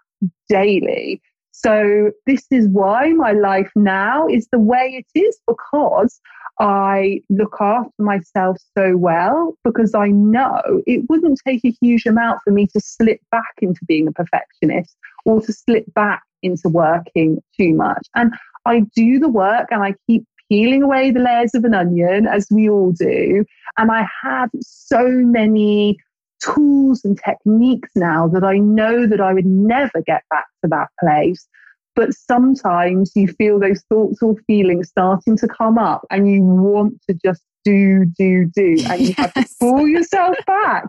daily. 0.48 1.20
So, 1.52 2.12
this 2.26 2.46
is 2.52 2.68
why 2.68 3.12
my 3.12 3.32
life 3.32 3.70
now 3.74 4.28
is 4.28 4.46
the 4.52 4.60
way 4.60 5.02
it 5.02 5.18
is 5.18 5.40
because 5.46 6.20
I 6.60 7.20
look 7.30 7.56
after 7.60 7.90
myself 7.98 8.58
so 8.76 8.96
well 8.96 9.56
because 9.64 9.94
I 9.94 10.08
know 10.08 10.60
it 10.86 11.08
wouldn't 11.08 11.40
take 11.46 11.64
a 11.64 11.74
huge 11.80 12.06
amount 12.06 12.40
for 12.44 12.52
me 12.52 12.66
to 12.68 12.80
slip 12.80 13.20
back 13.30 13.54
into 13.60 13.80
being 13.86 14.08
a 14.08 14.12
perfectionist 14.12 14.96
or 15.24 15.40
to 15.42 15.52
slip 15.52 15.92
back 15.94 16.22
into 16.42 16.68
working 16.68 17.42
too 17.58 17.74
much. 17.74 18.06
And 18.14 18.32
I 18.68 18.80
do 18.94 19.18
the 19.18 19.28
work 19.28 19.68
and 19.70 19.82
I 19.82 19.94
keep 20.06 20.24
peeling 20.50 20.82
away 20.82 21.10
the 21.10 21.20
layers 21.20 21.54
of 21.54 21.64
an 21.64 21.74
onion, 21.74 22.26
as 22.26 22.46
we 22.50 22.68
all 22.68 22.92
do. 22.92 23.44
And 23.76 23.90
I 23.90 24.06
have 24.22 24.50
so 24.60 25.06
many 25.08 25.98
tools 26.42 27.04
and 27.04 27.18
techniques 27.24 27.90
now 27.94 28.28
that 28.28 28.44
I 28.44 28.58
know 28.58 29.06
that 29.06 29.20
I 29.20 29.32
would 29.32 29.46
never 29.46 30.02
get 30.06 30.22
back 30.30 30.46
to 30.62 30.68
that 30.68 30.88
place. 31.00 31.48
But 31.94 32.14
sometimes 32.14 33.12
you 33.16 33.26
feel 33.26 33.58
those 33.58 33.82
thoughts 33.88 34.22
or 34.22 34.36
feelings 34.46 34.88
starting 34.88 35.36
to 35.38 35.48
come 35.48 35.78
up 35.78 36.06
and 36.10 36.30
you 36.30 36.42
want 36.42 36.94
to 37.08 37.18
just 37.24 37.42
do, 37.64 38.06
do, 38.16 38.46
do. 38.54 38.76
And 38.88 39.00
you 39.00 39.08
yes. 39.08 39.16
have 39.16 39.34
to 39.34 39.46
pull 39.60 39.88
yourself 39.88 40.36
back. 40.46 40.84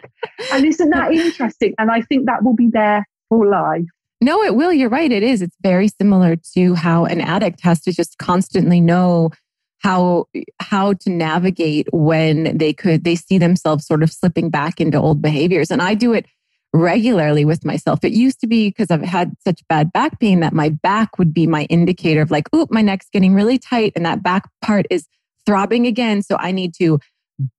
And 0.52 0.66
isn't 0.66 0.90
that 0.92 1.12
interesting? 1.14 1.74
And 1.80 1.90
I 1.90 2.02
think 2.02 2.28
that 2.28 2.44
will 2.44 2.56
be 2.56 2.70
there 2.72 3.08
for 3.28 3.48
life. 3.48 3.86
No, 4.22 4.44
it 4.44 4.56
will. 4.56 4.74
You're 4.74 4.90
right. 4.90 5.12
It 5.12 5.24
is. 5.24 5.42
It's 5.42 5.56
very 5.62 5.88
similar 5.88 6.36
to 6.54 6.76
how 6.76 7.06
an 7.06 7.22
addict 7.22 7.62
has 7.62 7.80
to 7.82 7.94
just 7.94 8.18
constantly 8.18 8.82
know 8.82 9.32
how 9.80 10.26
how 10.60 10.94
to 10.94 11.10
navigate 11.10 11.88
when 11.92 12.58
they 12.58 12.74
could 12.74 13.04
they 13.04 13.16
see 13.16 13.38
themselves 13.38 13.86
sort 13.86 14.04
of 14.04 14.12
slipping 14.12 14.50
back 14.50 14.80
into 14.80 15.00
old 15.00 15.22
behaviors 15.22 15.72
and 15.72 15.82
i 15.82 15.94
do 15.94 16.14
it 16.14 16.26
regularly 16.74 17.46
with 17.46 17.66
myself 17.66 18.04
it 18.04 18.12
used 18.12 18.40
to 18.40 18.48
be 18.48 18.70
because 18.70 18.92
i've 18.92 19.02
had 19.02 19.34
such 19.44 19.62
bad 19.68 19.92
back 19.92 20.20
pain 20.20 20.42
that 20.42 20.54
my 20.54 20.70
back 20.70 21.18
would 21.18 21.34
be 21.34 21.48
my 21.48 21.64
indicator 21.64 22.22
of 22.22 22.30
like 22.30 22.54
oop 22.54 22.70
my 22.72 22.82
neck's 22.82 23.10
getting 23.12 23.34
really 23.34 23.58
tight 23.58 23.92
and 23.96 24.06
that 24.06 24.22
back 24.22 24.48
part 24.62 24.86
is 24.90 25.08
throbbing 25.46 25.88
again 25.88 26.22
so 26.22 26.36
i 26.40 26.52
need 26.52 26.74
to 26.74 27.00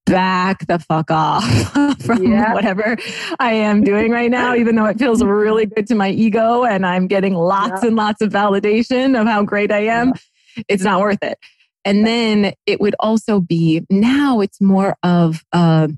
back 0.06 0.66
the 0.66 0.78
fuck 0.78 1.10
off 1.10 1.44
from 2.04 2.24
yeah. 2.24 2.52
whatever 2.52 2.96
I 3.38 3.52
am 3.52 3.82
doing 3.82 4.10
right 4.10 4.30
now, 4.30 4.54
even 4.54 4.74
though 4.74 4.86
it 4.86 4.98
feels 4.98 5.22
really 5.22 5.66
good 5.66 5.86
to 5.88 5.94
my 5.94 6.10
ego 6.10 6.64
and 6.64 6.84
I'm 6.84 7.06
getting 7.06 7.34
lots 7.34 7.82
yeah. 7.82 7.88
and 7.88 7.96
lots 7.96 8.20
of 8.20 8.30
validation 8.30 9.20
of 9.20 9.26
how 9.26 9.42
great 9.42 9.72
I 9.72 9.86
am. 9.86 10.08
Yeah. 10.56 10.62
It's 10.68 10.82
not 10.82 11.00
worth 11.00 11.22
it. 11.22 11.38
And 11.84 12.06
then 12.06 12.52
it 12.66 12.80
would 12.80 12.94
also 13.00 13.40
be 13.40 13.86
now 13.88 14.40
it's 14.40 14.60
more 14.60 14.96
of 15.02 15.44
uh, 15.52 15.88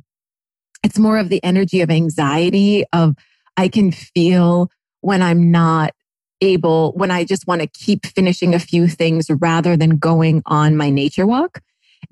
it's 0.85 0.99
more 0.99 1.19
of 1.19 1.29
the 1.29 1.43
energy 1.43 1.81
of 1.81 1.91
anxiety 1.91 2.85
of 2.93 3.17
I 3.57 3.69
can 3.69 3.91
feel 3.93 4.71
when 5.01 5.23
I'm 5.23 5.51
not 5.51 5.93
able 6.41 6.93
when 6.93 7.11
I 7.11 7.25
just 7.25 7.47
want 7.47 7.63
to 7.63 7.69
keep 7.69 8.07
finishing 8.07 8.55
a 8.55 8.59
few 8.59 8.89
things 8.89 9.27
rather 9.29 9.77
than 9.77 9.99
going 9.99 10.43
on 10.47 10.77
my 10.77 10.91
nature 10.91 11.27
walk 11.27 11.61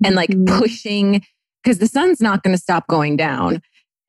and 0.03 0.15
like 0.15 0.29
mm-hmm. 0.29 0.59
pushing 0.59 1.21
because 1.63 1.79
the 1.79 1.87
sun's 1.87 2.21
not 2.21 2.43
going 2.43 2.55
to 2.55 2.61
stop 2.61 2.87
going 2.87 3.17
down. 3.17 3.61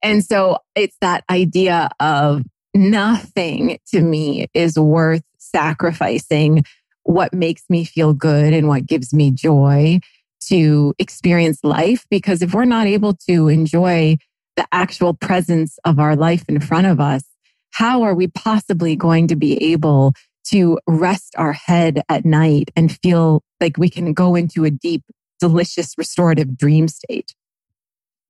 And 0.03 0.25
so 0.25 0.59
it's 0.75 0.97
that 1.01 1.25
idea 1.31 1.88
of 2.01 2.43
nothing 2.75 3.79
to 3.88 4.01
me 4.01 4.47
is 4.55 4.79
worth 4.79 5.23
sacrificing 5.38 6.65
what 7.05 7.33
makes 7.33 7.62
me 7.69 7.85
feel 7.85 8.15
good 8.15 8.53
and 8.53 8.69
what 8.69 8.87
gives 8.87 9.12
me 9.12 9.31
joy 9.31 10.01
to 10.49 10.95
experience 10.99 11.62
life. 11.62 12.05
Because 12.11 12.43
if 12.43 12.55
we're 12.55 12.65
not 12.65 12.87
able 12.87 13.15
to 13.29 13.49
enjoy 13.49 14.17
the 14.57 14.67
actual 14.73 15.15
presence 15.15 15.79
of 15.85 15.99
our 15.99 16.17
life 16.17 16.45
in 16.49 16.61
front 16.61 16.87
of 16.87 17.01
us, 17.01 17.23
how 17.71 18.03
are 18.03 18.15
we 18.15 18.27
possibly 18.29 18.97
going 18.97 19.29
to 19.29 19.37
be 19.37 19.62
able 19.73 20.15
to 20.45 20.79
rest 20.87 21.35
our 21.38 21.53
head 21.53 22.03
at 22.09 22.25
night 22.25 22.71
and 22.77 22.99
feel 23.03 23.43
like 23.61 23.79
we 23.79 23.88
can 23.88 24.12
go 24.12 24.35
into 24.35 24.65
a 24.65 24.71
deep, 24.71 25.03
delicious, 25.41 25.95
restorative 25.97 26.57
dream 26.57 26.88
state? 26.88 27.35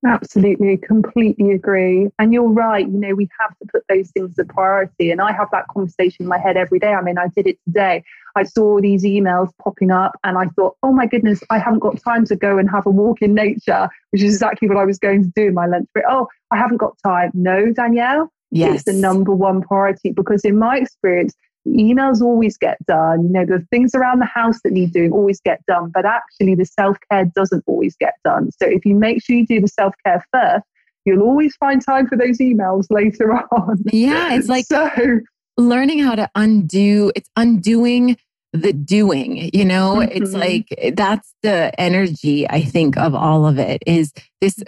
Absolutely, 0.05 0.75
completely 0.77 1.51
agree. 1.51 2.09
And 2.19 2.33
you're 2.33 2.49
right. 2.49 2.85
You 2.85 2.97
know, 2.97 3.15
we 3.15 3.29
have 3.39 3.57
to 3.59 3.65
put 3.71 3.83
those 3.87 4.11
things 4.11 4.31
as 4.31 4.39
a 4.39 4.53
priority. 4.53 5.11
And 5.11 5.21
I 5.21 5.31
have 5.31 5.47
that 5.51 5.67
conversation 5.69 6.23
in 6.23 6.27
my 6.27 6.37
head 6.37 6.57
every 6.57 6.79
day. 6.79 6.93
I 6.93 7.01
mean, 7.01 7.17
I 7.17 7.27
did 7.29 7.47
it 7.47 7.57
today. 7.65 8.03
I 8.35 8.43
saw 8.43 8.81
these 8.81 9.03
emails 9.03 9.51
popping 9.63 9.91
up 9.91 10.13
and 10.23 10.37
I 10.37 10.45
thought, 10.55 10.75
oh 10.83 10.91
my 10.91 11.05
goodness, 11.05 11.41
I 11.49 11.57
haven't 11.57 11.79
got 11.79 12.01
time 12.01 12.25
to 12.25 12.35
go 12.35 12.57
and 12.57 12.69
have 12.69 12.85
a 12.85 12.89
walk 12.89 13.21
in 13.21 13.33
nature, 13.33 13.87
which 14.11 14.23
is 14.23 14.33
exactly 14.33 14.67
what 14.67 14.77
I 14.77 14.85
was 14.85 14.99
going 14.99 15.23
to 15.23 15.31
do 15.35 15.47
in 15.47 15.53
my 15.53 15.67
lunch 15.67 15.87
break. 15.93 16.05
Oh, 16.09 16.27
I 16.51 16.57
haven't 16.57 16.77
got 16.77 16.97
time. 17.03 17.31
No, 17.33 17.71
Danielle, 17.71 18.29
yes. 18.51 18.75
it's 18.75 18.83
the 18.83 18.93
number 18.93 19.33
one 19.33 19.61
priority 19.61 20.11
because 20.11 20.43
in 20.43 20.57
my 20.57 20.77
experience, 20.77 21.33
emails 21.67 22.21
always 22.21 22.57
get 22.57 22.83
done. 22.85 23.23
You 23.23 23.29
know, 23.29 23.45
the 23.45 23.65
things 23.71 23.95
around 23.95 24.19
the 24.19 24.25
house 24.25 24.59
that 24.63 24.73
need 24.73 24.91
doing 24.91 25.11
always 25.11 25.39
get 25.41 25.65
done, 25.65 25.91
but 25.93 26.05
actually 26.05 26.55
the 26.55 26.65
self 26.65 26.97
care 27.11 27.25
doesn't 27.35 27.63
always 27.67 27.95
get 27.95 28.15
done. 28.23 28.51
So 28.51 28.67
if 28.67 28.85
you 28.85 28.95
make 28.95 29.23
sure 29.23 29.35
you 29.35 29.45
do 29.45 29.61
the 29.61 29.67
self 29.67 29.93
care 30.05 30.25
first, 30.33 30.65
you'll 31.05 31.23
always 31.23 31.55
find 31.55 31.83
time 31.83 32.07
for 32.07 32.17
those 32.17 32.39
emails 32.39 32.87
later 32.89 33.31
on. 33.51 33.83
Yeah, 33.91 34.33
it's 34.33 34.49
like 34.49 34.65
so 34.65 34.89
learning 35.57 35.99
how 35.99 36.15
to 36.15 36.29
undo, 36.35 37.11
it's 37.15 37.29
undoing 37.35 38.17
the 38.53 38.73
doing, 38.73 39.49
you 39.53 39.65
know? 39.65 39.95
Mm-hmm. 39.95 40.23
It's 40.23 40.33
like 40.33 40.95
that's 40.95 41.33
the 41.41 41.79
energy 41.79 42.47
I 42.49 42.61
think 42.61 42.97
of 42.97 43.15
all 43.15 43.45
of 43.45 43.57
it 43.59 43.81
is 43.85 44.13
this 44.41 44.63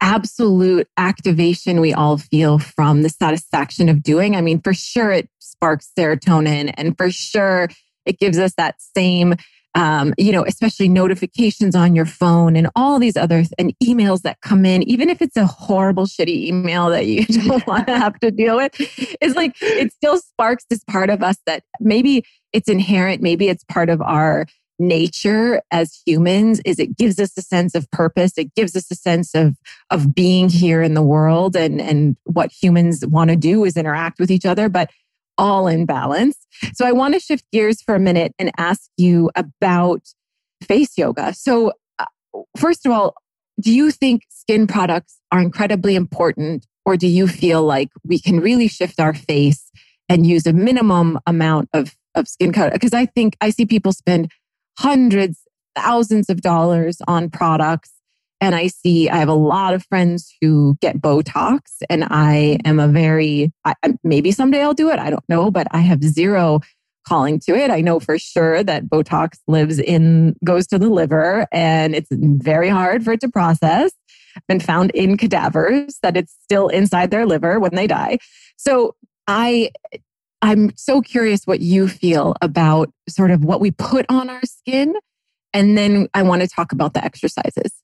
absolute 0.00 0.88
activation 0.96 1.80
we 1.80 1.94
all 1.94 2.18
feel 2.18 2.58
from 2.58 3.02
the 3.02 3.08
satisfaction 3.08 3.88
of 3.88 4.02
doing. 4.02 4.34
I 4.34 4.40
mean, 4.40 4.60
for 4.60 4.74
sure 4.74 5.12
it 5.12 5.28
sparks 5.62 5.92
serotonin. 5.96 6.74
And 6.76 6.96
for 6.96 7.10
sure 7.10 7.68
it 8.04 8.18
gives 8.18 8.38
us 8.38 8.54
that 8.54 8.76
same 8.96 9.36
um, 9.74 10.12
you 10.18 10.32
know, 10.32 10.44
especially 10.44 10.86
notifications 10.86 11.74
on 11.74 11.96
your 11.96 12.04
phone 12.04 12.56
and 12.56 12.68
all 12.76 12.98
these 12.98 13.16
other 13.16 13.44
and 13.58 13.72
emails 13.82 14.20
that 14.20 14.38
come 14.42 14.66
in, 14.66 14.82
even 14.82 15.08
if 15.08 15.22
it's 15.22 15.34
a 15.38 15.46
horrible, 15.46 16.04
shitty 16.04 16.44
email 16.44 16.90
that 16.90 17.06
you 17.06 17.24
don't 17.48 17.66
want 17.66 17.86
to 17.86 17.98
have 17.98 18.20
to 18.20 18.30
deal 18.30 18.56
with, 18.56 18.74
it's 18.78 19.34
like 19.34 19.56
it 19.62 19.90
still 19.90 20.18
sparks 20.18 20.66
this 20.68 20.84
part 20.84 21.08
of 21.08 21.22
us 21.22 21.38
that 21.46 21.62
maybe 21.80 22.22
it's 22.52 22.68
inherent, 22.68 23.22
maybe 23.22 23.48
it's 23.48 23.64
part 23.64 23.88
of 23.88 24.02
our 24.02 24.44
nature 24.78 25.62
as 25.70 26.02
humans 26.04 26.60
is 26.64 26.78
it 26.78 26.96
gives 26.96 27.20
us 27.20 27.36
a 27.38 27.42
sense 27.42 27.74
of 27.74 27.88
purpose 27.92 28.32
it 28.36 28.52
gives 28.56 28.74
us 28.74 28.90
a 28.90 28.96
sense 28.96 29.32
of 29.32 29.54
of 29.90 30.12
being 30.12 30.48
here 30.48 30.82
in 30.82 30.94
the 30.94 31.02
world 31.02 31.54
and 31.54 31.80
and 31.80 32.16
what 32.24 32.50
humans 32.50 33.06
want 33.06 33.30
to 33.30 33.36
do 33.36 33.64
is 33.64 33.76
interact 33.76 34.18
with 34.18 34.30
each 34.30 34.46
other. 34.46 34.68
But 34.68 34.90
all 35.38 35.66
in 35.66 35.86
balance 35.86 36.46
so 36.74 36.86
i 36.86 36.92
want 36.92 37.14
to 37.14 37.20
shift 37.20 37.44
gears 37.52 37.82
for 37.82 37.94
a 37.94 38.00
minute 38.00 38.34
and 38.38 38.50
ask 38.58 38.90
you 38.96 39.30
about 39.34 40.02
face 40.62 40.96
yoga 40.96 41.32
so 41.32 41.72
uh, 41.98 42.04
first 42.56 42.86
of 42.86 42.92
all 42.92 43.14
do 43.60 43.72
you 43.72 43.90
think 43.90 44.22
skin 44.28 44.66
products 44.66 45.18
are 45.30 45.40
incredibly 45.40 45.94
important 45.94 46.66
or 46.84 46.96
do 46.96 47.06
you 47.06 47.26
feel 47.26 47.62
like 47.62 47.88
we 48.04 48.18
can 48.18 48.40
really 48.40 48.68
shift 48.68 49.00
our 49.00 49.14
face 49.14 49.70
and 50.08 50.26
use 50.26 50.46
a 50.46 50.52
minimum 50.52 51.18
amount 51.26 51.68
of 51.72 51.96
of 52.14 52.28
skin 52.28 52.52
color 52.52 52.70
because 52.70 52.92
i 52.92 53.06
think 53.06 53.36
i 53.40 53.50
see 53.50 53.64
people 53.64 53.92
spend 53.92 54.30
hundreds, 54.78 55.40
thousands 55.74 56.28
of 56.28 56.40
dollars 56.40 56.98
on 57.06 57.30
products. 57.30 57.92
And 58.42 58.56
I 58.56 58.66
see, 58.66 59.08
I 59.08 59.18
have 59.18 59.28
a 59.28 59.34
lot 59.34 59.72
of 59.72 59.86
friends 59.86 60.34
who 60.40 60.76
get 60.80 61.00
Botox, 61.00 61.60
and 61.88 62.04
I 62.10 62.58
am 62.64 62.80
a 62.80 62.88
very, 62.88 63.52
I, 63.64 63.74
maybe 64.02 64.32
someday 64.32 64.62
I'll 64.62 64.74
do 64.74 64.90
it. 64.90 64.98
I 64.98 65.10
don't 65.10 65.28
know, 65.28 65.52
but 65.52 65.68
I 65.70 65.78
have 65.78 66.02
zero 66.02 66.58
calling 67.06 67.38
to 67.38 67.54
it. 67.54 67.70
I 67.70 67.80
know 67.80 68.00
for 68.00 68.18
sure 68.18 68.64
that 68.64 68.86
Botox 68.86 69.38
lives 69.46 69.78
in, 69.78 70.34
goes 70.44 70.66
to 70.66 70.78
the 70.80 70.88
liver, 70.88 71.46
and 71.52 71.94
it's 71.94 72.08
very 72.10 72.68
hard 72.68 73.04
for 73.04 73.12
it 73.12 73.20
to 73.20 73.28
process. 73.28 73.92
Been 74.48 74.58
found 74.58 74.90
in 74.90 75.16
cadavers 75.16 75.98
that 76.02 76.16
it's 76.16 76.36
still 76.42 76.66
inside 76.66 77.12
their 77.12 77.26
liver 77.26 77.60
when 77.60 77.76
they 77.76 77.86
die. 77.86 78.18
So 78.56 78.96
I 79.28 79.70
I'm 80.40 80.76
so 80.76 81.00
curious 81.00 81.46
what 81.46 81.60
you 81.60 81.86
feel 81.86 82.34
about 82.42 82.92
sort 83.08 83.30
of 83.30 83.44
what 83.44 83.60
we 83.60 83.70
put 83.70 84.04
on 84.08 84.28
our 84.28 84.42
skin. 84.42 84.94
And 85.54 85.78
then 85.78 86.08
I 86.14 86.24
want 86.24 86.42
to 86.42 86.48
talk 86.48 86.72
about 86.72 86.94
the 86.94 87.04
exercises. 87.04 87.81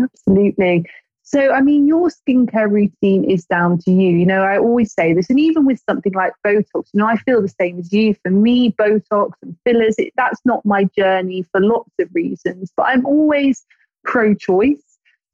Absolutely. 0.00 0.86
So, 1.24 1.52
I 1.52 1.60
mean, 1.60 1.86
your 1.86 2.10
skincare 2.10 2.70
routine 2.70 3.24
is 3.24 3.44
down 3.46 3.78
to 3.78 3.90
you. 3.90 4.10
You 4.10 4.26
know, 4.26 4.42
I 4.42 4.58
always 4.58 4.92
say 4.92 5.14
this, 5.14 5.30
and 5.30 5.38
even 5.38 5.64
with 5.64 5.80
something 5.88 6.12
like 6.12 6.32
Botox, 6.44 6.64
you 6.74 7.00
know, 7.00 7.06
I 7.06 7.16
feel 7.16 7.40
the 7.40 7.48
same 7.48 7.78
as 7.78 7.92
you. 7.92 8.14
For 8.22 8.30
me, 8.30 8.72
Botox 8.72 9.30
and 9.42 9.56
fillers, 9.64 9.94
it, 9.98 10.12
that's 10.16 10.40
not 10.44 10.64
my 10.66 10.84
journey 10.98 11.44
for 11.52 11.60
lots 11.60 11.90
of 12.00 12.08
reasons, 12.12 12.72
but 12.76 12.84
I'm 12.84 13.06
always 13.06 13.64
pro 14.04 14.34
choice. 14.34 14.82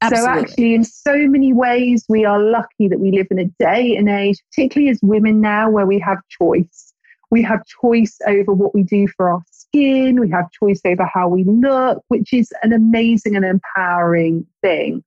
So, 0.07 0.25
actually, 0.25 0.75
in 0.75 0.85
so 0.85 1.27
many 1.27 1.51
ways, 1.51 2.05
we 2.07 2.23
are 2.23 2.39
lucky 2.39 2.87
that 2.87 2.99
we 2.99 3.11
live 3.11 3.27
in 3.31 3.39
a 3.39 3.45
day 3.59 3.97
and 3.97 4.07
age, 4.07 4.37
particularly 4.51 4.91
as 4.91 4.99
women 5.01 5.41
now, 5.41 5.69
where 5.69 5.85
we 5.85 5.99
have 5.99 6.19
choice. 6.29 6.88
We 7.31 7.41
have 7.43 7.65
choice 7.81 8.17
over 8.27 8.53
what 8.53 8.73
we 8.73 8.83
do 8.83 9.07
for 9.07 9.29
our 9.29 9.43
skin, 9.51 10.19
we 10.19 10.29
have 10.31 10.51
choice 10.51 10.81
over 10.85 11.05
how 11.05 11.27
we 11.27 11.43
look, 11.43 12.03
which 12.07 12.33
is 12.33 12.51
an 12.63 12.73
amazing 12.73 13.35
and 13.35 13.45
empowering 13.45 14.45
thing. 14.61 15.03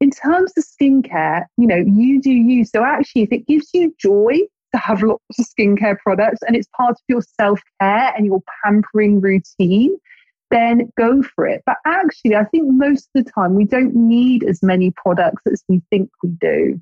In 0.00 0.10
terms 0.10 0.52
of 0.56 0.64
skincare, 0.64 1.44
you 1.56 1.66
know, 1.66 1.76
you 1.76 2.20
do 2.20 2.30
you. 2.30 2.64
So 2.64 2.82
actually, 2.82 3.22
if 3.22 3.32
it 3.32 3.46
gives 3.46 3.68
you 3.72 3.94
joy 3.98 4.40
to 4.74 4.80
have 4.80 5.02
lots 5.02 5.38
of 5.38 5.46
skincare 5.46 5.98
products 5.98 6.40
and 6.46 6.56
it's 6.56 6.68
part 6.76 6.92
of 6.92 6.98
your 7.08 7.22
self 7.22 7.60
care 7.80 8.12
and 8.16 8.26
your 8.26 8.42
pampering 8.64 9.20
routine, 9.20 9.96
then 10.50 10.90
go 10.96 11.22
for 11.22 11.46
it. 11.46 11.62
But 11.66 11.76
actually, 11.86 12.36
I 12.36 12.44
think 12.44 12.64
most 12.68 13.08
of 13.14 13.24
the 13.24 13.30
time 13.30 13.54
we 13.54 13.64
don't 13.64 13.94
need 13.94 14.44
as 14.44 14.62
many 14.62 14.90
products 14.90 15.42
as 15.50 15.62
we 15.68 15.82
think 15.90 16.10
we 16.22 16.30
do. 16.40 16.80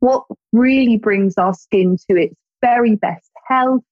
What 0.00 0.24
really 0.52 0.96
brings 0.96 1.36
our 1.36 1.54
skin 1.54 1.96
to 2.08 2.16
its 2.16 2.34
very 2.60 2.96
best 2.96 3.30
health, 3.48 3.82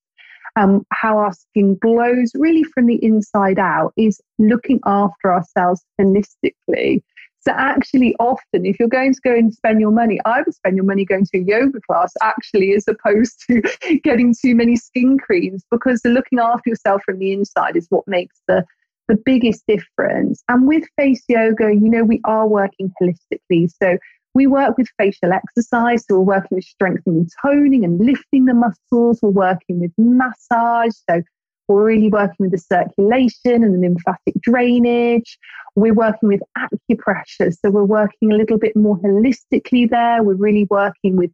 um, 0.56 0.84
how 0.92 1.18
our 1.18 1.32
skin 1.32 1.76
glows 1.80 2.32
really 2.34 2.64
from 2.64 2.86
the 2.86 3.02
inside 3.02 3.58
out, 3.58 3.92
is 3.96 4.20
looking 4.38 4.80
after 4.86 5.32
ourselves 5.32 5.84
holistically. 6.00 7.02
So, 7.40 7.52
actually, 7.52 8.16
often, 8.18 8.66
if 8.66 8.80
you're 8.80 8.88
going 8.88 9.14
to 9.14 9.20
go 9.22 9.32
and 9.32 9.54
spend 9.54 9.80
your 9.80 9.92
money, 9.92 10.18
I 10.24 10.42
would 10.42 10.54
spend 10.54 10.74
your 10.74 10.84
money 10.84 11.04
going 11.04 11.26
to 11.26 11.38
a 11.38 11.42
yoga 11.42 11.78
class 11.88 12.12
actually, 12.20 12.74
as 12.74 12.86
opposed 12.88 13.44
to 13.48 13.62
getting 14.02 14.34
too 14.34 14.56
many 14.56 14.74
skin 14.74 15.16
creams, 15.16 15.64
because 15.70 16.00
the 16.00 16.08
looking 16.08 16.40
after 16.40 16.70
yourself 16.70 17.02
from 17.04 17.20
the 17.20 17.32
inside 17.32 17.76
is 17.76 17.86
what 17.90 18.06
makes 18.08 18.40
the 18.48 18.64
the 19.08 19.16
biggest 19.24 19.64
difference. 19.68 20.42
And 20.48 20.66
with 20.66 20.84
face 20.96 21.22
yoga, 21.28 21.72
you 21.72 21.88
know, 21.88 22.02
we 22.02 22.20
are 22.24 22.48
working 22.48 22.92
holistically. 23.00 23.70
So 23.80 23.98
we 24.36 24.46
work 24.46 24.76
with 24.76 24.86
facial 24.98 25.32
exercise. 25.32 26.04
So 26.06 26.16
we're 26.16 26.36
working 26.36 26.56
with 26.56 26.64
strengthening 26.64 27.26
toning 27.40 27.84
and 27.86 27.98
lifting 27.98 28.44
the 28.44 28.52
muscles. 28.52 29.18
We're 29.22 29.30
working 29.30 29.80
with 29.80 29.92
massage. 29.96 30.92
So 31.08 31.22
we're 31.68 31.86
really 31.86 32.10
working 32.10 32.36
with 32.40 32.50
the 32.50 32.58
circulation 32.58 33.64
and 33.64 33.74
the 33.74 33.78
lymphatic 33.78 34.34
drainage. 34.42 35.38
We're 35.74 35.94
working 35.94 36.28
with 36.28 36.42
acupressure. 36.58 37.56
So 37.58 37.70
we're 37.70 37.84
working 37.84 38.30
a 38.30 38.36
little 38.36 38.58
bit 38.58 38.76
more 38.76 38.98
holistically 38.98 39.88
there. 39.88 40.22
We're 40.22 40.34
really 40.34 40.66
working 40.68 41.16
with 41.16 41.30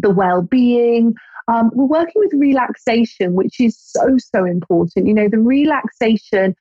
the 0.00 0.10
well 0.10 0.42
being. 0.42 1.14
Um, 1.46 1.70
we're 1.72 1.84
working 1.84 2.20
with 2.20 2.32
relaxation, 2.34 3.34
which 3.34 3.60
is 3.60 3.78
so, 3.78 4.16
so 4.18 4.44
important. 4.44 5.06
You 5.06 5.14
know, 5.14 5.28
the 5.28 5.38
relaxation 5.38 6.56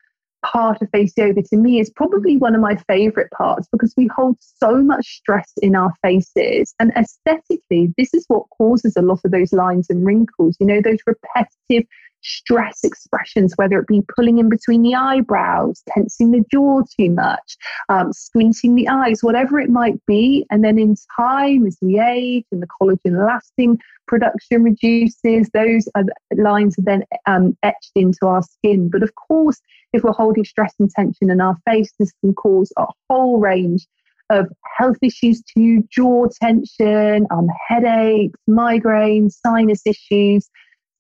part 0.52 0.82
of 0.82 0.90
face 0.92 1.14
yoga 1.18 1.42
to 1.42 1.58
me 1.58 1.80
is 1.80 1.90
probably 1.90 2.38
one 2.38 2.56
of 2.56 2.62
my 2.62 2.76
favorite 2.88 3.30
parts 3.32 3.68
because 3.72 3.94
we 3.98 4.08
hold 4.16 4.38
so 4.40 4.82
much 4.82 5.06
stress 5.18 5.52
in 5.62 5.76
our 5.76 5.94
faces. 6.02 6.74
And 6.80 6.92
aesthetically, 6.96 7.94
this 7.98 8.14
is 8.14 8.26
what 8.28 8.50
causes 8.58 8.96
a 8.96 9.02
lot 9.02 9.20
of 9.26 9.32
those 9.32 9.54
lines 9.54 9.88
and 9.90 10.06
wrinkles, 10.06 10.56
you 10.60 10.66
know, 10.66 10.82
those 10.82 11.00
repetitive 11.06 11.88
stress 12.22 12.84
expressions, 12.84 13.54
whether 13.58 13.80
it 13.80 13.88
be 13.88 14.02
pulling 14.16 14.38
in 14.38 14.50
between 14.50 14.82
the 14.82 14.96
eyebrows, 14.96 15.84
tensing 15.90 16.32
the 16.32 16.44
jaw 16.52 16.82
too 17.00 17.12
much, 17.12 17.58
um, 17.90 18.12
squinting 18.12 18.76
the 18.76 18.88
eyes, 18.88 19.20
whatever 19.22 19.60
it 19.60 19.70
might 19.70 20.04
be. 20.06 20.46
And 20.50 20.64
then 20.64 20.80
in 20.80 20.96
time, 21.16 21.66
as 21.66 21.78
we 21.82 22.00
age 22.00 22.46
and 22.52 22.62
the 22.62 22.68
collagen 22.68 23.14
elastin 23.14 23.78
production 24.08 24.64
reduces, 24.64 25.50
those 25.54 25.88
are, 25.96 26.04
lines 26.36 26.78
are 26.80 26.84
then 26.84 27.04
um, 27.26 27.58
etched 27.64 27.92
into 27.96 28.26
our 28.26 28.42
skin. 28.42 28.90
But 28.90 29.04
of 29.04 29.14
course, 29.16 29.62
if 29.94 30.04
we're 30.04 30.12
holding 30.12 30.46
stress 30.46 30.74
and 30.80 30.90
tension 30.90 31.30
in 31.30 31.42
our 31.42 31.58
face, 31.70 31.92
this 32.00 32.12
can 32.22 32.34
cause 32.34 32.72
a 32.78 32.86
whole 33.10 33.40
range 33.40 33.88
of 34.30 34.48
health 34.78 34.98
issues 35.02 35.42
to 35.58 35.84
jaw 35.90 36.28
tension, 36.42 37.26
um, 37.32 37.48
headaches, 37.68 38.40
migraines, 38.50 39.34
sinus 39.46 39.82
issues. 39.86 40.50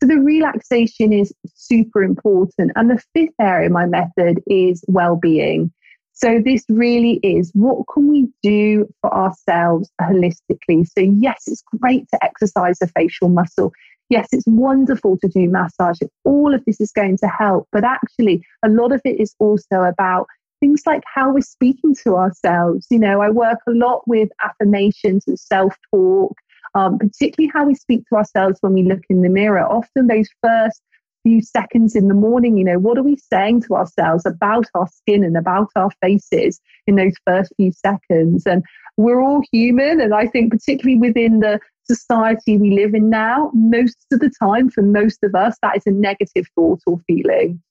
So 0.02 0.08
the 0.08 0.20
relaxation 0.20 1.12
is 1.12 1.34
super 1.54 2.04
important. 2.04 2.72
And 2.76 2.90
the 2.90 3.04
fifth 3.14 3.34
area 3.42 3.70
my 3.70 3.86
method 3.86 4.42
is 4.48 4.84
well-being. 4.88 5.72
So 6.14 6.42
this 6.44 6.64
really 6.68 7.20
is 7.22 7.52
what 7.54 7.86
can 7.94 8.08
we 8.08 8.28
do 8.42 8.88
for 9.02 9.14
ourselves 9.14 9.92
holistically? 10.02 10.88
So 10.98 11.02
yes, 11.02 11.44
it's 11.46 11.64
great 11.80 12.08
to 12.10 12.24
exercise 12.24 12.80
the 12.80 12.88
facial 12.88 13.30
muscle. 13.30 13.72
Yes, 14.10 14.28
it's 14.32 14.48
wonderful 14.48 15.18
to 15.20 15.28
do 15.28 15.50
massage. 15.50 16.00
All 16.24 16.54
of 16.54 16.64
this 16.66 16.80
is 16.80 16.92
going 16.92 17.18
to 17.18 17.28
help, 17.28 17.68
but 17.72 17.84
actually 17.84 18.44
a 18.64 18.70
lot 18.70 18.94
of 18.94 19.02
it 19.04 19.20
is 19.20 19.36
also 19.40 19.82
about 19.82 20.28
things 20.60 20.84
like 20.86 21.04
how 21.14 21.34
we're 21.34 21.42
speaking 21.42 21.94
to 22.04 22.16
ourselves. 22.16 22.88
You 22.90 23.00
know, 23.00 23.22
I 23.22 23.30
work 23.30 23.60
a 23.68 23.72
lot 23.72 24.08
with 24.08 24.30
affirmations 24.44 25.26
and 25.28 25.38
self-talk 25.38 26.34
um, 26.78 27.00
particularly 27.00 27.52
how 27.54 27.66
we 27.66 27.76
speak 27.76 28.04
to 28.10 28.16
ourselves 28.16 28.60
when 28.62 28.74
we 28.74 28.84
look 28.84 29.02
in 29.10 29.22
the 29.22 29.30
mirror. 29.30 29.66
Often, 29.66 30.08
those 30.08 30.30
first 30.44 30.82
few 31.24 31.42
seconds 31.42 31.96
in 31.96 32.08
the 32.08 32.14
morning, 32.14 32.58
you 32.58 32.64
know, 32.64 32.80
what 32.80 32.98
are 32.98 33.04
we 33.04 33.18
saying 33.18 33.62
to 33.64 33.76
ourselves 33.76 34.26
about 34.26 34.66
our 34.76 34.88
skin 34.88 35.24
and 35.24 35.36
about 35.36 35.70
our 35.76 35.90
faces 36.02 36.62
in 36.86 36.96
those 36.96 37.14
first 37.26 37.52
few 37.58 37.72
seconds? 37.72 38.46
And 38.46 38.64
we're 38.96 39.22
all 39.22 39.42
human. 39.52 40.00
And 40.00 40.14
I 40.14 40.28
think, 40.28 40.52
particularly 40.52 41.00
within 41.00 41.40
the 41.40 41.60
society 41.90 42.58
we 42.58 42.72
live 42.72 42.94
in 42.94 43.10
now, 43.10 43.52
most 43.54 43.98
of 44.12 44.20
the 44.20 44.32
time, 44.42 44.70
for 44.70 44.82
most 44.82 45.20
of 45.24 45.36
us, 45.36 45.58
that 45.62 45.78
is 45.78 45.86
a 45.86 45.92
negative 45.92 46.46
thought 46.56 46.82
or 46.86 47.00
feeling 47.08 47.62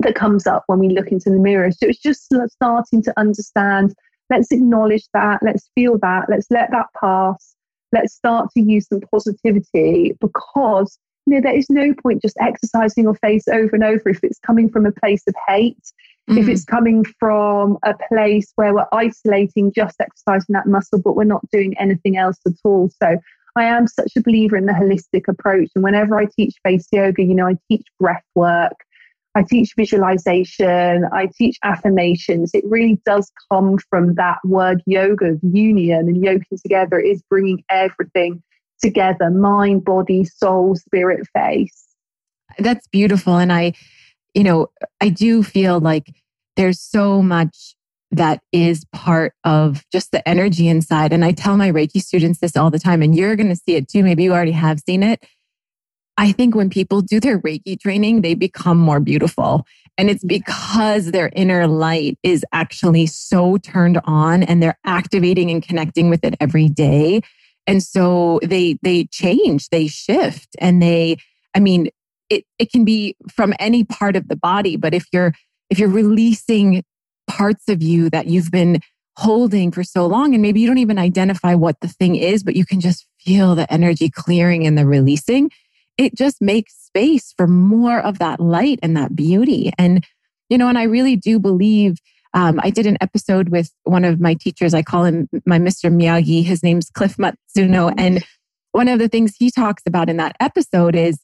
that 0.00 0.14
comes 0.14 0.46
up 0.46 0.64
when 0.66 0.78
we 0.78 0.88
look 0.88 1.08
into 1.08 1.30
the 1.30 1.38
mirror. 1.38 1.70
So 1.70 1.86
it's 1.86 2.00
just 2.00 2.28
starting 2.48 3.02
to 3.02 3.12
understand. 3.16 3.94
Let's 4.30 4.50
acknowledge 4.50 5.04
that. 5.14 5.40
Let's 5.42 5.68
feel 5.74 5.98
that. 5.98 6.26
Let's 6.28 6.46
let 6.50 6.70
that 6.72 6.86
pass 7.00 7.54
let's 7.92 8.14
start 8.14 8.50
to 8.52 8.60
use 8.60 8.88
some 8.88 9.00
positivity 9.00 10.16
because 10.20 10.98
you 11.26 11.34
know 11.34 11.40
there 11.40 11.56
is 11.56 11.70
no 11.70 11.94
point 12.02 12.22
just 12.22 12.36
exercising 12.40 13.04
your 13.04 13.14
face 13.14 13.46
over 13.48 13.74
and 13.74 13.84
over 13.84 14.08
if 14.08 14.24
it's 14.24 14.40
coming 14.40 14.68
from 14.68 14.86
a 14.86 14.92
place 14.92 15.22
of 15.28 15.34
hate 15.46 15.92
mm. 16.28 16.38
if 16.38 16.48
it's 16.48 16.64
coming 16.64 17.04
from 17.20 17.78
a 17.84 17.94
place 18.08 18.52
where 18.56 18.74
we're 18.74 18.86
isolating 18.92 19.72
just 19.72 20.00
exercising 20.00 20.54
that 20.54 20.66
muscle 20.66 21.00
but 21.00 21.14
we're 21.14 21.24
not 21.24 21.46
doing 21.50 21.76
anything 21.78 22.16
else 22.16 22.38
at 22.46 22.54
all 22.64 22.90
so 23.00 23.16
I 23.56 23.64
am 23.64 23.86
such 23.86 24.12
a 24.16 24.22
believer 24.22 24.56
in 24.56 24.66
the 24.66 24.72
holistic 24.72 25.28
approach. 25.28 25.68
And 25.74 25.84
whenever 25.84 26.18
I 26.18 26.26
teach 26.26 26.54
face 26.64 26.86
yoga, 26.90 27.22
you 27.22 27.34
know, 27.34 27.48
I 27.48 27.56
teach 27.68 27.86
breath 28.00 28.24
work, 28.34 28.72
I 29.34 29.42
teach 29.42 29.72
visualization, 29.76 31.04
I 31.12 31.28
teach 31.36 31.58
affirmations. 31.62 32.50
It 32.54 32.64
really 32.66 33.00
does 33.06 33.30
come 33.50 33.78
from 33.90 34.14
that 34.14 34.38
word 34.44 34.82
yoga, 34.86 35.32
of 35.32 35.40
union, 35.42 36.08
and 36.08 36.22
yoking 36.22 36.58
together 36.62 36.98
is 36.98 37.22
bringing 37.28 37.62
everything 37.70 38.42
together 38.80 39.30
mind, 39.30 39.84
body, 39.84 40.24
soul, 40.24 40.76
spirit, 40.76 41.26
face. 41.34 41.88
That's 42.58 42.86
beautiful. 42.88 43.38
And 43.38 43.52
I, 43.52 43.72
you 44.34 44.44
know, 44.44 44.68
I 45.00 45.08
do 45.08 45.42
feel 45.42 45.80
like 45.80 46.12
there's 46.56 46.80
so 46.80 47.22
much 47.22 47.74
that 48.12 48.40
is 48.52 48.84
part 48.92 49.34
of 49.44 49.84
just 49.90 50.12
the 50.12 50.26
energy 50.28 50.68
inside. 50.68 51.12
And 51.12 51.24
I 51.24 51.32
tell 51.32 51.56
my 51.56 51.70
Reiki 51.70 52.00
students 52.00 52.40
this 52.40 52.56
all 52.56 52.70
the 52.70 52.78
time, 52.78 53.02
and 53.02 53.16
you're 53.16 53.36
going 53.36 53.48
to 53.48 53.56
see 53.56 53.74
it 53.74 53.88
too. 53.88 54.02
Maybe 54.02 54.22
you 54.22 54.32
already 54.32 54.52
have 54.52 54.80
seen 54.80 55.02
it 55.02 55.24
I 56.18 56.32
think 56.32 56.54
when 56.54 56.70
people 56.70 57.00
do 57.00 57.20
their 57.20 57.38
Reiki 57.40 57.78
training, 57.80 58.20
they 58.20 58.34
become 58.34 58.78
more 58.78 59.00
beautiful. 59.00 59.66
And 59.98 60.10
it's 60.10 60.24
because 60.24 61.10
their 61.10 61.30
inner 61.34 61.66
light 61.66 62.18
is 62.22 62.44
actually 62.52 63.06
so 63.06 63.56
turned 63.58 64.00
on 64.04 64.42
and 64.42 64.62
they're 64.62 64.78
activating 64.84 65.50
and 65.50 65.62
connecting 65.62 66.10
with 66.10 66.24
it 66.24 66.34
every 66.40 66.68
day. 66.68 67.22
And 67.66 67.82
so 67.82 68.40
they 68.42 68.78
they 68.82 69.04
change, 69.04 69.68
they 69.68 69.86
shift 69.86 70.48
and 70.58 70.82
they 70.82 71.16
I 71.54 71.60
mean 71.60 71.88
it 72.30 72.44
it 72.58 72.70
can 72.72 72.84
be 72.84 73.16
from 73.30 73.54
any 73.58 73.84
part 73.84 74.16
of 74.16 74.28
the 74.28 74.36
body, 74.36 74.76
but 74.76 74.94
if 74.94 75.06
you're 75.12 75.34
if 75.70 75.78
you're 75.78 75.88
releasing 75.88 76.82
parts 77.36 77.68
of 77.68 77.82
you 77.82 78.10
that 78.10 78.26
you've 78.26 78.50
been 78.50 78.80
holding 79.16 79.70
for 79.70 79.82
so 79.82 80.06
long 80.06 80.34
and 80.34 80.42
maybe 80.42 80.60
you 80.60 80.66
don't 80.66 80.78
even 80.78 80.98
identify 80.98 81.54
what 81.54 81.80
the 81.80 81.88
thing 81.88 82.16
is, 82.16 82.42
but 82.42 82.56
you 82.56 82.64
can 82.64 82.80
just 82.80 83.06
feel 83.20 83.54
the 83.54 83.70
energy 83.72 84.10
clearing 84.10 84.66
and 84.66 84.76
the 84.76 84.86
releasing, 84.86 85.50
it 85.96 86.14
just 86.14 86.40
makes 86.40 86.74
space 86.74 87.32
for 87.36 87.46
more 87.46 88.00
of 88.00 88.18
that 88.18 88.40
light 88.40 88.78
and 88.82 88.96
that 88.96 89.14
beauty. 89.14 89.72
And, 89.78 90.04
you 90.48 90.58
know, 90.58 90.68
and 90.68 90.78
I 90.78 90.84
really 90.84 91.16
do 91.16 91.38
believe 91.38 91.98
um, 92.34 92.60
I 92.62 92.70
did 92.70 92.86
an 92.86 92.96
episode 93.00 93.50
with 93.50 93.70
one 93.84 94.04
of 94.04 94.20
my 94.20 94.34
teachers. 94.34 94.74
I 94.74 94.82
call 94.82 95.04
him 95.04 95.28
my 95.44 95.58
Mr. 95.58 95.92
Miyagi. 95.92 96.44
His 96.44 96.62
name's 96.62 96.90
Cliff 96.90 97.16
Matsuno. 97.16 97.92
And 97.98 98.24
one 98.72 98.88
of 98.88 98.98
the 98.98 99.08
things 99.08 99.36
he 99.38 99.50
talks 99.50 99.82
about 99.86 100.08
in 100.08 100.16
that 100.16 100.36
episode 100.40 100.96
is 100.96 101.18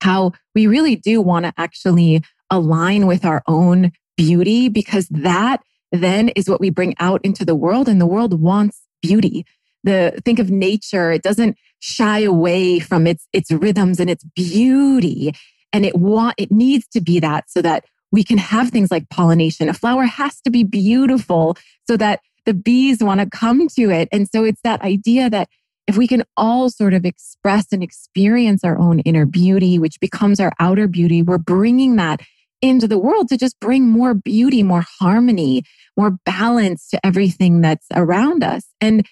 how 0.00 0.32
we 0.54 0.66
really 0.66 0.96
do 0.96 1.20
want 1.20 1.46
to 1.46 1.52
actually 1.56 2.22
align 2.50 3.06
with 3.06 3.24
our 3.24 3.42
own 3.46 3.92
beauty 4.16 4.68
because 4.68 5.08
that 5.08 5.62
then 5.92 6.30
is 6.30 6.48
what 6.48 6.60
we 6.60 6.70
bring 6.70 6.94
out 6.98 7.20
into 7.24 7.44
the 7.44 7.54
world 7.54 7.88
and 7.88 8.00
the 8.00 8.06
world 8.06 8.40
wants 8.40 8.82
beauty. 9.02 9.44
The 9.84 10.20
think 10.24 10.38
of 10.38 10.50
nature. 10.50 11.12
It 11.12 11.22
doesn't 11.22 11.56
shy 11.78 12.20
away 12.20 12.80
from 12.80 13.06
its 13.06 13.28
its 13.32 13.50
rhythms 13.52 14.00
and 14.00 14.10
its 14.10 14.24
beauty. 14.34 15.32
And 15.72 15.84
it 15.84 15.96
want 15.96 16.34
it 16.38 16.50
needs 16.50 16.86
to 16.88 17.00
be 17.00 17.20
that 17.20 17.50
so 17.50 17.62
that 17.62 17.84
we 18.10 18.24
can 18.24 18.38
have 18.38 18.70
things 18.70 18.90
like 18.90 19.08
pollination. 19.10 19.68
A 19.68 19.74
flower 19.74 20.04
has 20.04 20.40
to 20.42 20.50
be 20.50 20.64
beautiful 20.64 21.56
so 21.86 21.96
that 21.96 22.20
the 22.46 22.54
bees 22.54 23.02
want 23.02 23.20
to 23.20 23.28
come 23.28 23.68
to 23.68 23.90
it. 23.90 24.08
And 24.12 24.28
so 24.28 24.44
it's 24.44 24.60
that 24.62 24.80
idea 24.82 25.28
that 25.28 25.48
if 25.86 25.96
we 25.96 26.08
can 26.08 26.24
all 26.36 26.70
sort 26.70 26.94
of 26.94 27.04
express 27.04 27.66
and 27.72 27.82
experience 27.82 28.64
our 28.64 28.78
own 28.78 29.00
inner 29.00 29.26
beauty, 29.26 29.78
which 29.78 30.00
becomes 30.00 30.40
our 30.40 30.52
outer 30.58 30.88
beauty, 30.88 31.22
we're 31.22 31.38
bringing 31.38 31.96
that 31.96 32.20
into 32.62 32.88
the 32.88 32.98
world 32.98 33.28
to 33.28 33.36
just 33.36 33.58
bring 33.60 33.86
more 33.86 34.14
beauty, 34.14 34.62
more 34.62 34.84
harmony, 34.98 35.62
more 35.96 36.18
balance 36.24 36.88
to 36.88 37.04
everything 37.04 37.60
that's 37.60 37.86
around 37.94 38.42
us. 38.42 38.64
And 38.80 39.06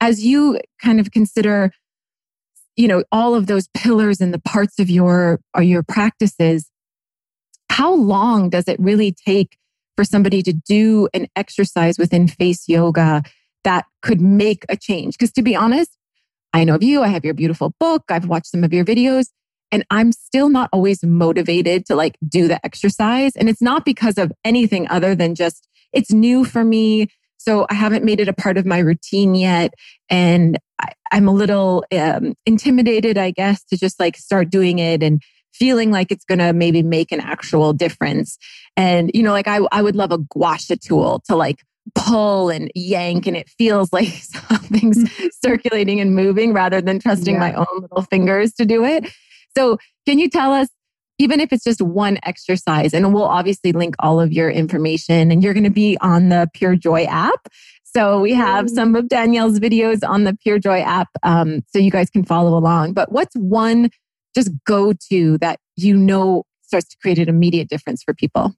as 0.00 0.24
you 0.24 0.60
kind 0.82 1.00
of 1.00 1.10
consider, 1.10 1.72
you 2.76 2.88
know, 2.88 3.04
all 3.12 3.34
of 3.34 3.46
those 3.46 3.68
pillars 3.74 4.20
and 4.20 4.32
the 4.32 4.40
parts 4.40 4.78
of 4.78 4.90
your 4.90 5.40
or 5.54 5.62
your 5.62 5.82
practices, 5.82 6.70
how 7.70 7.94
long 7.94 8.50
does 8.50 8.68
it 8.68 8.78
really 8.80 9.12
take 9.12 9.56
for 9.96 10.04
somebody 10.04 10.42
to 10.42 10.52
do 10.52 11.08
an 11.14 11.26
exercise 11.36 11.98
within 11.98 12.26
face 12.28 12.68
yoga 12.68 13.22
that 13.64 13.84
could 14.02 14.20
make 14.20 14.64
a 14.68 14.76
change? 14.76 15.16
Because 15.18 15.32
to 15.32 15.42
be 15.42 15.54
honest, 15.54 15.90
I 16.52 16.64
know 16.64 16.74
of 16.74 16.82
you, 16.82 17.02
I 17.02 17.08
have 17.08 17.24
your 17.24 17.34
beautiful 17.34 17.74
book, 17.78 18.04
I've 18.08 18.26
watched 18.26 18.48
some 18.48 18.64
of 18.64 18.72
your 18.72 18.84
videos, 18.84 19.26
and 19.72 19.84
I'm 19.90 20.12
still 20.12 20.48
not 20.48 20.68
always 20.72 21.02
motivated 21.02 21.86
to 21.86 21.94
like 21.94 22.16
do 22.28 22.48
the 22.48 22.64
exercise. 22.64 23.36
And 23.36 23.48
it's 23.48 23.62
not 23.62 23.84
because 23.84 24.18
of 24.18 24.32
anything 24.44 24.88
other 24.88 25.14
than 25.14 25.34
just 25.34 25.68
it's 25.92 26.12
new 26.12 26.44
for 26.44 26.64
me. 26.64 27.08
So 27.36 27.66
I 27.70 27.74
haven't 27.74 28.04
made 28.04 28.20
it 28.20 28.28
a 28.28 28.32
part 28.32 28.58
of 28.58 28.66
my 28.66 28.78
routine 28.78 29.34
yet. 29.34 29.72
And 30.08 30.58
I, 30.78 30.92
am 31.12 31.26
a 31.26 31.32
little 31.32 31.84
um, 31.92 32.34
intimidated, 32.46 33.16
I 33.16 33.30
guess, 33.30 33.64
to 33.64 33.78
just 33.78 33.98
like 33.98 34.16
start 34.16 34.50
doing 34.50 34.78
it 34.78 35.02
and 35.02 35.22
feeling 35.54 35.90
like 35.90 36.12
it's 36.12 36.24
going 36.24 36.38
to 36.38 36.52
maybe 36.52 36.82
make 36.82 37.12
an 37.12 37.20
actual 37.20 37.72
difference. 37.72 38.38
And, 38.76 39.10
you 39.14 39.22
know, 39.22 39.32
like 39.32 39.48
I, 39.48 39.60
I 39.72 39.82
would 39.82 39.96
love 39.96 40.12
a 40.12 40.18
gua 40.18 40.58
sha 40.58 40.76
tool 40.80 41.22
to 41.26 41.34
like 41.34 41.62
pull 41.94 42.50
and 42.50 42.70
yank 42.74 43.26
and 43.26 43.36
it 43.36 43.48
feels 43.48 43.92
like 43.92 44.08
something's 44.08 45.04
mm-hmm. 45.04 45.26
circulating 45.44 46.00
and 46.00 46.14
moving 46.14 46.52
rather 46.52 46.80
than 46.80 46.98
trusting 46.98 47.34
yeah. 47.34 47.40
my 47.40 47.54
own 47.54 47.80
little 47.80 48.02
fingers 48.02 48.52
to 48.54 48.66
do 48.66 48.84
it. 48.84 49.10
So, 49.56 49.78
can 50.06 50.18
you 50.18 50.28
tell 50.28 50.52
us, 50.52 50.68
even 51.18 51.40
if 51.40 51.52
it's 51.52 51.64
just 51.64 51.82
one 51.82 52.18
exercise, 52.22 52.94
and 52.94 53.12
we'll 53.12 53.24
obviously 53.24 53.72
link 53.72 53.94
all 53.98 54.20
of 54.20 54.32
your 54.32 54.50
information, 54.50 55.30
and 55.30 55.42
you're 55.42 55.54
going 55.54 55.64
to 55.64 55.70
be 55.70 55.98
on 56.00 56.28
the 56.28 56.48
Pure 56.54 56.76
Joy 56.76 57.04
app. 57.04 57.48
So, 57.84 58.20
we 58.20 58.32
have 58.34 58.70
some 58.70 58.94
of 58.94 59.08
Danielle's 59.08 59.58
videos 59.58 60.06
on 60.08 60.24
the 60.24 60.36
Pure 60.36 60.60
Joy 60.60 60.80
app 60.80 61.08
um, 61.22 61.62
so 61.68 61.78
you 61.78 61.90
guys 61.90 62.10
can 62.10 62.24
follow 62.24 62.56
along. 62.56 62.94
But 62.94 63.12
what's 63.12 63.34
one 63.34 63.90
just 64.34 64.50
go 64.64 64.92
to 65.10 65.38
that 65.38 65.58
you 65.76 65.96
know 65.96 66.44
starts 66.62 66.88
to 66.88 66.96
create 67.02 67.18
an 67.18 67.28
immediate 67.28 67.68
difference 67.68 68.02
for 68.02 68.14
people? 68.14 68.54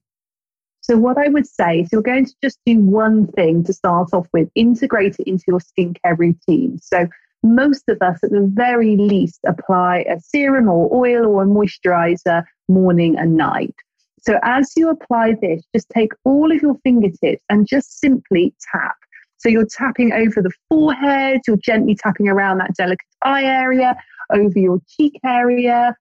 So, 0.83 0.97
what 0.97 1.17
I 1.17 1.29
would 1.29 1.47
say 1.47 1.79
is 1.79 1.89
you're 1.93 2.01
going 2.01 2.25
to 2.25 2.33
just 2.43 2.59
do 2.65 2.77
one 2.77 3.27
thing 3.27 3.63
to 3.63 3.73
start 3.73 4.09
off 4.11 4.27
with, 4.33 4.49
integrate 4.53 5.15
it 5.17 5.27
into 5.27 5.45
your 5.47 5.59
skincare 5.59 6.17
routine. 6.17 6.77
So, 6.79 7.07
most 7.43 7.83
of 7.89 7.97
us, 8.01 8.19
at 8.23 8.31
the 8.31 8.49
very 8.53 8.95
least, 8.95 9.39
apply 9.45 10.05
a 10.09 10.19
serum 10.19 10.69
or 10.69 10.93
oil 10.93 11.25
or 11.25 11.43
a 11.43 11.45
moisturizer 11.45 12.43
morning 12.67 13.17
and 13.17 13.35
night. 13.35 13.75
So, 14.21 14.39
as 14.43 14.71
you 14.77 14.89
apply 14.89 15.35
this, 15.41 15.63
just 15.75 15.89
take 15.89 16.13
all 16.23 16.51
of 16.51 16.61
your 16.61 16.75
fingertips 16.83 17.43
and 17.49 17.67
just 17.67 17.99
simply 17.99 18.53
tap. 18.71 18.95
So, 19.37 19.49
you're 19.49 19.65
tapping 19.65 20.13
over 20.13 20.41
the 20.41 20.51
forehead, 20.69 21.41
you're 21.45 21.57
gently 21.57 21.95
tapping 21.95 22.29
around 22.29 22.59
that 22.59 22.75
delicate 22.75 23.05
eye 23.21 23.43
area, 23.43 23.97
over 24.31 24.57
your 24.57 24.79
cheek 24.87 25.19
area. 25.25 25.95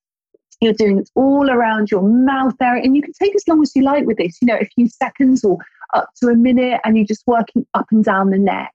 You're 0.60 0.74
doing 0.74 0.98
it 0.98 1.10
all 1.16 1.50
around 1.50 1.90
your 1.90 2.02
mouth 2.02 2.54
area. 2.60 2.84
And 2.84 2.94
you 2.94 3.02
can 3.02 3.12
take 3.20 3.34
as 3.34 3.42
long 3.48 3.62
as 3.62 3.72
you 3.74 3.82
like 3.82 4.06
with 4.06 4.18
this, 4.18 4.38
you 4.40 4.46
know, 4.46 4.58
a 4.60 4.64
few 4.66 4.88
seconds 4.88 5.42
or 5.42 5.58
up 5.92 6.08
to 6.22 6.28
a 6.28 6.36
minute, 6.36 6.80
and 6.84 6.96
you're 6.96 7.06
just 7.06 7.24
working 7.26 7.66
up 7.74 7.86
and 7.90 8.04
down 8.04 8.30
the 8.30 8.38
neck. 8.38 8.72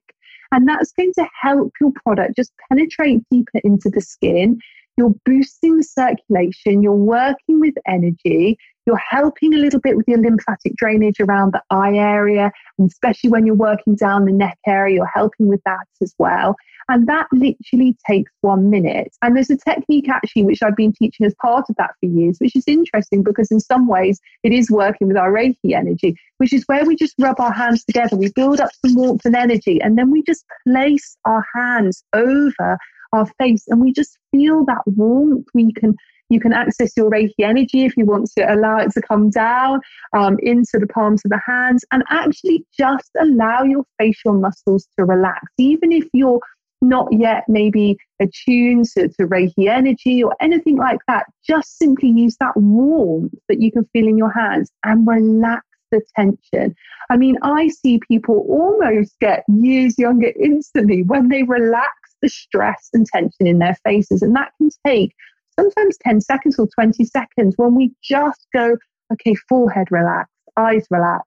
And 0.52 0.66
that's 0.66 0.92
going 0.92 1.12
to 1.14 1.26
help 1.40 1.72
your 1.80 1.92
product 2.04 2.36
just 2.36 2.52
penetrate 2.68 3.22
deeper 3.30 3.60
into 3.64 3.90
the 3.90 4.00
skin. 4.00 4.58
You're 4.98 5.14
boosting 5.24 5.76
the 5.76 5.84
circulation, 5.84 6.82
you're 6.82 6.92
working 6.92 7.60
with 7.60 7.74
energy, 7.86 8.58
you're 8.84 8.96
helping 8.96 9.54
a 9.54 9.58
little 9.58 9.78
bit 9.78 9.96
with 9.96 10.08
your 10.08 10.18
lymphatic 10.18 10.74
drainage 10.74 11.20
around 11.20 11.52
the 11.52 11.62
eye 11.70 11.94
area, 11.94 12.50
and 12.78 12.90
especially 12.90 13.30
when 13.30 13.46
you're 13.46 13.54
working 13.54 13.94
down 13.94 14.24
the 14.24 14.32
neck 14.32 14.58
area, 14.66 14.96
you're 14.96 15.06
helping 15.14 15.46
with 15.46 15.60
that 15.64 15.86
as 16.02 16.12
well. 16.18 16.56
And 16.88 17.06
that 17.06 17.28
literally 17.32 17.96
takes 18.08 18.32
one 18.40 18.70
minute. 18.70 19.14
And 19.22 19.36
there's 19.36 19.50
a 19.50 19.56
technique 19.58 20.08
actually, 20.08 20.44
which 20.44 20.62
I've 20.62 20.74
been 20.74 20.94
teaching 20.94 21.26
as 21.26 21.34
part 21.40 21.66
of 21.68 21.76
that 21.76 21.90
for 22.00 22.06
years, 22.06 22.38
which 22.38 22.56
is 22.56 22.64
interesting 22.66 23.22
because 23.22 23.52
in 23.52 23.60
some 23.60 23.86
ways 23.86 24.18
it 24.42 24.52
is 24.52 24.68
working 24.68 25.06
with 25.06 25.16
our 25.16 25.30
Reiki 25.30 25.74
energy, 25.74 26.16
which 26.38 26.52
is 26.52 26.64
where 26.66 26.84
we 26.84 26.96
just 26.96 27.14
rub 27.20 27.38
our 27.38 27.52
hands 27.52 27.84
together. 27.84 28.16
We 28.16 28.32
build 28.32 28.58
up 28.58 28.70
some 28.84 28.96
warmth 28.96 29.24
and 29.26 29.36
energy, 29.36 29.80
and 29.80 29.96
then 29.96 30.10
we 30.10 30.24
just 30.24 30.44
place 30.66 31.16
our 31.24 31.44
hands 31.54 32.02
over 32.14 32.78
our 33.12 33.26
face 33.38 33.64
and 33.68 33.80
we 33.80 33.92
just 33.92 34.18
feel 34.30 34.64
that 34.66 34.82
warmth. 34.86 35.46
We 35.54 35.72
can 35.72 35.96
you 36.30 36.40
can 36.40 36.52
access 36.52 36.92
your 36.96 37.10
Reiki 37.10 37.32
energy 37.40 37.84
if 37.84 37.96
you 37.96 38.04
want 38.04 38.30
to 38.36 38.54
allow 38.54 38.78
it 38.78 38.92
to 38.92 39.00
come 39.00 39.30
down 39.30 39.80
um, 40.12 40.36
into 40.42 40.78
the 40.78 40.86
palms 40.86 41.22
of 41.24 41.30
the 41.30 41.40
hands 41.46 41.84
and 41.90 42.04
actually 42.10 42.66
just 42.78 43.10
allow 43.18 43.62
your 43.62 43.84
facial 43.98 44.34
muscles 44.34 44.86
to 44.98 45.06
relax. 45.06 45.40
Even 45.56 45.90
if 45.90 46.06
you're 46.12 46.40
not 46.80 47.08
yet 47.12 47.44
maybe 47.48 47.96
attuned 48.20 48.84
to, 48.94 49.08
to 49.08 49.26
Reiki 49.26 49.68
energy 49.68 50.22
or 50.22 50.34
anything 50.40 50.76
like 50.76 51.00
that, 51.08 51.24
just 51.46 51.78
simply 51.78 52.10
use 52.10 52.36
that 52.40 52.56
warmth 52.56 53.34
that 53.48 53.60
you 53.60 53.72
can 53.72 53.88
feel 53.92 54.06
in 54.06 54.18
your 54.18 54.30
hands 54.30 54.70
and 54.84 55.06
relax 55.06 55.64
the 55.90 56.02
tension. 56.14 56.74
I 57.10 57.16
mean, 57.16 57.38
I 57.42 57.68
see 57.68 58.00
people 58.06 58.44
almost 58.48 59.18
get 59.20 59.44
years 59.48 59.98
younger 59.98 60.32
instantly 60.38 61.02
when 61.02 61.28
they 61.28 61.42
relax 61.42 61.92
the 62.22 62.28
stress 62.28 62.88
and 62.92 63.06
tension 63.06 63.46
in 63.46 63.58
their 63.58 63.76
faces. 63.84 64.22
And 64.22 64.34
that 64.36 64.52
can 64.58 64.70
take 64.86 65.14
sometimes 65.58 65.96
10 66.06 66.20
seconds 66.20 66.58
or 66.58 66.68
20 66.74 67.04
seconds 67.04 67.54
when 67.56 67.74
we 67.74 67.92
just 68.02 68.46
go, 68.54 68.76
okay, 69.12 69.34
forehead 69.48 69.88
relax, 69.90 70.30
eyes 70.56 70.86
relax, 70.90 71.24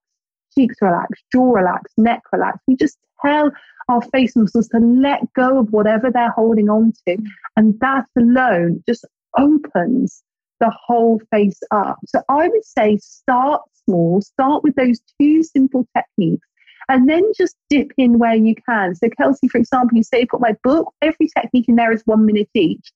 cheeks 0.53 0.75
relax, 0.81 1.19
jaw 1.31 1.51
relax, 1.51 1.91
neck 1.97 2.21
relax. 2.31 2.59
We 2.67 2.75
just 2.75 2.97
tell 3.25 3.51
our 3.89 4.01
face 4.13 4.35
muscles 4.35 4.67
to 4.69 4.79
let 4.79 5.31
go 5.33 5.59
of 5.59 5.71
whatever 5.71 6.09
they're 6.11 6.31
holding 6.31 6.69
on 6.69 6.93
to. 7.07 7.17
Mm. 7.17 7.25
And 7.57 7.79
that 7.81 8.05
alone 8.17 8.83
just 8.87 9.05
opens 9.37 10.23
the 10.59 10.71
whole 10.85 11.19
face 11.31 11.59
up. 11.71 11.97
So 12.05 12.21
I 12.29 12.47
would 12.47 12.65
say 12.65 12.97
start 12.97 13.61
small, 13.85 14.21
start 14.21 14.63
with 14.63 14.75
those 14.75 15.01
two 15.19 15.43
simple 15.43 15.87
techniques. 15.95 16.47
And 16.89 17.07
then 17.09 17.23
just 17.37 17.55
dip 17.69 17.91
in 17.97 18.19
where 18.19 18.35
you 18.35 18.55
can. 18.67 18.95
So, 18.95 19.07
Kelsey, 19.17 19.47
for 19.47 19.57
example, 19.57 19.97
you 19.97 20.03
say 20.03 20.21
you've 20.21 20.29
got 20.29 20.41
my 20.41 20.55
book. 20.63 20.93
Every 21.01 21.29
technique 21.37 21.69
in 21.69 21.75
there 21.75 21.91
is 21.91 22.03
one 22.05 22.25
minute 22.25 22.49
each. 22.53 22.91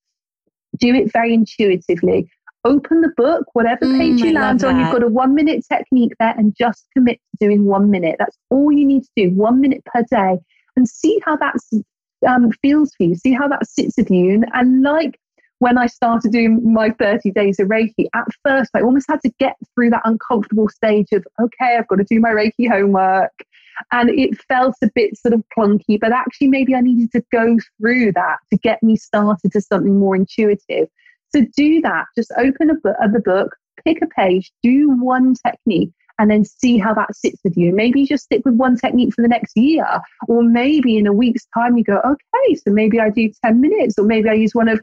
Do 0.79 0.93
it 0.93 1.11
very 1.11 1.33
intuitively. 1.33 2.29
Open 2.65 3.01
the 3.01 3.11
book, 3.15 3.45
whatever 3.53 3.86
mm, 3.86 3.97
page 3.97 4.21
mm, 4.21 4.25
you 4.25 4.33
land 4.33 4.63
on, 4.63 4.79
you've 4.79 4.91
got 4.91 5.03
a 5.03 5.07
one 5.07 5.36
minute 5.36 5.63
technique 5.71 6.13
there 6.19 6.33
and 6.36 6.55
just 6.59 6.88
commit 6.93 7.19
to 7.19 7.47
doing 7.47 7.65
one 7.65 7.91
minute. 7.91 8.15
That's 8.17 8.38
all 8.49 8.71
you 8.71 8.86
need 8.86 9.03
to 9.03 9.09
do, 9.15 9.29
one 9.29 9.61
minute 9.61 9.83
per 9.86 10.03
day, 10.09 10.39
and 10.75 10.89
see 10.89 11.21
how 11.23 11.38
that 11.38 11.55
um, 12.27 12.51
feels 12.63 12.91
for 12.95 13.03
you, 13.03 13.15
see 13.15 13.33
how 13.33 13.47
that 13.47 13.67
sits 13.67 13.95
with 13.97 14.09
you. 14.09 14.33
And, 14.33 14.45
and 14.53 14.81
like 14.81 15.19
when 15.59 15.77
I 15.77 15.88
started 15.88 16.31
doing 16.31 16.73
my 16.73 16.89
30 16.89 17.31
days 17.31 17.59
of 17.59 17.67
Reiki, 17.67 18.07
at 18.13 18.25
first 18.43 18.71
I 18.75 18.81
almost 18.81 19.07
had 19.09 19.21
to 19.21 19.31
get 19.39 19.55
through 19.73 19.91
that 19.91 20.01
uncomfortable 20.05 20.69
stage 20.69 21.07
of, 21.13 21.25
okay, 21.41 21.77
I've 21.77 21.88
got 21.88 21.97
to 21.97 22.03
do 22.03 22.19
my 22.19 22.29
Reiki 22.29 22.69
homework. 22.69 23.31
And 23.91 24.09
it 24.09 24.39
felt 24.43 24.76
a 24.84 24.89
bit 24.93 25.17
sort 25.17 25.34
of 25.34 25.43
clunky, 25.57 25.99
but 25.99 26.11
actually, 26.11 26.47
maybe 26.47 26.76
I 26.76 26.82
needed 26.82 27.11
to 27.13 27.23
go 27.32 27.57
through 27.78 28.13
that 28.13 28.38
to 28.51 28.57
get 28.57 28.82
me 28.82 28.95
started 28.95 29.51
to 29.51 29.61
something 29.61 29.99
more 29.99 30.15
intuitive. 30.15 30.88
So 31.36 31.41
do 31.55 31.82
that. 31.82 32.05
Just 32.17 32.32
open 32.38 32.69
a 32.69 32.76
book, 32.76 32.95
the 33.11 33.19
book, 33.19 33.55
pick 33.84 33.99
a 34.01 34.07
page, 34.07 34.51
do 34.63 34.89
one 34.99 35.36
technique, 35.45 35.91
and 36.19 36.32
then 36.32 36.45
see 36.45 36.78
how 36.78 36.93
that 36.93 37.15
sits 37.15 37.39
with 37.43 37.57
you. 37.57 37.73
Maybe 37.73 38.01
you 38.01 38.07
just 38.07 38.26
stick 38.26 38.41
with 38.45 38.55
one 38.55 38.78
technique 38.78 39.13
for 39.13 39.21
the 39.21 39.28
next 39.28 39.55
year, 39.57 39.86
or 40.28 40.43
maybe 40.43 40.97
in 40.97 41.07
a 41.07 41.13
week's 41.13 41.45
time 41.53 41.78
you 41.78 41.84
go, 41.84 41.99
okay, 42.05 42.55
so 42.55 42.71
maybe 42.71 42.99
I 42.99 43.09
do 43.09 43.30
10 43.43 43.59
minutes, 43.59 43.95
or 43.97 44.05
maybe 44.05 44.30
I 44.30 44.34
use 44.34 44.55
one 44.55 44.69
of 44.69 44.80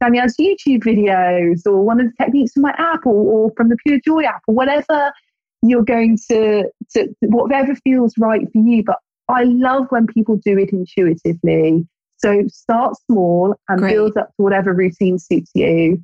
Danielle's 0.00 0.36
YouTube 0.36 0.84
videos, 0.84 1.66
or 1.66 1.82
one 1.82 2.00
of 2.00 2.06
the 2.06 2.24
techniques 2.24 2.52
from 2.52 2.62
my 2.62 2.74
app, 2.78 3.06
or, 3.06 3.14
or 3.14 3.52
from 3.56 3.68
the 3.68 3.76
Pure 3.84 4.00
Joy 4.04 4.24
app, 4.24 4.42
or 4.46 4.54
whatever 4.54 5.12
you're 5.62 5.84
going 5.84 6.18
to, 6.30 6.64
to 6.92 7.08
whatever 7.20 7.74
feels 7.76 8.14
right 8.18 8.50
for 8.52 8.58
you. 8.58 8.82
But 8.84 8.98
I 9.28 9.44
love 9.44 9.86
when 9.90 10.06
people 10.06 10.36
do 10.36 10.58
it 10.58 10.70
intuitively. 10.70 11.86
So 12.18 12.46
start 12.48 12.94
small 13.10 13.54
and 13.68 13.80
Great. 13.80 13.92
build 13.92 14.16
up 14.16 14.28
to 14.28 14.42
whatever 14.42 14.72
routine 14.72 15.18
suits 15.18 15.50
you. 15.54 16.02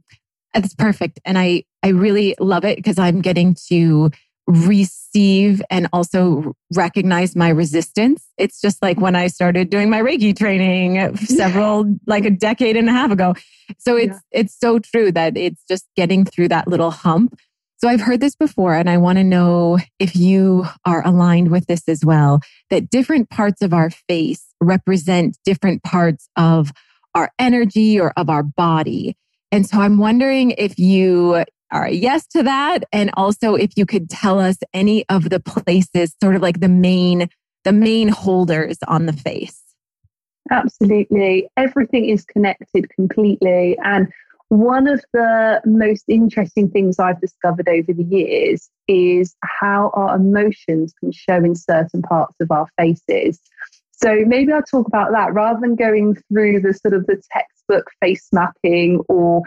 That's 0.53 0.75
perfect. 0.75 1.21
And 1.25 1.39
I, 1.39 1.65
I 1.83 1.89
really 1.89 2.35
love 2.39 2.65
it 2.65 2.77
because 2.77 2.99
I'm 2.99 3.23
getting 3.23 3.57
to 3.69 4.11
receive 4.47 5.63
and 5.71 5.89
also 5.93 6.55
recognize 6.75 7.37
my 7.37 7.49
resistance. 7.49 8.27
It's 8.39 8.61
just 8.61 8.83
like 8.83 9.01
when 9.01 9.15
I 9.15 9.29
started 9.29 9.71
doing 9.71 9.89
my 9.89 10.01
Reiki 10.01 10.37
training 10.37 11.17
several 11.17 11.97
like 12.07 12.25
a 12.25 12.31
decade 12.31 12.77
and 12.77 12.89
a 12.89 12.93
half 12.93 13.11
ago. 13.11 13.35
So 13.79 13.97
it's 13.97 14.19
yeah. 14.33 14.41
it's 14.41 14.59
so 14.59 14.79
true 14.79 15.13
that 15.13 15.37
it's 15.37 15.63
just 15.69 15.87
getting 15.97 16.25
through 16.25 16.49
that 16.49 16.69
little 16.69 16.91
hump. 16.91 17.39
So 17.83 17.89
I've 17.89 18.01
heard 18.01 18.21
this 18.21 18.37
before 18.37 18.75
and 18.75 18.89
I 18.89 18.97
want 18.97 19.19
to 19.19 19.25
know 19.25 19.77
if 19.99 20.15
you 20.15 20.67
are 20.85 21.05
aligned 21.05 21.51
with 21.51 21.67
this 21.67 21.83
as 21.89 22.05
well 22.05 22.41
that 22.71 22.89
different 22.91 23.29
parts 23.29 23.61
of 23.61 23.75
our 23.75 23.91
face 23.91 24.47
represent 24.61 25.37
different 25.45 25.83
parts 25.83 26.29
of 26.37 26.71
our 27.17 27.33
energy 27.41 27.99
or 27.99 28.13
of 28.17 28.31
our 28.31 28.45
body. 28.45 29.17
And 29.51 29.67
so 29.67 29.81
I'm 29.81 29.99
wondering 29.99 30.53
if 30.53 30.79
you 30.79 31.45
are 31.73 31.89
yes 31.89 32.25
to 32.29 32.45
that. 32.45 32.85
And 32.93 33.11
also 33.15 33.57
if 33.57 33.73
you 33.77 33.85
could 33.85 34.09
tell 34.09 34.39
us 34.39 34.59
any 34.73 35.05
of 35.09 35.31
the 35.31 35.41
places, 35.41 36.15
sort 36.23 36.37
of 36.37 36.43
like 36.43 36.61
the 36.61 36.69
main, 36.69 37.29
the 37.65 37.73
main 37.73 38.07
holders 38.07 38.79
on 38.87 39.07
the 39.07 39.13
face. 39.13 39.61
Absolutely. 40.53 41.49
Everything 41.57 42.11
is 42.11 42.25
connected 42.25 42.89
completely. 42.95 43.77
And 43.83 44.07
one 44.53 44.87
of 44.87 45.03
the 45.15 45.63
most 45.65 46.05
interesting 46.09 46.69
things 46.69 46.99
I've 46.99 47.23
discovered 47.23 47.71
over 47.71 47.95
the 47.95 48.03
years 48.03 48.69
is 48.87 49.35
how 49.43 49.91
our 49.95 50.15
emotions 50.15 50.93
can 51.01 51.11
show 51.11 51.37
in 51.37 51.55
certain 51.55 52.03
parts 52.03 52.37
of 52.39 52.51
our 52.51 52.67
faces. 52.79 53.41
So 53.93 54.15
maybe 54.27 54.53
I'll 54.53 54.63
talk 54.63 54.87
about 54.87 55.13
that 55.13 55.33
rather 55.33 55.59
than 55.59 55.75
going 55.75 56.19
through 56.29 56.61
the 56.61 56.75
sort 56.75 56.93
of 56.93 57.07
the 57.07 57.23
textbook 57.33 57.89
face 58.03 58.29
mapping 58.31 59.01
or 59.09 59.41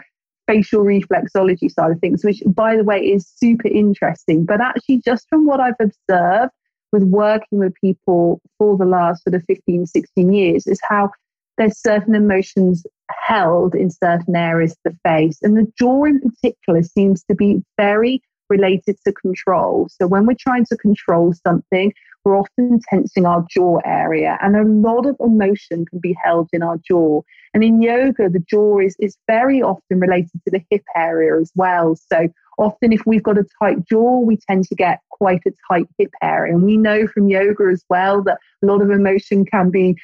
facial 0.48 0.82
reflexology 0.82 1.70
side 1.70 1.92
of 1.92 2.00
things, 2.00 2.24
which 2.24 2.42
by 2.44 2.76
the 2.76 2.82
way 2.82 2.98
is 2.98 3.28
super 3.28 3.68
interesting. 3.68 4.44
But 4.44 4.60
actually, 4.60 5.02
just 5.04 5.28
from 5.28 5.46
what 5.46 5.60
I've 5.60 5.74
observed 5.78 6.50
with 6.90 7.04
working 7.04 7.60
with 7.60 7.74
people 7.80 8.40
for 8.58 8.76
the 8.76 8.86
last 8.86 9.22
sort 9.22 9.36
of 9.36 9.44
15, 9.46 9.86
16 9.86 10.32
years, 10.32 10.66
is 10.66 10.80
how 10.82 11.12
there's 11.58 11.80
certain 11.80 12.14
emotions 12.14 12.84
held 13.10 13.74
in 13.74 13.90
certain 13.90 14.36
areas 14.36 14.72
of 14.72 14.92
the 14.92 14.98
face. 15.08 15.38
And 15.42 15.56
the 15.56 15.70
jaw 15.78 16.04
in 16.04 16.20
particular 16.20 16.82
seems 16.82 17.24
to 17.24 17.34
be 17.34 17.62
very 17.76 18.20
related 18.48 18.96
to 19.04 19.12
control. 19.12 19.88
So 19.90 20.06
when 20.06 20.26
we're 20.26 20.36
trying 20.38 20.66
to 20.66 20.76
control 20.76 21.34
something, 21.46 21.92
we're 22.24 22.38
often 22.38 22.80
tensing 22.90 23.24
our 23.24 23.46
jaw 23.48 23.78
area, 23.84 24.36
and 24.42 24.56
a 24.56 24.64
lot 24.64 25.06
of 25.06 25.16
emotion 25.20 25.86
can 25.86 26.00
be 26.00 26.16
held 26.24 26.48
in 26.52 26.60
our 26.60 26.76
jaw. 26.78 27.22
And 27.54 27.62
in 27.62 27.80
yoga, 27.80 28.28
the 28.28 28.44
jaw 28.50 28.80
is, 28.80 28.96
is 28.98 29.16
very 29.28 29.62
often 29.62 30.00
related 30.00 30.32
to 30.44 30.50
the 30.50 30.60
hip 30.68 30.82
area 30.96 31.40
as 31.40 31.52
well. 31.54 31.94
So 31.94 32.28
often, 32.58 32.92
if 32.92 33.02
we've 33.06 33.22
got 33.22 33.38
a 33.38 33.46
tight 33.62 33.86
jaw, 33.88 34.18
we 34.18 34.38
tend 34.38 34.64
to 34.64 34.74
get 34.74 34.98
quite 35.10 35.42
a 35.46 35.52
tight 35.70 35.86
hip 35.98 36.10
area. 36.20 36.52
And 36.52 36.64
we 36.64 36.76
know 36.76 37.06
from 37.06 37.28
yoga 37.28 37.68
as 37.70 37.84
well 37.88 38.24
that 38.24 38.38
a 38.60 38.66
lot 38.66 38.82
of 38.82 38.90
emotion 38.90 39.44
can 39.44 39.70
be 39.70 39.96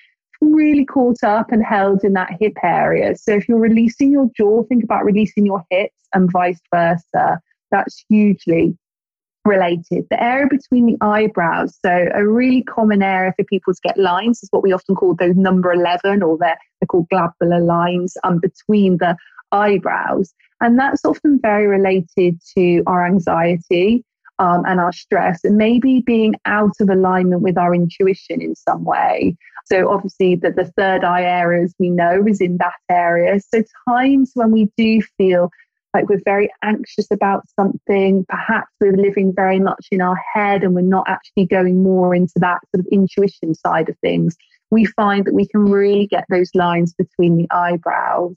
really 0.43 0.85
caught 0.85 1.23
up 1.23 1.53
and 1.53 1.65
held 1.65 2.05
in 2.05 2.13
that 2.15 2.37
hip 2.41 2.57
area. 2.63 3.17
So 3.17 3.33
if 3.33 3.49
you're 3.49 3.59
releasing 3.59 4.13
your 4.13 4.29
jaw, 4.37 4.65
think 4.65 4.85
about 4.85 5.05
releasing 5.05 5.47
your 5.47 5.65
hips 5.71 5.97
and 6.15 6.31
vice 6.31 6.61
versa. 6.75 7.41
That's 7.71 8.05
hugely 8.09 8.77
related. 9.45 10.07
The 10.11 10.23
area 10.23 10.47
between 10.49 10.87
the 10.87 10.97
eyebrows, 11.01 11.79
so 11.85 12.09
a 12.15 12.27
really 12.27 12.63
common 12.63 13.03
area 13.03 13.33
for 13.37 13.45
people 13.45 13.73
to 13.73 13.81
get 13.83 13.99
lines 13.99 14.43
is 14.43 14.49
what 14.51 14.63
we 14.63 14.73
often 14.73 14.95
call 14.95 15.15
those 15.15 15.37
number 15.37 15.73
11 15.73 16.23
or 16.23 16.39
they're, 16.39 16.59
they're 16.81 16.87
called 16.87 17.09
glabellar 17.13 17.65
lines 17.65 18.17
um, 18.25 18.39
between 18.39 18.99
the 18.99 19.17
eyebrows. 19.51 20.33
And 20.61 20.79
that's 20.79 21.05
often 21.05 21.41
very 21.41 21.67
related 21.67 22.41
to 22.57 22.83
our 22.87 23.05
anxiety 23.05 24.05
um, 24.39 24.65
and 24.67 24.81
our 24.81 24.93
stress 24.93 25.45
and 25.45 25.57
maybe 25.57 26.01
being 26.01 26.35
out 26.47 26.73
of 26.81 26.89
alignment 26.89 27.43
with 27.43 27.59
our 27.59 27.75
intuition 27.75 28.41
in 28.41 28.55
some 28.55 28.85
way. 28.85 29.37
So 29.65 29.91
obviously 29.91 30.37
that 30.37 30.57
the 30.57 30.73
third 30.77 31.05
eye 31.05 31.23
area, 31.23 31.65
as 31.65 31.75
we 31.79 31.91
know 31.91 32.25
is 32.27 32.41
in 32.41 32.59
that 32.59 32.75
area. 32.89 33.41
So 33.41 33.63
times 33.89 34.33
when 34.35 34.51
we 34.51 34.71
do 34.77 35.03
feel 35.19 35.51
like 35.95 36.09
we're 36.09 36.23
very 36.25 36.51
anxious 36.63 37.11
about 37.11 37.45
something. 37.59 38.25
Perhaps 38.29 38.71
we're 38.81 38.97
living 38.97 39.33
very 39.35 39.61
much 39.61 39.89
in 39.91 40.01
our 40.01 40.19
head 40.35 40.65
and 40.65 40.75
we're 40.75 40.81
not 40.81 41.05
actually 41.07 41.47
going 41.47 41.83
more 41.83 42.15
into 42.15 42.35
that 42.37 42.61
sort 42.75 42.81
of 42.81 42.87
intuition 42.91 43.55
side 43.55 43.89
of 43.89 43.99
things. 43.99 44.37
We 44.71 44.87
find 44.87 45.25
that 45.27 45.35
we 45.35 45.47
can 45.47 45.71
really 45.71 46.07
get 46.07 46.25
those 46.31 46.51
lines 46.55 46.95
between 46.95 47.37
the 47.37 47.47
eyebrows. 47.51 48.37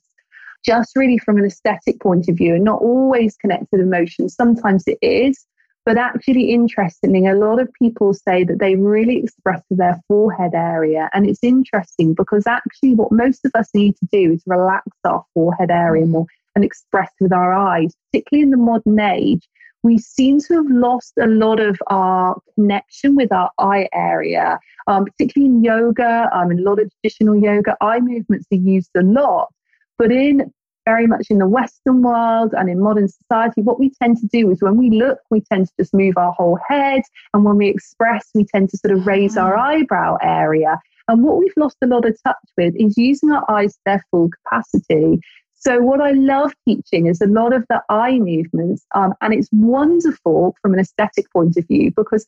Just 0.66 0.96
really 0.96 1.18
from 1.18 1.38
an 1.38 1.46
aesthetic 1.46 2.02
point 2.02 2.28
of 2.28 2.36
view, 2.36 2.56
and 2.56 2.64
not 2.64 2.82
always 2.82 3.38
connected 3.38 3.80
emotions. 3.80 4.36
Sometimes 4.36 4.84
it 4.88 4.98
is, 5.02 5.46
but 5.86 5.98
actually, 5.98 6.50
interestingly, 6.50 7.28
a 7.28 7.36
lot 7.36 7.62
of 7.62 7.72
people 7.74 8.14
say 8.14 8.44
that 8.44 8.58
they 8.58 8.76
really 8.76 9.18
express 9.18 9.62
to 9.70 9.76
their 9.76 10.02
forehead 10.08 10.56
area. 10.56 11.10
And 11.14 11.30
it's 11.30 11.44
interesting 11.44 12.16
because 12.16 12.48
actually, 12.48 12.96
what 12.96 13.12
most 13.12 13.46
of 13.46 13.52
us 13.54 13.70
need 13.76 13.96
to 13.98 14.08
do 14.12 14.34
is 14.34 14.42
relax 14.48 14.88
our 15.04 15.24
forehead 15.36 15.70
area 15.70 16.08
more 16.08 16.26
and 16.56 16.66
express 16.66 17.12
with 17.20 17.32
our 17.32 17.54
eyes, 17.54 17.94
particularly 18.12 18.44
in 18.44 18.50
the 18.50 18.58
modern 18.58 19.00
age. 19.00 19.48
We 19.84 20.00
seem 20.00 20.40
to 20.40 20.56
have 20.56 20.72
lost 20.72 21.14
a 21.22 21.28
lot 21.28 21.60
of 21.60 21.78
our 21.88 22.42
connection 22.56 23.16
with 23.16 23.32
our 23.32 23.52
eye 23.60 23.88
area, 23.94 24.60
um, 24.88 25.06
particularly 25.06 25.54
in 25.54 25.64
yoga, 25.64 26.28
um, 26.34 26.50
in 26.50 26.58
a 26.58 26.64
lot 26.64 26.80
of 26.80 26.90
traditional 26.90 27.36
yoga. 27.36 27.78
Eye 27.82 28.00
movements 28.00 28.48
are 28.52 28.56
used 28.56 28.90
a 28.98 29.04
lot. 29.04 29.54
But 30.00 30.12
in 30.12 30.52
very 30.86 31.08
much 31.08 31.28
in 31.30 31.40
the 31.40 31.48
Western 31.48 32.02
world 32.02 32.54
and 32.58 32.70
in 32.70 32.80
modern 32.80 33.08
society, 33.08 33.62
what 33.62 33.80
we 33.80 33.92
tend 34.02 34.18
to 34.18 34.28
do 34.28 34.50
is 34.52 34.62
when 34.62 34.78
we 34.78 34.92
look, 34.92 35.20
we 35.30 35.42
tend 35.42 35.68
to 35.68 35.74
just 35.80 35.94
move 35.94 36.16
our 36.18 36.32
whole 36.32 36.60
head. 36.68 37.02
And 37.34 37.44
when 37.44 37.58
we 37.58 37.68
express, 37.68 38.30
we 38.34 38.46
tend 38.46 38.70
to 38.70 38.78
sort 38.78 38.98
of 38.98 39.06
raise 39.06 39.36
our 39.36 39.58
ah. 39.58 39.70
eyebrow 39.70 40.18
area. 40.22 40.80
And 41.08 41.24
what 41.24 41.38
we've 41.38 41.54
lost 41.58 41.78
a 41.84 41.88
lot 41.88 42.06
of 42.06 42.18
touch 42.24 42.36
with 42.58 42.74
is 42.78 42.98
using 42.98 43.32
our 43.32 43.44
eyes 43.50 43.74
to 43.74 43.80
their 43.86 44.04
full 44.12 44.30
capacity. 44.30 45.20
So, 45.54 45.80
what 45.80 46.02
I 46.02 46.12
love 46.12 46.54
teaching 46.68 47.08
is 47.08 47.22
a 47.22 47.28
lot 47.28 47.54
of 47.54 47.66
the 47.70 47.82
eye 47.90 48.20
movements, 48.20 48.86
um, 48.94 49.14
and 49.22 49.34
it's 49.34 49.50
wonderful 49.52 50.56
from 50.62 50.74
an 50.74 50.80
aesthetic 50.80 51.32
point 51.32 51.58
of 51.58 51.68
view 51.68 51.92
because 51.96 52.26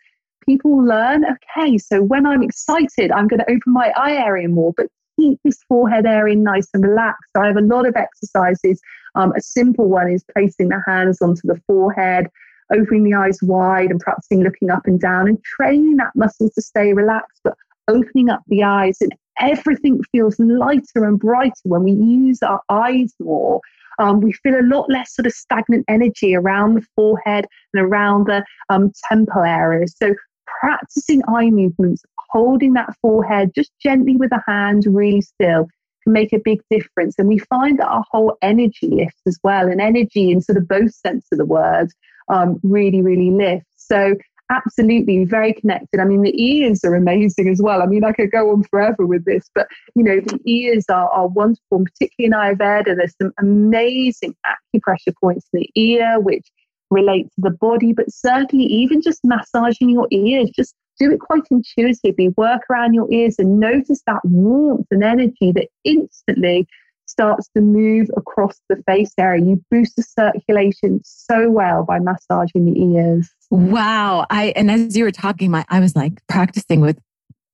people 0.47 0.83
learn 0.83 1.23
okay, 1.25 1.77
so 1.77 2.01
when 2.01 2.25
I'm 2.25 2.41
excited, 2.41 3.11
I'm 3.11 3.27
going 3.27 3.39
to 3.39 3.51
open 3.51 3.73
my 3.73 3.91
eye 3.95 4.13
area 4.13 4.47
more, 4.47 4.73
but 4.75 4.87
keep 5.19 5.39
this 5.43 5.61
forehead 5.67 6.05
area 6.05 6.35
nice 6.35 6.67
and 6.73 6.83
relaxed. 6.83 7.31
I 7.35 7.47
have 7.47 7.57
a 7.57 7.61
lot 7.61 7.87
of 7.87 7.95
exercises. 7.95 8.79
Um, 9.15 9.33
a 9.35 9.41
simple 9.41 9.89
one 9.89 10.09
is 10.09 10.23
placing 10.33 10.69
the 10.69 10.81
hands 10.85 11.21
onto 11.21 11.41
the 11.43 11.59
forehead, 11.67 12.27
opening 12.73 13.03
the 13.03 13.13
eyes 13.13 13.39
wide, 13.41 13.89
and 13.89 13.99
practicing 13.99 14.43
looking 14.43 14.69
up 14.69 14.85
and 14.85 14.99
down 14.99 15.27
and 15.27 15.43
training 15.43 15.97
that 15.97 16.15
muscle 16.15 16.49
to 16.49 16.61
stay 16.61 16.93
relaxed, 16.93 17.41
but 17.43 17.55
opening 17.87 18.29
up 18.29 18.41
the 18.47 18.63
eyes 18.63 18.97
and 19.01 19.13
everything 19.39 20.01
feels 20.11 20.39
lighter 20.39 21.05
and 21.05 21.19
brighter 21.19 21.53
when 21.63 21.83
we 21.83 21.91
use 21.91 22.41
our 22.41 22.61
eyes 22.69 23.13
more. 23.19 23.61
Um, 23.99 24.21
we 24.21 24.31
feel 24.31 24.59
a 24.59 24.61
lot 24.61 24.89
less 24.89 25.15
sort 25.15 25.25
of 25.25 25.33
stagnant 25.33 25.85
energy 25.87 26.35
around 26.35 26.75
the 26.75 26.85
forehead 26.95 27.47
and 27.73 27.83
around 27.83 28.27
the 28.27 28.45
um, 28.69 28.91
temple 29.09 29.41
areas. 29.41 29.95
So, 29.97 30.13
practicing 30.59 31.21
eye 31.27 31.49
movements, 31.49 32.03
holding 32.29 32.73
that 32.73 32.95
forehead 33.01 33.51
just 33.55 33.71
gently 33.81 34.15
with 34.15 34.31
a 34.31 34.43
hand, 34.47 34.85
really 34.87 35.21
still, 35.21 35.67
can 36.03 36.13
make 36.13 36.33
a 36.33 36.39
big 36.39 36.61
difference. 36.69 37.15
And 37.17 37.27
we 37.27 37.39
find 37.39 37.79
that 37.79 37.87
our 37.87 38.03
whole 38.11 38.37
energy 38.41 38.87
lifts 38.87 39.21
as 39.27 39.39
well, 39.43 39.69
and 39.69 39.81
energy 39.81 40.31
in 40.31 40.41
sort 40.41 40.57
of 40.57 40.67
both 40.67 40.93
sense 40.93 41.27
of 41.31 41.37
the 41.37 41.45
word 41.45 41.89
um, 42.29 42.59
really, 42.63 43.01
really 43.01 43.31
lifts. 43.31 43.67
So, 43.77 44.15
absolutely 44.49 45.25
very 45.25 45.53
connected. 45.53 45.99
I 45.99 46.05
mean, 46.05 46.21
the 46.21 46.41
ears 46.41 46.83
are 46.85 46.95
amazing 46.95 47.49
as 47.49 47.61
well. 47.61 47.81
I 47.81 47.85
mean, 47.85 48.03
I 48.03 48.13
could 48.13 48.31
go 48.31 48.51
on 48.51 48.63
forever 48.63 49.05
with 49.05 49.25
this, 49.25 49.49
but 49.53 49.67
you 49.95 50.03
know, 50.03 50.19
the 50.19 50.39
ears 50.45 50.85
are, 50.89 51.09
are 51.09 51.27
wonderful, 51.27 51.77
and 51.77 51.85
particularly 51.85 52.27
in 52.27 52.57
Ayurveda, 52.57 52.95
there's 52.95 53.15
some 53.21 53.33
amazing 53.39 54.35
acupressure 54.45 55.13
points 55.21 55.47
in 55.53 55.61
the 55.61 55.69
ear, 55.75 56.19
which 56.19 56.47
relate 56.89 57.25
to 57.35 57.41
the 57.41 57.51
body, 57.51 57.93
but 57.93 58.11
certainly 58.11 58.65
even 58.65 59.01
just 59.01 59.21
massaging 59.23 59.89
your 59.89 60.07
ears, 60.11 60.49
just 60.55 60.75
do 60.99 61.11
it 61.11 61.19
quite 61.19 61.43
intuitively. 61.51 62.29
Work 62.37 62.61
around 62.69 62.93
your 62.93 63.11
ears 63.11 63.35
and 63.37 63.59
notice 63.59 64.01
that 64.07 64.23
warmth 64.23 64.87
and 64.91 65.03
energy 65.03 65.51
that 65.53 65.67
instantly 65.83 66.67
starts 67.05 67.49
to 67.55 67.61
move 67.61 68.09
across 68.17 68.59
the 68.69 68.81
face 68.87 69.13
area. 69.17 69.43
You 69.43 69.63
boost 69.71 69.95
the 69.95 70.03
circulation 70.03 71.01
so 71.03 71.49
well 71.49 71.83
by 71.83 71.99
massaging 71.99 72.65
the 72.65 72.79
ears. 72.79 73.29
Wow. 73.49 74.25
I 74.29 74.53
and 74.55 74.69
as 74.69 74.95
you 74.95 75.03
were 75.03 75.11
talking, 75.11 75.51
my 75.51 75.65
I 75.69 75.79
was 75.79 75.95
like 75.95 76.21
practicing 76.27 76.81
with 76.81 76.99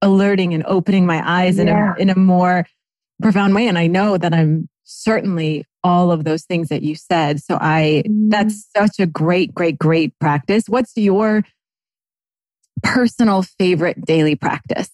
alerting 0.02 0.54
and 0.54 0.66
opening 0.66 1.06
my 1.06 1.22
eyes 1.26 1.58
yeah. 1.58 1.62
in 1.64 1.70
a 1.70 1.96
in 2.00 2.10
a 2.10 2.16
more 2.18 2.66
profound 3.22 3.54
way. 3.54 3.68
And 3.68 3.78
I 3.78 3.88
know 3.88 4.18
that 4.18 4.34
I'm 4.34 4.68
certainly 4.94 5.66
all 5.84 6.12
of 6.12 6.24
those 6.24 6.44
things 6.44 6.70
that 6.70 6.84
you 6.84 6.96
said. 6.96 7.42
So 7.42 7.58
I 7.60 8.04
mm. 8.06 8.30
that's 8.30 8.68
such 8.76 9.00
a 9.00 9.06
great, 9.06 9.54
great, 9.54 9.78
great 9.78 10.18
practice. 10.20 10.66
What's 10.68 10.96
your 10.96 11.44
personal 12.84 13.42
favorite 13.42 14.06
daily 14.06 14.36
practice? 14.36 14.90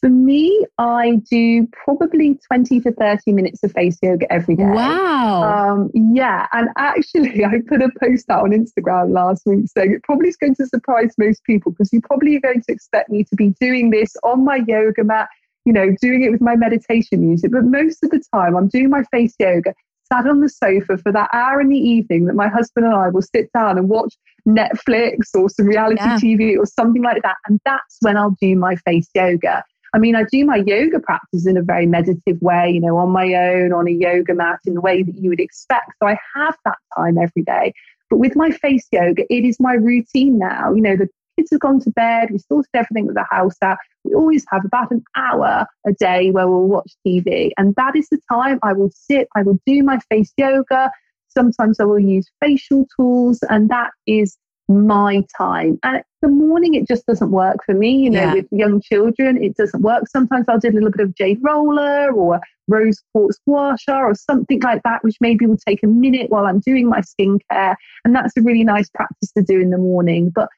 For 0.00 0.08
me, 0.08 0.66
I 0.78 1.20
do 1.30 1.68
probably 1.84 2.36
20 2.48 2.80
to 2.80 2.90
30 2.90 3.32
minutes 3.32 3.62
of 3.62 3.70
face 3.70 3.98
yoga 4.02 4.30
every 4.32 4.56
day. 4.56 4.64
Wow. 4.64 5.44
Um, 5.44 5.92
yeah. 5.94 6.48
And 6.52 6.70
actually, 6.76 7.44
I 7.44 7.60
put 7.68 7.82
a 7.82 7.90
post 8.00 8.28
out 8.28 8.42
on 8.42 8.50
Instagram 8.50 9.12
last 9.12 9.42
week 9.46 9.66
saying 9.68 9.92
it 9.92 10.02
probably 10.02 10.28
is 10.28 10.36
going 10.36 10.56
to 10.56 10.66
surprise 10.66 11.14
most 11.18 11.44
people 11.44 11.70
because 11.70 11.92
you 11.92 12.00
probably 12.00 12.34
are 12.34 12.40
going 12.40 12.62
to 12.62 12.72
expect 12.72 13.10
me 13.10 13.22
to 13.22 13.36
be 13.36 13.50
doing 13.60 13.90
this 13.90 14.16
on 14.24 14.44
my 14.44 14.64
yoga 14.66 15.04
mat, 15.04 15.28
you 15.64 15.72
know, 15.72 15.94
doing 16.00 16.22
it 16.22 16.30
with 16.30 16.40
my 16.40 16.56
meditation 16.56 17.26
music. 17.26 17.50
But 17.52 17.64
most 17.64 18.02
of 18.02 18.10
the 18.10 18.22
time, 18.34 18.56
I'm 18.56 18.68
doing 18.68 18.90
my 18.90 19.04
face 19.04 19.34
yoga 19.38 19.74
sat 20.12 20.26
on 20.26 20.40
the 20.40 20.48
sofa 20.48 20.98
for 20.98 21.12
that 21.12 21.30
hour 21.32 21.60
in 21.60 21.68
the 21.68 21.78
evening 21.78 22.26
that 22.26 22.34
my 22.34 22.48
husband 22.48 22.86
and 22.86 22.94
I 22.94 23.08
will 23.08 23.22
sit 23.22 23.50
down 23.52 23.78
and 23.78 23.88
watch 23.88 24.14
Netflix 24.46 25.34
or 25.34 25.48
some 25.48 25.66
reality 25.66 26.02
yeah. 26.02 26.18
TV 26.18 26.58
or 26.58 26.66
something 26.66 27.02
like 27.02 27.22
that. 27.22 27.36
And 27.46 27.60
that's 27.64 27.96
when 28.00 28.16
I'll 28.16 28.36
do 28.40 28.56
my 28.56 28.76
face 28.76 29.08
yoga. 29.14 29.64
I 29.94 29.98
mean, 29.98 30.16
I 30.16 30.24
do 30.30 30.44
my 30.44 30.62
yoga 30.66 31.00
practice 31.00 31.46
in 31.46 31.56
a 31.56 31.62
very 31.62 31.86
meditative 31.86 32.40
way, 32.40 32.70
you 32.70 32.80
know, 32.80 32.96
on 32.96 33.10
my 33.10 33.34
own, 33.34 33.72
on 33.72 33.86
a 33.86 33.90
yoga 33.90 34.34
mat, 34.34 34.60
in 34.66 34.74
the 34.74 34.80
way 34.80 35.02
that 35.02 35.14
you 35.14 35.28
would 35.28 35.40
expect. 35.40 35.92
So 36.02 36.08
I 36.08 36.16
have 36.34 36.56
that 36.64 36.78
time 36.96 37.18
every 37.18 37.42
day. 37.42 37.74
But 38.08 38.18
with 38.18 38.34
my 38.34 38.50
face 38.50 38.86
yoga, 38.90 39.24
it 39.30 39.44
is 39.44 39.60
my 39.60 39.74
routine 39.74 40.38
now. 40.38 40.72
You 40.74 40.82
know, 40.82 40.96
the 40.96 41.08
kids 41.36 41.50
have 41.50 41.60
gone 41.60 41.80
to 41.80 41.90
bed, 41.90 42.30
we 42.30 42.38
sorted 42.38 42.70
everything 42.74 43.06
with 43.06 43.16
the 43.16 43.26
house 43.30 43.56
out. 43.62 43.78
We 44.04 44.14
always 44.14 44.44
have 44.50 44.64
about 44.64 44.90
an 44.90 45.04
hour 45.16 45.66
a 45.86 45.92
day 45.92 46.30
where 46.30 46.48
we'll 46.48 46.68
watch 46.68 46.92
TV. 47.06 47.50
And 47.56 47.74
that 47.76 47.96
is 47.96 48.08
the 48.08 48.18
time 48.30 48.58
I 48.62 48.72
will 48.72 48.90
sit, 48.92 49.28
I 49.36 49.42
will 49.42 49.58
do 49.66 49.82
my 49.82 49.98
face 50.10 50.32
yoga. 50.36 50.90
Sometimes 51.28 51.80
I 51.80 51.84
will 51.84 51.98
use 51.98 52.30
facial 52.40 52.86
tools, 52.96 53.40
and 53.48 53.70
that 53.70 53.90
is 54.06 54.36
my 54.68 55.24
time. 55.36 55.78
And 55.82 56.02
the 56.20 56.28
morning, 56.28 56.74
it 56.74 56.86
just 56.86 57.06
doesn't 57.06 57.30
work 57.30 57.58
for 57.64 57.74
me. 57.74 57.96
You 57.96 58.10
know, 58.10 58.20
yeah. 58.20 58.34
with 58.34 58.46
young 58.50 58.80
children, 58.80 59.42
it 59.42 59.56
doesn't 59.56 59.82
work. 59.82 60.08
Sometimes 60.08 60.46
I'll 60.48 60.58
do 60.58 60.68
a 60.68 60.72
little 60.72 60.90
bit 60.90 61.00
of 61.00 61.14
jade 61.14 61.38
roller 61.42 62.12
or 62.12 62.40
rose 62.68 63.02
quartz 63.12 63.38
sha 63.82 63.98
or 63.98 64.14
something 64.14 64.60
like 64.60 64.82
that, 64.84 65.02
which 65.02 65.16
maybe 65.20 65.46
will 65.46 65.58
take 65.66 65.82
a 65.82 65.86
minute 65.86 66.30
while 66.30 66.46
I'm 66.46 66.60
doing 66.60 66.88
my 66.88 67.00
skincare. 67.00 67.76
And 68.04 68.14
that's 68.14 68.36
a 68.36 68.42
really 68.42 68.64
nice 68.64 68.88
practice 68.90 69.32
to 69.36 69.42
do 69.42 69.60
in 69.60 69.70
the 69.70 69.78
morning. 69.78 70.30
But 70.34 70.48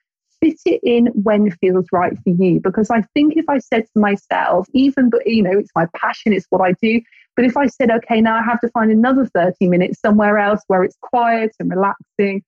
fit 0.45 0.61
it 0.66 0.80
in 0.82 1.07
when 1.14 1.51
feels 1.53 1.86
right 1.92 2.14
for 2.22 2.30
you. 2.30 2.61
Because 2.61 2.90
I 2.90 3.03
think 3.14 3.36
if 3.36 3.49
I 3.49 3.59
said 3.59 3.84
to 3.95 4.01
myself, 4.01 4.66
even, 4.72 5.09
but 5.11 5.26
you 5.26 5.42
know, 5.42 5.59
it's 5.59 5.70
my 5.74 5.86
passion, 5.97 6.32
it's 6.32 6.47
what 6.51 6.61
I 6.61 6.72
do. 6.82 7.01
But 7.36 7.45
if 7.45 7.57
I 7.57 7.66
said, 7.66 7.90
okay, 7.90 8.20
now 8.20 8.36
I 8.36 8.42
have 8.42 8.61
to 8.61 8.68
find 8.68 8.92
another 8.92 9.26
30 9.26 9.68
minutes 9.68 10.01
somewhere 10.01 10.38
else 10.38 10.61
where 10.68 10.84
it's 10.84 10.97
quiet 11.01 11.57
and 11.59 11.70
relaxing, 11.70 12.42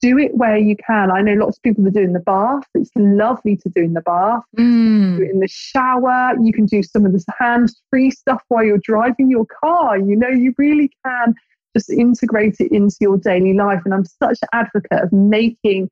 do 0.00 0.18
it 0.18 0.36
where 0.36 0.56
you 0.56 0.76
can. 0.76 1.10
I 1.10 1.20
know 1.20 1.34
lots 1.34 1.58
of 1.58 1.62
people 1.62 1.86
are 1.86 1.90
doing 1.90 2.12
the 2.14 2.20
bath. 2.20 2.64
It's 2.74 2.90
lovely 2.96 3.56
to 3.58 3.68
do 3.68 3.82
in 3.82 3.92
the 3.92 4.00
bath. 4.00 4.42
Mm. 4.58 5.18
Do 5.18 5.22
it 5.22 5.30
in 5.30 5.38
the 5.38 5.48
shower. 5.48 6.34
You 6.42 6.52
can 6.52 6.66
do 6.66 6.82
some 6.82 7.06
of 7.06 7.12
this 7.12 7.24
hands-free 7.38 8.10
stuff 8.10 8.42
while 8.48 8.64
you're 8.64 8.78
driving 8.82 9.30
your 9.30 9.46
car. 9.46 9.96
You 9.98 10.16
know, 10.16 10.28
you 10.28 10.54
really 10.58 10.90
can 11.06 11.34
just 11.76 11.90
integrate 11.90 12.56
it 12.58 12.72
into 12.72 12.96
your 13.00 13.18
daily 13.18 13.52
life. 13.52 13.82
And 13.84 13.94
I'm 13.94 14.04
such 14.04 14.38
an 14.42 14.48
advocate 14.52 15.04
of 15.04 15.12
making 15.12 15.90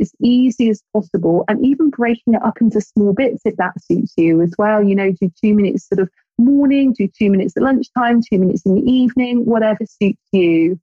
as 0.00 0.12
easy 0.20 0.70
as 0.70 0.82
possible 0.92 1.44
and 1.48 1.64
even 1.64 1.90
breaking 1.90 2.34
it 2.34 2.42
up 2.42 2.60
into 2.60 2.80
small 2.80 3.12
bits 3.12 3.42
if 3.44 3.56
that 3.56 3.72
suits 3.82 4.14
you 4.16 4.40
as 4.40 4.54
well. 4.58 4.82
You 4.82 4.94
know, 4.94 5.12
do 5.12 5.30
two 5.42 5.54
minutes 5.54 5.88
sort 5.88 6.00
of 6.00 6.08
morning, 6.38 6.92
do 6.92 7.08
two 7.08 7.30
minutes 7.30 7.56
at 7.56 7.62
lunchtime, 7.62 8.20
two 8.22 8.38
minutes 8.38 8.62
in 8.64 8.74
the 8.74 8.82
evening, 8.82 9.44
whatever 9.44 9.84
suits 9.86 10.22
you. 10.32 10.80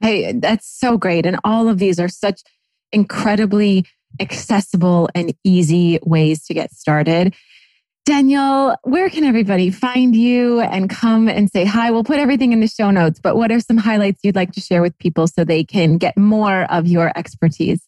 Hey, 0.00 0.32
that's 0.32 0.66
so 0.66 0.98
great. 0.98 1.26
And 1.26 1.38
all 1.44 1.68
of 1.68 1.78
these 1.78 2.00
are 2.00 2.08
such 2.08 2.42
incredibly 2.90 3.86
accessible 4.20 5.08
and 5.14 5.34
easy 5.44 5.98
ways 6.02 6.44
to 6.46 6.54
get 6.54 6.72
started. 6.72 7.34
Danielle, 8.04 8.76
where 8.82 9.08
can 9.08 9.22
everybody 9.22 9.70
find 9.70 10.16
you 10.16 10.60
and 10.60 10.90
come 10.90 11.28
and 11.28 11.48
say 11.48 11.64
hi? 11.64 11.92
We'll 11.92 12.02
put 12.02 12.18
everything 12.18 12.52
in 12.52 12.58
the 12.58 12.66
show 12.66 12.90
notes, 12.90 13.20
but 13.20 13.36
what 13.36 13.52
are 13.52 13.60
some 13.60 13.76
highlights 13.76 14.20
you'd 14.24 14.34
like 14.34 14.50
to 14.52 14.60
share 14.60 14.82
with 14.82 14.98
people 14.98 15.28
so 15.28 15.44
they 15.44 15.62
can 15.62 15.98
get 15.98 16.16
more 16.16 16.64
of 16.64 16.88
your 16.88 17.16
expertise? 17.16 17.80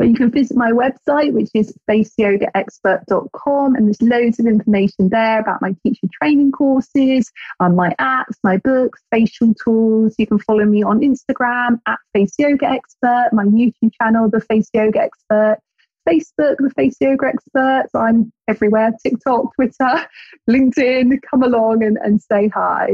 But 0.00 0.08
you 0.08 0.14
can 0.14 0.30
visit 0.30 0.56
my 0.56 0.70
website, 0.72 1.34
which 1.34 1.50
is 1.52 1.76
faceyogaexpert.com, 1.86 3.74
and 3.74 3.86
there's 3.86 4.00
loads 4.00 4.40
of 4.40 4.46
information 4.46 5.10
there 5.10 5.40
about 5.40 5.60
my 5.60 5.76
teacher 5.82 6.06
training 6.22 6.52
courses, 6.52 7.30
um, 7.60 7.76
my 7.76 7.94
apps, 8.00 8.32
my 8.42 8.56
books, 8.56 9.02
facial 9.10 9.52
tools. 9.62 10.14
You 10.16 10.26
can 10.26 10.38
follow 10.38 10.64
me 10.64 10.82
on 10.82 11.00
Instagram 11.00 11.80
at 11.86 11.98
Face 12.14 12.32
Yoga 12.38 12.70
Expert, 12.70 13.28
my 13.34 13.44
YouTube 13.44 13.92
channel, 14.00 14.30
The 14.30 14.40
Face 14.40 14.70
Yoga 14.72 15.00
Expert. 15.00 15.58
Facebook, 16.08 16.56
the 16.60 16.72
Face 16.74 16.96
Yoga 16.98 17.26
Experts. 17.26 17.94
I'm 17.94 18.32
everywhere 18.48 18.92
TikTok, 19.04 19.54
Twitter, 19.54 20.08
LinkedIn. 20.50 21.20
Come 21.30 21.42
along 21.42 21.84
and, 21.84 21.98
and 22.02 22.22
say 22.22 22.48
hi. 22.48 22.88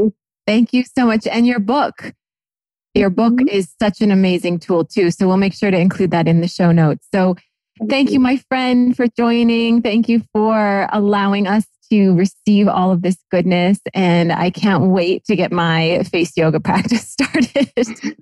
Thank 0.44 0.72
you 0.72 0.82
so 0.82 1.06
much. 1.06 1.24
And 1.28 1.46
your 1.46 1.60
book, 1.60 2.14
your 2.96 3.10
book 3.10 3.34
mm-hmm. 3.34 3.48
is 3.48 3.72
such 3.80 4.00
an 4.00 4.10
amazing 4.10 4.58
tool 4.58 4.84
too. 4.84 5.10
So 5.10 5.26
we'll 5.26 5.36
make 5.36 5.54
sure 5.54 5.70
to 5.70 5.78
include 5.78 6.10
that 6.12 6.28
in 6.28 6.40
the 6.40 6.48
show 6.48 6.72
notes. 6.72 7.06
So 7.12 7.36
thank 7.88 8.10
you, 8.10 8.20
my 8.20 8.38
friend, 8.48 8.96
for 8.96 9.06
joining. 9.16 9.82
Thank 9.82 10.08
you 10.08 10.22
for 10.32 10.88
allowing 10.92 11.46
us 11.46 11.66
to 11.90 12.14
receive 12.14 12.68
all 12.68 12.90
of 12.90 13.02
this 13.02 13.16
goodness. 13.30 13.78
And 13.94 14.32
I 14.32 14.50
can't 14.50 14.84
wait 14.84 15.24
to 15.26 15.36
get 15.36 15.52
my 15.52 16.02
face 16.10 16.36
yoga 16.36 16.60
practice 16.66 17.08
started. 17.08 17.72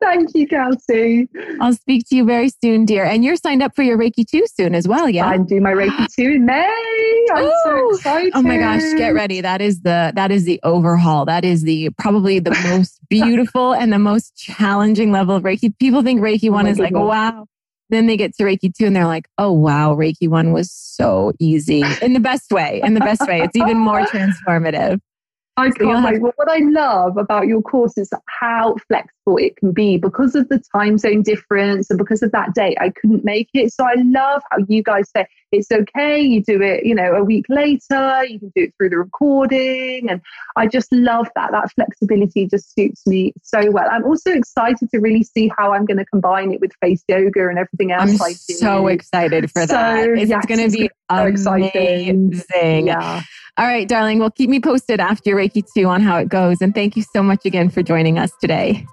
Thank 0.00 0.34
you, 0.34 0.46
Kelsey. 0.46 1.28
I'll 1.60 1.74
speak 1.74 2.08
to 2.08 2.16
you 2.16 2.24
very 2.24 2.50
soon, 2.62 2.84
dear. 2.84 3.04
And 3.04 3.24
you're 3.24 3.36
signed 3.36 3.62
up 3.62 3.74
for 3.74 3.82
your 3.82 3.98
Reiki 3.98 4.26
2 4.28 4.46
soon 4.54 4.74
as 4.74 4.86
well, 4.86 5.08
yeah? 5.08 5.26
I'm 5.26 5.46
doing 5.46 5.62
my 5.62 5.72
Reiki 5.72 6.06
2 6.16 6.22
in 6.22 6.46
May. 6.46 7.26
I'm 7.32 7.44
Ooh. 7.44 7.52
so 7.64 7.90
excited. 7.94 8.32
Oh 8.34 8.42
my 8.42 8.58
gosh, 8.58 8.82
get 8.96 9.14
ready. 9.14 9.40
That 9.40 9.60
is 9.60 9.80
the 9.80 10.12
that 10.14 10.30
is 10.30 10.44
the 10.44 10.60
overhaul. 10.62 11.24
That 11.24 11.44
is 11.44 11.62
the 11.62 11.90
probably 11.98 12.38
the 12.38 12.50
most 12.68 13.00
beautiful 13.08 13.72
and 13.72 13.92
the 13.92 13.98
most 13.98 14.36
challenging 14.36 15.12
level 15.12 15.34
of 15.34 15.42
Reiki. 15.42 15.76
People 15.78 16.02
think 16.02 16.20
Reiki 16.20 16.50
1 16.50 16.66
oh 16.66 16.70
is 16.70 16.76
goodness. 16.76 16.92
like, 16.92 17.02
wow. 17.02 17.46
Then 17.90 18.06
they 18.06 18.16
get 18.16 18.34
to 18.36 18.44
Reiki 18.44 18.74
2 18.74 18.86
and 18.86 18.96
they're 18.96 19.06
like, 19.06 19.28
oh, 19.38 19.52
wow, 19.52 19.94
Reiki 19.94 20.28
1 20.28 20.52
was 20.52 20.72
so 20.72 21.32
easy 21.38 21.84
in 22.02 22.14
the 22.14 22.20
best 22.20 22.50
way. 22.50 22.80
In 22.82 22.94
the 22.94 23.00
best 23.00 23.26
way. 23.26 23.40
It's 23.42 23.56
even 23.56 23.78
more 23.78 24.02
transformative. 24.02 25.00
I 25.56 25.70
can't 25.70 26.04
wait. 26.04 26.20
Well, 26.20 26.32
what 26.36 26.50
I 26.50 26.58
love 26.58 27.16
about 27.16 27.46
your 27.46 27.62
course 27.62 27.96
is 27.96 28.10
how 28.40 28.76
flexible 28.88 29.13
it 29.26 29.56
can 29.56 29.72
be 29.72 29.96
because 29.96 30.34
of 30.34 30.48
the 30.48 30.62
time 30.74 30.98
zone 30.98 31.22
difference 31.22 31.90
and 31.90 31.98
because 31.98 32.22
of 32.22 32.32
that 32.32 32.54
date. 32.54 32.76
I 32.80 32.90
couldn't 32.90 33.24
make 33.24 33.48
it. 33.54 33.72
So 33.72 33.84
I 33.84 33.94
love 33.96 34.42
how 34.50 34.58
you 34.68 34.82
guys 34.82 35.10
say 35.16 35.26
it's 35.50 35.70
okay. 35.70 36.20
You 36.20 36.42
do 36.42 36.60
it, 36.60 36.84
you 36.84 36.94
know, 36.94 37.12
a 37.14 37.24
week 37.24 37.46
later, 37.48 38.24
you 38.24 38.38
can 38.38 38.52
do 38.54 38.64
it 38.64 38.74
through 38.76 38.90
the 38.90 38.98
recording. 38.98 40.10
And 40.10 40.20
I 40.56 40.66
just 40.66 40.92
love 40.92 41.28
that. 41.36 41.52
That 41.52 41.72
flexibility 41.72 42.46
just 42.46 42.74
suits 42.74 43.06
me 43.06 43.32
so 43.42 43.70
well. 43.70 43.88
I'm 43.90 44.04
also 44.04 44.32
excited 44.32 44.90
to 44.90 44.98
really 44.98 45.22
see 45.22 45.50
how 45.56 45.72
I'm 45.72 45.86
going 45.86 45.98
to 45.98 46.06
combine 46.06 46.52
it 46.52 46.60
with 46.60 46.72
face 46.80 47.02
yoga 47.08 47.48
and 47.48 47.58
everything 47.58 47.92
else 47.92 48.20
I'm 48.20 48.22
I 48.22 48.34
do. 48.48 48.54
so 48.54 48.86
excited 48.88 49.50
for 49.50 49.66
that. 49.66 50.04
So, 50.04 50.12
it's 50.12 50.28
yes, 50.28 50.44
going 50.46 50.70
to 50.70 50.76
be 50.76 50.90
so 51.08 51.52
amazing. 51.52 52.32
Exciting. 52.32 52.86
Yeah. 52.88 53.22
All 53.56 53.66
right, 53.66 53.86
darling. 53.86 54.18
Well, 54.18 54.32
keep 54.32 54.50
me 54.50 54.58
posted 54.58 54.98
after 54.98 55.30
your 55.30 55.38
Reiki 55.38 55.62
2 55.76 55.86
on 55.86 56.02
how 56.02 56.18
it 56.18 56.28
goes. 56.28 56.60
And 56.60 56.74
thank 56.74 56.96
you 56.96 57.04
so 57.14 57.22
much 57.22 57.46
again 57.46 57.70
for 57.70 57.82
joining 57.82 58.18
us 58.18 58.32
today. 58.40 58.84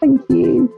Thank 0.00 0.22
you. 0.28 0.72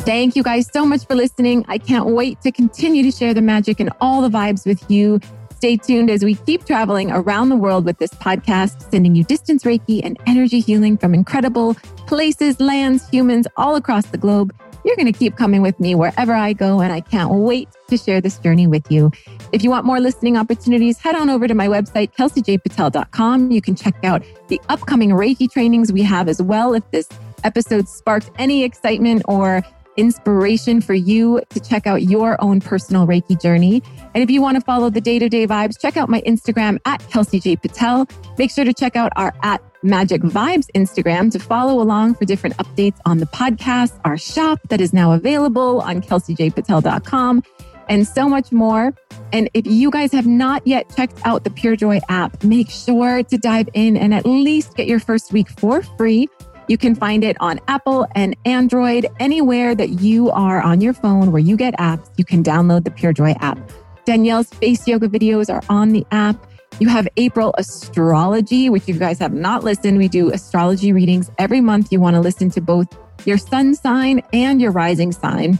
Thank 0.00 0.36
you 0.36 0.42
guys 0.42 0.70
so 0.72 0.86
much 0.86 1.06
for 1.06 1.14
listening. 1.14 1.64
I 1.68 1.78
can't 1.78 2.06
wait 2.06 2.40
to 2.40 2.50
continue 2.50 3.02
to 3.02 3.10
share 3.10 3.34
the 3.34 3.42
magic 3.42 3.78
and 3.78 3.90
all 4.00 4.22
the 4.22 4.30
vibes 4.30 4.64
with 4.64 4.90
you. 4.90 5.20
Stay 5.56 5.76
tuned 5.76 6.08
as 6.08 6.24
we 6.24 6.36
keep 6.36 6.64
traveling 6.64 7.10
around 7.10 7.48
the 7.48 7.56
world 7.56 7.84
with 7.84 7.98
this 7.98 8.10
podcast, 8.10 8.90
sending 8.90 9.14
you 9.14 9.24
distance 9.24 9.64
Reiki 9.64 10.00
and 10.04 10.16
energy 10.26 10.60
healing 10.60 10.96
from 10.96 11.14
incredible 11.14 11.74
places, 12.06 12.60
lands, 12.60 13.08
humans 13.08 13.46
all 13.56 13.74
across 13.74 14.06
the 14.06 14.18
globe. 14.18 14.54
You're 14.88 14.96
going 14.96 15.12
to 15.12 15.18
keep 15.18 15.36
coming 15.36 15.60
with 15.60 15.78
me 15.78 15.94
wherever 15.94 16.32
I 16.32 16.54
go, 16.54 16.80
and 16.80 16.90
I 16.90 17.00
can't 17.02 17.30
wait 17.30 17.68
to 17.88 17.98
share 17.98 18.22
this 18.22 18.38
journey 18.38 18.66
with 18.66 18.90
you. 18.90 19.12
If 19.52 19.62
you 19.62 19.68
want 19.68 19.84
more 19.84 20.00
listening 20.00 20.38
opportunities, 20.38 20.96
head 20.96 21.14
on 21.14 21.28
over 21.28 21.46
to 21.46 21.52
my 21.52 21.68
website, 21.68 22.14
kelseyjpatel.com. 22.14 23.50
You 23.50 23.60
can 23.60 23.74
check 23.74 24.02
out 24.02 24.22
the 24.48 24.58
upcoming 24.70 25.10
Reiki 25.10 25.46
trainings 25.52 25.92
we 25.92 26.00
have 26.04 26.26
as 26.26 26.40
well. 26.40 26.72
If 26.72 26.90
this 26.90 27.06
episode 27.44 27.86
sparked 27.86 28.30
any 28.38 28.64
excitement 28.64 29.20
or 29.26 29.62
inspiration 29.98 30.80
for 30.80 30.94
you 30.94 31.42
to 31.50 31.60
check 31.60 31.86
out 31.86 32.02
your 32.02 32.42
own 32.42 32.60
personal 32.60 33.06
Reiki 33.06 33.40
journey. 33.40 33.82
And 34.14 34.22
if 34.22 34.30
you 34.30 34.40
want 34.40 34.54
to 34.54 34.60
follow 34.62 34.88
the 34.88 35.00
day 35.00 35.18
to 35.18 35.28
day 35.28 35.46
vibes, 35.46 35.78
check 35.78 35.96
out 35.96 36.08
my 36.08 36.22
Instagram 36.22 36.78
at 36.86 37.06
Kelsey 37.10 37.40
J. 37.40 37.56
Patel. 37.56 38.06
Make 38.38 38.50
sure 38.50 38.64
to 38.64 38.72
check 38.72 38.96
out 38.96 39.12
our 39.16 39.34
at 39.42 39.62
Magic 39.82 40.22
Vibes 40.22 40.68
Instagram 40.74 41.30
to 41.32 41.38
follow 41.38 41.80
along 41.80 42.14
for 42.14 42.24
different 42.24 42.56
updates 42.56 42.98
on 43.04 43.18
the 43.18 43.26
podcast, 43.26 43.98
our 44.04 44.16
shop 44.16 44.58
that 44.68 44.80
is 44.80 44.92
now 44.92 45.12
available 45.12 45.80
on 45.82 46.00
kelseyjpatel.com 46.00 47.42
and 47.88 48.06
so 48.06 48.28
much 48.28 48.52
more. 48.52 48.94
And 49.32 49.50
if 49.54 49.66
you 49.66 49.90
guys 49.90 50.12
have 50.12 50.26
not 50.26 50.66
yet 50.66 50.94
checked 50.94 51.20
out 51.24 51.44
the 51.44 51.50
Pure 51.50 51.76
Joy 51.76 52.00
app, 52.08 52.42
make 52.44 52.70
sure 52.70 53.22
to 53.22 53.38
dive 53.38 53.68
in 53.74 53.96
and 53.96 54.14
at 54.14 54.26
least 54.26 54.74
get 54.76 54.86
your 54.86 55.00
first 55.00 55.32
week 55.32 55.48
for 55.48 55.82
free. 55.82 56.28
You 56.68 56.76
can 56.76 56.94
find 56.94 57.24
it 57.24 57.36
on 57.40 57.60
Apple 57.66 58.06
and 58.14 58.36
Android, 58.44 59.06
anywhere 59.18 59.74
that 59.74 60.00
you 60.00 60.30
are 60.30 60.60
on 60.60 60.82
your 60.82 60.92
phone 60.92 61.32
where 61.32 61.40
you 61.40 61.56
get 61.56 61.74
apps, 61.78 62.10
you 62.18 62.26
can 62.26 62.44
download 62.44 62.84
the 62.84 62.90
Pure 62.90 63.14
Joy 63.14 63.30
app. 63.40 63.58
Danielle's 64.04 64.50
face 64.50 64.86
yoga 64.86 65.08
videos 65.08 65.52
are 65.52 65.62
on 65.70 65.90
the 65.90 66.06
app. 66.10 66.46
You 66.78 66.88
have 66.88 67.08
April 67.16 67.54
astrology, 67.56 68.68
which 68.68 68.86
you 68.86 68.94
guys 68.94 69.18
have 69.18 69.32
not 69.32 69.64
listened. 69.64 69.96
We 69.96 70.08
do 70.08 70.30
astrology 70.30 70.92
readings 70.92 71.30
every 71.38 71.62
month. 71.62 71.90
You 71.90 72.00
want 72.00 72.14
to 72.14 72.20
listen 72.20 72.50
to 72.50 72.60
both 72.60 72.86
your 73.24 73.38
sun 73.38 73.74
sign 73.74 74.22
and 74.34 74.60
your 74.60 74.70
rising 74.70 75.10
sign 75.10 75.58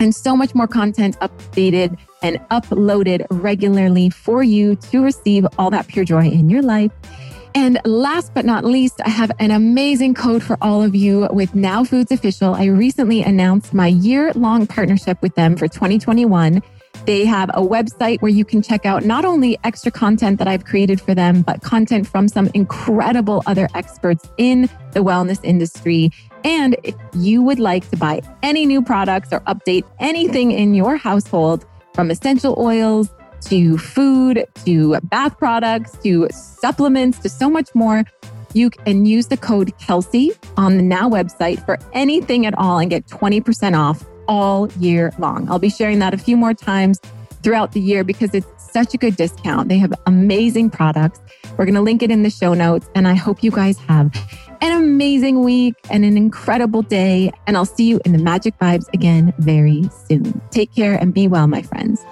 and 0.00 0.14
so 0.14 0.36
much 0.36 0.54
more 0.54 0.66
content 0.66 1.18
updated 1.20 1.98
and 2.22 2.38
uploaded 2.50 3.26
regularly 3.30 4.10
for 4.10 4.42
you 4.42 4.76
to 4.76 5.02
receive 5.02 5.46
all 5.58 5.70
that 5.70 5.88
pure 5.88 6.04
joy 6.04 6.24
in 6.24 6.48
your 6.48 6.62
life. 6.62 6.90
And 7.60 7.80
last 7.84 8.32
but 8.34 8.44
not 8.44 8.64
least, 8.64 9.00
I 9.04 9.08
have 9.08 9.32
an 9.40 9.50
amazing 9.50 10.14
code 10.14 10.44
for 10.44 10.56
all 10.62 10.80
of 10.80 10.94
you 10.94 11.26
with 11.32 11.56
Now 11.56 11.82
Foods 11.82 12.12
Official. 12.12 12.54
I 12.54 12.66
recently 12.66 13.20
announced 13.20 13.74
my 13.74 13.88
year 13.88 14.32
long 14.34 14.64
partnership 14.68 15.20
with 15.22 15.34
them 15.34 15.56
for 15.56 15.66
2021. 15.66 16.62
They 17.04 17.24
have 17.24 17.48
a 17.48 17.60
website 17.60 18.22
where 18.22 18.30
you 18.30 18.44
can 18.44 18.62
check 18.62 18.86
out 18.86 19.04
not 19.04 19.24
only 19.24 19.58
extra 19.64 19.90
content 19.90 20.38
that 20.38 20.46
I've 20.46 20.66
created 20.66 21.00
for 21.00 21.16
them, 21.16 21.42
but 21.42 21.60
content 21.60 22.06
from 22.06 22.28
some 22.28 22.48
incredible 22.54 23.42
other 23.46 23.68
experts 23.74 24.30
in 24.38 24.70
the 24.92 25.00
wellness 25.00 25.40
industry. 25.42 26.12
And 26.44 26.76
if 26.84 26.94
you 27.12 27.42
would 27.42 27.58
like 27.58 27.90
to 27.90 27.96
buy 27.96 28.20
any 28.44 28.66
new 28.66 28.82
products 28.82 29.32
or 29.32 29.40
update 29.40 29.82
anything 29.98 30.52
in 30.52 30.74
your 30.74 30.96
household, 30.96 31.66
from 31.98 32.12
essential 32.12 32.54
oils 32.56 33.08
to 33.42 33.78
food 33.78 34.46
to 34.64 34.98
bath 35.04 35.38
products 35.38 35.96
to 36.02 36.28
supplements 36.30 37.18
to 37.20 37.28
so 37.28 37.48
much 37.48 37.74
more, 37.74 38.04
you 38.54 38.70
can 38.70 39.04
use 39.04 39.26
the 39.26 39.36
code 39.36 39.76
Kelsey 39.78 40.32
on 40.56 40.76
the 40.76 40.82
Now 40.82 41.08
website 41.08 41.64
for 41.64 41.78
anything 41.92 42.46
at 42.46 42.56
all 42.58 42.78
and 42.78 42.90
get 42.90 43.06
20% 43.06 43.78
off 43.78 44.04
all 44.26 44.70
year 44.72 45.12
long. 45.18 45.48
I'll 45.50 45.58
be 45.58 45.70
sharing 45.70 45.98
that 46.00 46.14
a 46.14 46.18
few 46.18 46.36
more 46.36 46.54
times 46.54 47.00
throughout 47.42 47.72
the 47.72 47.80
year 47.80 48.04
because 48.04 48.34
it's 48.34 48.46
such 48.72 48.94
a 48.94 48.96
good 48.96 49.16
discount. 49.16 49.68
They 49.68 49.78
have 49.78 49.92
amazing 50.06 50.70
products. 50.70 51.20
We're 51.56 51.64
going 51.64 51.74
to 51.74 51.80
link 51.80 52.02
it 52.02 52.10
in 52.10 52.22
the 52.22 52.30
show 52.30 52.54
notes. 52.54 52.88
And 52.94 53.08
I 53.08 53.14
hope 53.14 53.42
you 53.42 53.50
guys 53.50 53.78
have 53.80 54.10
an 54.60 54.72
amazing 54.72 55.42
week 55.44 55.74
and 55.90 56.04
an 56.04 56.16
incredible 56.16 56.82
day. 56.82 57.32
And 57.46 57.56
I'll 57.56 57.64
see 57.64 57.88
you 57.88 58.00
in 58.04 58.12
the 58.12 58.18
Magic 58.18 58.58
Vibes 58.58 58.92
again 58.92 59.32
very 59.38 59.88
soon. 60.06 60.40
Take 60.50 60.74
care 60.74 60.94
and 60.94 61.14
be 61.14 61.28
well, 61.28 61.46
my 61.46 61.62
friends. 61.62 62.04